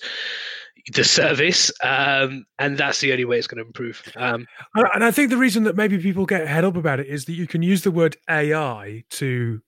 the 0.92 1.04
service, 1.04 1.70
um, 1.82 2.46
and 2.58 2.78
that's 2.78 3.00
the 3.00 3.12
only 3.12 3.24
way 3.24 3.36
it's 3.36 3.46
going 3.46 3.62
to 3.62 3.66
improve. 3.66 4.02
Um, 4.16 4.46
And 4.74 4.86
and 4.94 5.04
I 5.04 5.10
think 5.10 5.30
the 5.30 5.36
reason 5.36 5.64
that 5.64 5.76
maybe 5.76 5.98
people 5.98 6.24
get 6.26 6.46
head 6.46 6.64
up 6.64 6.76
about 6.76 7.00
it 7.00 7.08
is 7.08 7.24
that 7.26 7.32
you 7.34 7.46
can 7.46 7.62
use 7.62 7.82
the 7.82 7.90
word 7.90 8.16
AI 8.30 9.04
to 9.10 9.60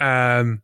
um, 0.00 0.60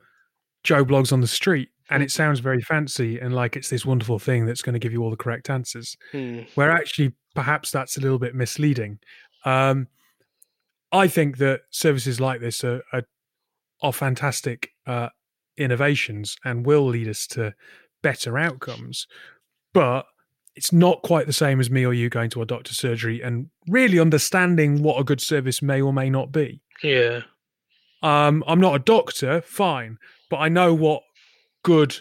Joe 0.62 0.84
Bloggs 0.84 1.12
on 1.12 1.20
the 1.20 1.26
street, 1.26 1.70
and 1.88 2.02
it 2.02 2.10
sounds 2.10 2.40
very 2.40 2.60
fancy 2.60 3.18
and 3.18 3.34
like 3.34 3.56
it's 3.56 3.70
this 3.70 3.86
wonderful 3.86 4.18
thing 4.18 4.44
that's 4.44 4.62
going 4.62 4.74
to 4.74 4.78
give 4.78 4.92
you 4.92 5.02
all 5.02 5.10
the 5.10 5.16
correct 5.16 5.48
answers. 5.48 5.96
hmm, 6.12 6.40
Where 6.54 6.70
actually, 6.70 7.14
perhaps 7.34 7.70
that's 7.70 7.96
a 7.96 8.00
little 8.00 8.18
bit 8.18 8.34
misleading. 8.34 8.98
Um, 9.44 9.88
I 10.94 11.08
think 11.08 11.38
that 11.38 11.62
services 11.70 12.20
like 12.20 12.40
this 12.40 12.62
are 12.64 12.82
are, 12.92 13.02
are 13.82 13.92
fantastic 13.92 14.70
uh, 14.86 15.08
innovations 15.56 16.36
and 16.44 16.64
will 16.64 16.86
lead 16.86 17.08
us 17.08 17.26
to 17.28 17.54
better 18.02 18.38
outcomes, 18.38 19.06
but 19.72 20.06
it's 20.54 20.72
not 20.72 21.02
quite 21.02 21.26
the 21.26 21.32
same 21.32 21.58
as 21.58 21.68
me 21.68 21.84
or 21.84 21.92
you 21.92 22.08
going 22.08 22.30
to 22.30 22.42
a 22.42 22.46
doctor's 22.46 22.78
surgery 22.78 23.20
and 23.20 23.50
really 23.66 23.98
understanding 23.98 24.82
what 24.82 25.00
a 25.00 25.04
good 25.04 25.20
service 25.20 25.60
may 25.60 25.80
or 25.82 25.92
may 25.92 26.08
not 26.08 26.30
be. 26.30 26.62
yeah, 26.82 27.22
Um, 28.02 28.44
I'm 28.46 28.60
not 28.60 28.76
a 28.76 28.78
doctor, 28.78 29.40
fine, 29.40 29.98
but 30.30 30.36
I 30.36 30.48
know 30.48 30.72
what 30.72 31.02
good 31.64 31.96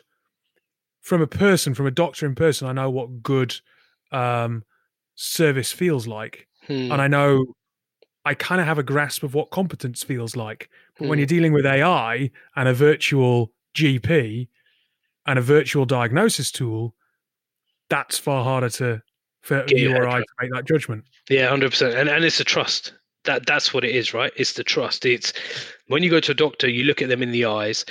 from 1.01 1.21
a 1.21 1.27
person, 1.27 1.73
from 1.73 1.87
a 1.87 1.91
doctor 1.91 2.27
in 2.27 2.35
person. 2.35 2.67
I 2.67 2.73
know 2.73 2.91
what 2.91 3.23
good 3.23 3.55
um, 4.11 4.63
service 5.15 5.71
feels 5.71 6.05
like, 6.05 6.47
hmm, 6.67 6.91
and 6.91 7.01
I 7.01 7.07
know 7.07 7.55
I 8.25 8.33
kind 8.33 8.61
of 8.61 8.67
have 8.67 8.77
a 8.77 8.83
grasp 8.83 9.23
of 9.23 9.33
what 9.33 9.51
competence 9.51 10.03
feels 10.03 10.35
like. 10.35 10.69
But 10.97 11.07
when 11.07 11.17
hmm, 11.17 11.19
you're 11.19 11.25
dealing 11.27 11.53
with 11.53 11.65
AI 11.65 12.31
and 12.55 12.67
a 12.69 12.73
virtual 12.73 13.51
GP 13.75 14.47
and 15.25 15.39
a 15.39 15.41
virtual 15.41 15.85
diagnosis 15.85 16.51
tool, 16.51 16.95
that's 17.89 18.17
far 18.17 18.43
harder 18.43 18.69
to 18.69 19.01
for 19.41 19.63
Get 19.65 19.77
you 19.77 19.93
or 19.93 20.07
I 20.07 20.19
to 20.19 20.25
make 20.41 20.51
that 20.53 20.65
judgment. 20.65 21.03
yeah, 21.29 21.49
hundred 21.49 21.71
percent. 21.71 21.95
And 21.95 22.09
and 22.09 22.23
it's 22.23 22.39
a 22.39 22.45
trust. 22.45 22.93
That 23.25 23.45
that's 23.45 23.73
what 23.73 23.83
it 23.83 23.95
is, 23.95 24.13
right? 24.13 24.31
It's 24.35 24.53
the 24.53 24.63
trust. 24.63 25.05
It's 25.05 25.33
when 25.87 26.03
you 26.03 26.09
go 26.09 26.19
to 26.21 26.31
a 26.31 26.35
doctor, 26.35 26.69
you 26.69 26.85
look 26.85 27.01
at 27.01 27.09
them 27.09 27.21
in 27.21 27.31
the 27.31 27.45
eyes. 27.45 27.85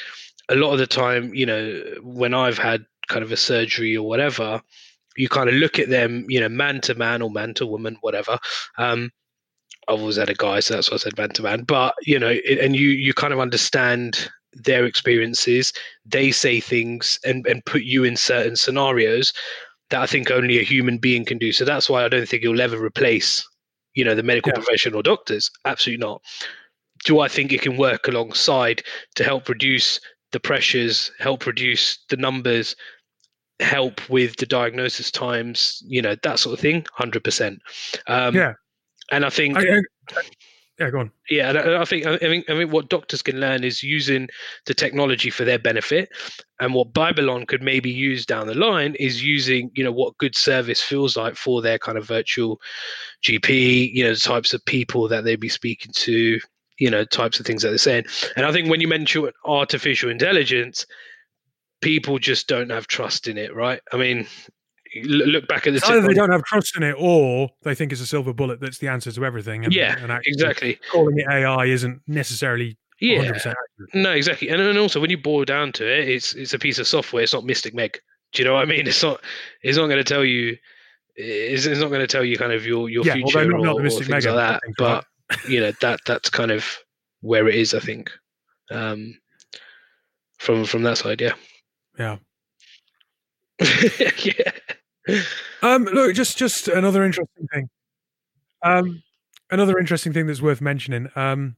A 0.49 0.57
lot 0.57 0.73
of 0.73 0.79
the 0.79 0.87
time, 0.87 1.35
you 1.35 1.47
know, 1.47 1.83
when 2.03 2.35
I've 2.35 2.59
had 2.59 2.85
kind 3.09 3.23
of 3.23 3.33
a 3.33 3.37
surgery 3.37 3.97
or 3.97 4.07
whatever, 4.07 4.63
you 5.17 5.29
kind 5.29 5.49
of 5.49 5.55
look 5.55 5.79
at 5.79 5.89
them, 5.89 6.27
you 6.29 6.41
know, 6.41 6.49
man 6.49 6.81
to 6.83 6.95
man 6.95 7.23
or 7.23 7.31
man 7.31 7.55
to 7.55 7.67
woman, 7.67 7.97
whatever. 8.01 8.39
Um, 8.79 9.11
I've 9.89 10.01
always 10.01 10.17
had 10.17 10.31
a 10.31 10.35
guy, 10.35 10.61
so 10.61 10.75
that's 10.75 10.91
why 10.91 10.95
I 10.95 10.99
said 10.99 11.17
man 11.19 11.31
to 11.31 11.43
man. 11.43 11.63
But 11.65 11.95
you 12.03 12.19
know, 12.19 12.29
it, 12.29 12.59
and 12.59 12.77
you 12.77 12.89
you 12.89 13.13
kind 13.15 13.33
of 13.33 13.41
understand 13.41 14.31
their 14.53 14.85
experiences. 14.85 15.73
They 16.05 16.31
say 16.31 16.61
things 16.61 17.19
and 17.25 17.47
and 17.47 17.65
put 17.65 17.83
you 17.83 18.05
in 18.05 18.17
certain 18.17 18.57
scenarios 18.57 19.33
that 19.91 20.01
I 20.01 20.07
think 20.07 20.31
only 20.31 20.59
a 20.59 20.63
human 20.65 20.99
being 20.99 21.25
can 21.25 21.39
do. 21.39 21.53
So 21.53 21.65
that's 21.65 21.89
why 21.91 22.05
I 22.05 22.09
don't 22.09 22.29
think 22.29 22.43
you'll 22.43 22.61
ever 22.61 22.83
replace, 22.83 23.47
you 23.95 24.05
know, 24.05 24.15
the 24.15 24.23
medical 24.23 24.51
Yeah. 24.51 24.57
profession 24.57 24.95
or 24.95 25.03
doctors. 25.03 25.51
Absolutely 25.65 26.05
not. 26.05 26.23
Do 27.05 27.21
I 27.21 27.29
think 27.29 27.53
it 27.53 27.63
can 27.63 27.77
work 27.77 28.09
alongside 28.09 28.83
to 29.17 29.25
help 29.25 29.49
reduce 29.49 30.01
the 30.31 30.41
pressures, 30.41 31.11
help 31.19 31.47
reduce 31.47 31.99
the 32.09 32.17
numbers? 32.17 32.77
help 33.61 34.09
with 34.11 34.37
the 34.37 34.47
diagnosis 34.47 35.11
times, 35.11 35.81
you 35.87 36.03
know, 36.03 36.17
that 36.23 36.39
sort 36.39 36.53
of 36.53 36.61
thing, 36.61 36.85
hundred 36.95 37.23
percent. 37.23 37.61
Um, 38.09 38.35
Yeah. 38.35 38.55
And 39.13 39.25
I 39.25 39.31
think 39.31 39.57
I, 39.59 39.63
I- 39.63 40.23
yeah, 40.81 40.91
go 40.91 41.01
on. 41.01 41.13
yeah, 41.31 41.51
and 41.51 41.59
I 41.59 41.83
I 41.83 41.85
think 41.85 42.07
I 42.07 42.17
think 42.17 42.49
I 42.49 42.55
think 42.57 42.73
what 42.73 42.89
doctors 42.89 43.23
can 43.23 43.39
learn 43.39 43.63
is 43.63 43.83
using 43.83 44.29
the 44.67 44.75
technology 44.75 45.29
for 45.31 45.45
their 45.45 45.59
benefit, 45.59 46.09
and 46.61 46.75
what 46.75 46.93
Babylon 46.95 47.47
could 47.47 47.63
maybe 47.63 47.91
use 47.91 48.25
down 48.27 48.47
the 48.47 48.55
line 48.55 48.97
is 48.99 49.23
using 49.23 49.71
you 49.75 49.85
know 49.85 49.93
what 49.93 50.17
good 50.19 50.35
service 50.35 50.81
feels 50.81 51.17
like 51.17 51.37
for 51.37 51.61
their 51.63 51.79
kind 51.79 51.99
of 51.99 52.07
virtual 52.07 52.59
GP, 53.25 53.93
you 53.93 54.05
know, 54.05 54.15
the 54.15 54.19
types 54.19 54.55
of 54.55 54.65
people 54.65 55.09
that 55.09 55.25
they'd 55.25 55.39
be 55.39 55.49
speaking 55.49 55.93
to, 55.95 56.41
you 56.79 56.91
know, 56.91 57.05
types 57.05 57.39
of 57.39 57.47
things 57.47 57.63
that 57.63 57.69
they're 57.69 57.79
saying. 57.79 58.05
And 58.37 58.47
I 58.47 58.51
think 58.53 58.69
when 58.69 58.81
you 58.81 58.89
mention 58.89 59.31
artificial 59.45 60.11
intelligence, 60.11 60.87
people 61.81 62.19
just 62.19 62.49
don't 62.49 62.71
have 62.71 62.87
trust 62.87 63.29
in 63.29 63.39
it, 63.39 63.55
right? 63.55 63.81
I 63.93 63.97
mean, 63.97 64.27
look 65.05 65.49
back 65.49 65.67
at 65.67 65.71
the 65.73 65.77
It's 65.77 65.89
either 65.89 66.07
they 66.07 66.15
don't 66.15 66.31
have 66.31 66.45
trust 66.45 66.77
in 66.77 66.83
it, 66.83 66.95
or 66.99 67.51
they 67.63 67.75
think 67.75 67.93
it's 67.93 68.01
a 68.01 68.07
silver 68.07 68.33
bullet 68.33 68.61
that's 68.61 68.79
the 68.79 68.89
answer 68.89 69.11
to 69.13 69.25
everything. 69.25 69.65
And, 69.65 69.75
Yeah, 69.75 69.97
and 69.99 70.21
exactly. 70.27 70.79
calling 70.91 71.19
it 71.19 71.27
AI 71.31 71.67
isn't 71.67 72.03
necessarily 72.07 72.77
Yeah, 73.01 73.19
100% 73.19 73.37
accurate. 73.37 73.95
No, 73.95 74.13
exactly, 74.13 74.49
and, 74.49 74.61
and 74.61 74.79
also 74.79 75.01
when 75.01 75.11
you 75.11 75.19
boil 75.19 75.45
down 75.45 75.73
to 75.73 75.87
it, 75.87 76.09
it's 76.09 76.35
it's 76.35 76.55
a 76.55 76.59
piece 76.59 76.79
of 76.79 76.87
software. 76.87 77.23
It's 77.23 77.33
not 77.33 77.45
Mystic 77.45 77.75
Meg. 77.75 77.99
Do 78.33 78.43
you 78.43 78.49
know 78.49 78.55
what 78.55 78.63
I 78.63 78.67
mean? 78.67 78.87
It's 78.87 79.03
not. 79.03 79.21
It's 79.63 79.77
not 79.77 79.87
going 79.87 79.99
to 79.99 80.05
tell 80.05 80.25
you. 80.25 80.57
It's, 81.15 81.67
it's 81.67 81.81
not 81.81 81.89
going 81.89 82.01
to 82.01 82.07
tell 82.07 82.25
you 82.25 82.37
kind 82.39 82.53
of 82.53 82.65
your 82.65 82.89
your 82.89 83.05
Yeah, 83.05 83.15
future 83.15 83.45
not, 83.45 83.61
or, 83.61 83.65
not 83.65 83.77
the 83.77 83.81
or 83.81 83.85
Mystic 83.85 84.07
things 84.07 84.25
Mega. 84.25 84.35
like 84.35 84.61
that. 84.61 84.63
But 84.79 85.05
you 85.49 85.61
know 85.61 85.73
that 85.81 86.01
that's 86.07 86.31
kind 86.31 86.51
of 86.51 86.79
where 87.21 87.49
it 87.49 87.55
is. 87.55 87.75
I 87.75 87.81
think 87.81 88.11
um, 88.71 89.19
from 90.39 90.65
from 90.65 90.83
that 90.85 90.99
side, 90.99 91.21
yeah, 91.21 91.35
yeah. 91.99 92.17
yeah. 94.19 94.53
Um, 95.63 95.85
look, 95.85 96.15
just 96.15 96.37
just 96.39 96.69
another 96.69 97.05
interesting 97.05 97.47
thing. 97.53 97.69
Um, 98.63 99.03
another 99.51 99.79
interesting 99.79 100.13
thing 100.13 100.27
that's 100.27 100.43
worth 100.43 100.61
mentioning. 100.61 101.09
Um, 101.17 101.57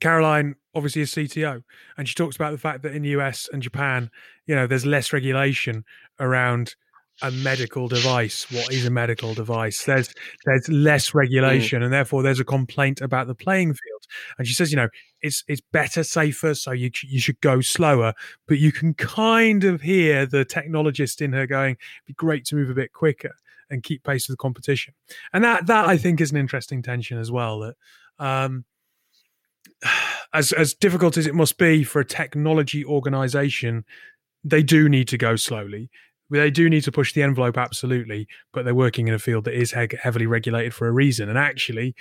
Caroline 0.00 0.54
obviously 0.74 1.02
is 1.02 1.12
CTO, 1.12 1.62
and 1.96 2.08
she 2.08 2.14
talks 2.14 2.36
about 2.36 2.52
the 2.52 2.58
fact 2.58 2.82
that 2.82 2.94
in 2.94 3.02
the 3.02 3.10
US 3.10 3.48
and 3.52 3.62
Japan, 3.62 4.10
you 4.46 4.54
know, 4.54 4.66
there's 4.66 4.86
less 4.86 5.12
regulation 5.12 5.84
around 6.18 6.74
a 7.22 7.30
medical 7.30 7.88
device. 7.88 8.50
What 8.50 8.72
is 8.72 8.86
a 8.86 8.90
medical 8.90 9.34
device? 9.34 9.84
There's 9.84 10.12
there's 10.46 10.68
less 10.68 11.14
regulation, 11.14 11.82
and 11.82 11.92
therefore 11.92 12.22
there's 12.22 12.40
a 12.40 12.44
complaint 12.44 13.00
about 13.00 13.26
the 13.26 13.34
playing 13.34 13.74
field. 13.74 13.99
And 14.38 14.46
she 14.46 14.54
says, 14.54 14.70
you 14.70 14.76
know, 14.76 14.88
it's 15.22 15.44
it's 15.48 15.60
better, 15.72 16.02
safer, 16.02 16.54
so 16.54 16.72
you 16.72 16.90
you 17.02 17.20
should 17.20 17.40
go 17.40 17.60
slower. 17.60 18.14
But 18.46 18.58
you 18.58 18.72
can 18.72 18.94
kind 18.94 19.64
of 19.64 19.82
hear 19.82 20.26
the 20.26 20.44
technologist 20.44 21.20
in 21.20 21.32
her 21.32 21.46
going, 21.46 21.72
"It'd 21.72 22.06
be 22.06 22.14
great 22.14 22.44
to 22.46 22.56
move 22.56 22.70
a 22.70 22.74
bit 22.74 22.92
quicker 22.92 23.34
and 23.68 23.82
keep 23.82 24.04
pace 24.04 24.28
with 24.28 24.36
the 24.36 24.42
competition." 24.42 24.94
And 25.32 25.44
that 25.44 25.66
that 25.66 25.86
I 25.86 25.96
think 25.96 26.20
is 26.20 26.30
an 26.30 26.36
interesting 26.36 26.82
tension 26.82 27.18
as 27.18 27.30
well. 27.30 27.60
That 27.60 27.74
um, 28.18 28.64
as 30.32 30.52
as 30.52 30.74
difficult 30.74 31.16
as 31.16 31.26
it 31.26 31.34
must 31.34 31.58
be 31.58 31.84
for 31.84 32.00
a 32.00 32.04
technology 32.04 32.84
organization, 32.84 33.84
they 34.44 34.62
do 34.62 34.88
need 34.88 35.08
to 35.08 35.18
go 35.18 35.36
slowly. 35.36 35.90
They 36.30 36.50
do 36.50 36.70
need 36.70 36.84
to 36.84 36.92
push 36.92 37.12
the 37.12 37.22
envelope, 37.22 37.58
absolutely, 37.58 38.28
but 38.52 38.64
they're 38.64 38.74
working 38.74 39.08
in 39.08 39.14
a 39.14 39.18
field 39.18 39.44
that 39.44 39.54
is 39.54 39.72
he- 39.72 39.88
heavily 40.00 40.26
regulated 40.26 40.74
for 40.74 40.86
a 40.86 40.92
reason. 40.92 41.28
And 41.28 41.36
actually, 41.36 41.94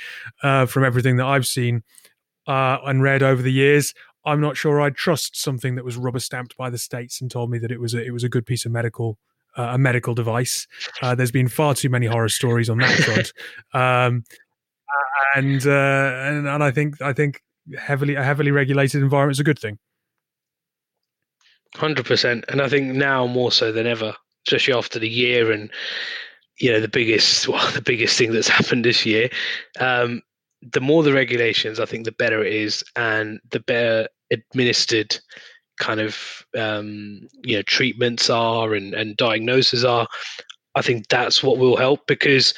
uh, 0.43 0.65
from 0.65 0.83
everything 0.83 1.17
that 1.17 1.25
I've 1.25 1.47
seen 1.47 1.83
uh, 2.47 2.77
and 2.85 3.01
read 3.01 3.23
over 3.23 3.41
the 3.41 3.51
years, 3.51 3.93
I'm 4.25 4.41
not 4.41 4.57
sure 4.57 4.81
I'd 4.81 4.95
trust 4.95 5.35
something 5.35 5.75
that 5.75 5.85
was 5.85 5.97
rubber 5.97 6.19
stamped 6.19 6.55
by 6.57 6.69
the 6.69 6.77
states 6.77 7.21
and 7.21 7.31
told 7.31 7.49
me 7.49 7.57
that 7.59 7.71
it 7.71 7.79
was 7.79 7.93
a, 7.93 8.03
it 8.03 8.11
was 8.11 8.23
a 8.23 8.29
good 8.29 8.45
piece 8.45 8.65
of 8.65 8.71
medical 8.71 9.17
uh, 9.57 9.71
a 9.73 9.77
medical 9.77 10.13
device. 10.13 10.67
Uh, 11.01 11.15
there's 11.15 11.31
been 11.31 11.47
far 11.47 11.73
too 11.73 11.89
many 11.89 12.05
horror 12.05 12.29
stories 12.29 12.69
on 12.69 12.77
that 12.77 12.91
front, 12.99 13.33
um, 13.73 14.23
and, 15.35 15.65
uh, 15.65 16.21
and 16.23 16.47
and 16.47 16.63
I 16.63 16.71
think 16.71 17.01
I 17.01 17.13
think 17.13 17.41
heavily 17.77 18.15
a 18.15 18.23
heavily 18.23 18.51
regulated 18.51 19.01
environment 19.01 19.35
is 19.35 19.39
a 19.39 19.43
good 19.43 19.59
thing. 19.59 19.79
Hundred 21.75 22.05
percent, 22.05 22.45
and 22.49 22.61
I 22.61 22.67
think 22.67 22.95
now 22.95 23.27
more 23.27 23.51
so 23.51 23.71
than 23.71 23.85
ever, 23.85 24.15
especially 24.47 24.73
after 24.73 24.97
the 24.97 25.09
year 25.09 25.51
and 25.51 25.69
you 26.59 26.71
know 26.71 26.79
the 26.79 26.87
biggest 26.87 27.47
well 27.47 27.71
the 27.73 27.81
biggest 27.81 28.17
thing 28.17 28.33
that's 28.33 28.47
happened 28.59 28.85
this 28.85 29.05
year. 29.05 29.29
Um, 29.79 30.21
the 30.73 30.81
more 30.81 31.03
the 31.03 31.13
regulations, 31.13 31.79
I 31.79 31.85
think 31.85 32.05
the 32.05 32.11
better 32.11 32.43
it 32.43 32.53
is, 32.53 32.83
and 32.95 33.39
the 33.51 33.61
better 33.61 34.07
administered 34.31 35.17
kind 35.79 36.01
of 36.01 36.45
um, 36.57 37.27
you 37.43 37.55
know 37.55 37.61
treatments 37.63 38.29
are 38.29 38.73
and 38.73 38.93
and 38.93 39.15
diagnoses 39.15 39.85
are. 39.85 40.07
I 40.75 40.81
think 40.81 41.07
that's 41.07 41.43
what 41.43 41.57
will 41.57 41.77
help 41.77 42.07
because 42.07 42.53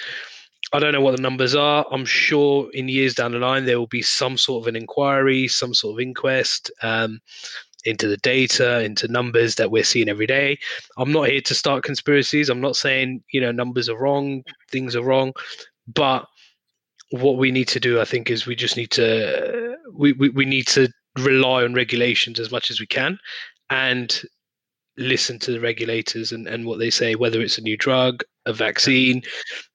I 0.74 0.80
don't 0.80 0.94
know 0.94 1.02
what 1.02 1.16
the 1.16 1.22
numbers 1.22 1.54
are. 1.54 1.86
I'm 1.92 2.06
sure 2.06 2.70
in 2.74 2.88
years 2.88 3.14
down 3.14 3.34
the 3.34 3.40
line 3.40 3.66
there 3.66 3.80
will 3.80 3.88
be 3.88 4.02
some 4.02 4.38
sort 4.38 4.64
of 4.64 4.68
an 4.68 4.76
inquiry, 4.76 5.48
some 5.48 5.74
sort 5.74 5.96
of 5.96 6.02
inquest. 6.02 6.72
Um, 6.82 7.20
into 7.86 8.08
the 8.08 8.18
data, 8.18 8.84
into 8.84 9.08
numbers 9.08 9.56
that 9.56 9.72
we're 9.72 9.84
seeing 9.84 10.10
every 10.10 10.28
day. 10.28 10.58
I'm 10.98 11.12
not 11.12 11.30
here 11.30 11.42
to 11.42 11.56
start 11.56 11.84
conspiracies. 11.84 12.50
I'm 12.50 12.62
not 12.62 12.76
saying, 12.76 13.24
you 13.32 13.42
know, 13.42 13.52
numbers 13.52 13.90
are 13.90 13.98
wrong, 13.98 14.44
things 14.70 14.96
are 14.96 15.04
wrong. 15.04 15.34
But 15.88 16.26
what 17.12 17.38
we 17.38 17.52
need 17.52 17.68
to 17.70 17.80
do, 17.80 18.00
I 18.00 18.06
think, 18.06 18.30
is 18.30 18.46
we 18.46 18.56
just 18.56 18.78
need 18.78 18.92
to 18.92 19.76
we, 19.94 20.14
we, 20.14 20.30
we 20.30 20.46
need 20.46 20.68
to 20.68 20.90
rely 21.20 21.64
on 21.64 21.74
regulations 21.74 22.40
as 22.40 22.52
much 22.52 22.72
as 22.72 22.80
we 22.80 22.88
can 22.88 23.18
and 23.70 24.22
listen 24.98 25.40
to 25.40 25.52
the 25.52 25.60
regulators 25.60 26.32
and, 26.32 26.48
and 26.48 26.66
what 26.66 26.80
they 26.80 26.90
say, 26.90 27.16
whether 27.16 27.42
it's 27.42 27.58
a 27.58 27.62
new 27.62 27.78
drug, 27.78 28.24
a 28.46 28.54
vaccine, 28.54 29.22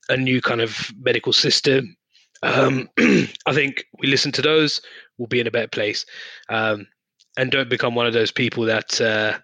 a 0.08 0.16
new 0.16 0.40
kind 0.40 0.60
of 0.60 0.90
medical 1.00 1.32
system. 1.32 1.96
Um, 2.42 2.88
I 2.98 3.52
think 3.52 3.84
we 3.98 4.08
listen 4.08 4.32
to 4.32 4.42
those, 4.42 4.80
we'll 5.18 5.28
be 5.28 5.40
in 5.40 5.46
a 5.46 5.50
better 5.50 5.68
place. 5.68 6.04
Um, 6.48 6.86
and 7.36 7.50
don't 7.50 7.68
become 7.68 7.94
one 7.94 8.06
of 8.06 8.12
those 8.12 8.30
people 8.30 8.64
that 8.64 9.00
uh, 9.00 9.38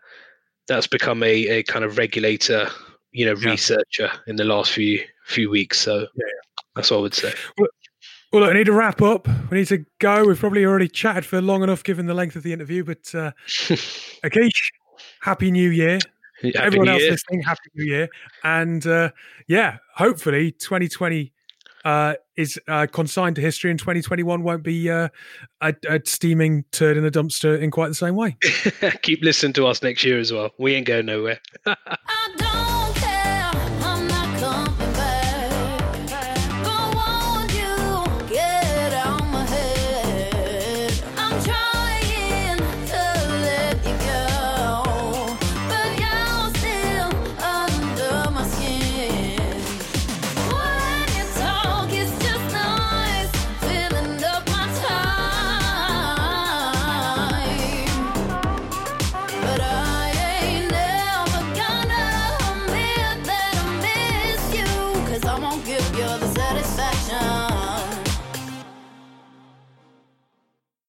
that's 0.69 0.87
become 0.87 1.23
a, 1.23 1.49
a 1.49 1.63
kind 1.65 1.85
of 1.85 1.99
regulator, 1.99 2.69
you 3.13 3.27
know, 3.27 3.35
Yeah. 3.41 3.51
researcher 3.51 4.11
in 4.27 4.37
the 4.37 4.45
last 4.45 4.73
few 4.73 5.01
few 5.27 5.51
weeks. 5.51 5.81
So 5.81 6.01
Yeah, 6.01 6.25
that's 6.75 6.91
what 6.91 6.99
I 6.99 7.01
would 7.01 7.15
say. 7.15 7.33
Well, 7.59 7.69
look, 8.43 8.51
I 8.51 8.55
need 8.55 8.67
to 8.67 8.73
wrap 8.73 9.03
up. 9.03 9.29
We 9.51 9.59
need 9.59 9.67
to 9.69 9.85
go. 9.99 10.25
We've 10.25 10.39
probably 10.39 10.65
already 10.65 10.89
chatted 10.89 11.27
for 11.27 11.41
long 11.43 11.63
enough 11.63 11.85
given 11.85 12.07
the 12.07 12.15
length 12.15 12.35
of 12.37 12.43
the 12.43 12.53
interview. 12.53 12.83
But 12.85 13.15
uh, 13.15 13.33
Akish, 14.25 14.71
happy 15.21 15.51
New 15.51 15.71
Year. 15.71 15.99
Happy 16.43 16.57
Everyone 16.59 16.87
New 16.87 16.93
else 16.93 17.03
Year. 17.03 17.11
listening, 17.13 17.43
happy 17.43 17.61
New 17.75 17.85
Year. 17.85 18.09
And 18.43 18.87
uh, 18.87 19.11
yeah, 19.47 19.79
hopefully 19.97 20.51
2020 20.53 21.33
uh, 21.85 22.15
is 22.37 22.59
uh, 22.69 22.87
consigned 22.91 23.37
to 23.37 23.43
history 23.43 23.71
and 23.71 23.79
2021 23.79 24.43
won't 24.43 24.63
be 24.63 24.91
uh, 24.91 25.09
a, 25.61 25.75
a 25.89 26.01
steaming 26.05 26.65
turd 26.73 26.97
in 26.97 27.05
the 27.05 27.11
dumpster 27.11 27.61
in 27.61 27.71
quite 27.71 27.89
the 27.89 27.95
same 27.95 28.17
way. 28.17 28.37
Keep 29.03 29.23
listening 29.23 29.53
to 29.55 29.67
us 29.67 29.83
next 29.83 30.05
year 30.05 30.19
as 30.19 30.33
well. 30.33 30.51
We 30.59 30.75
ain't 30.75 30.87
going 30.87 31.07
nowhere. 31.07 31.41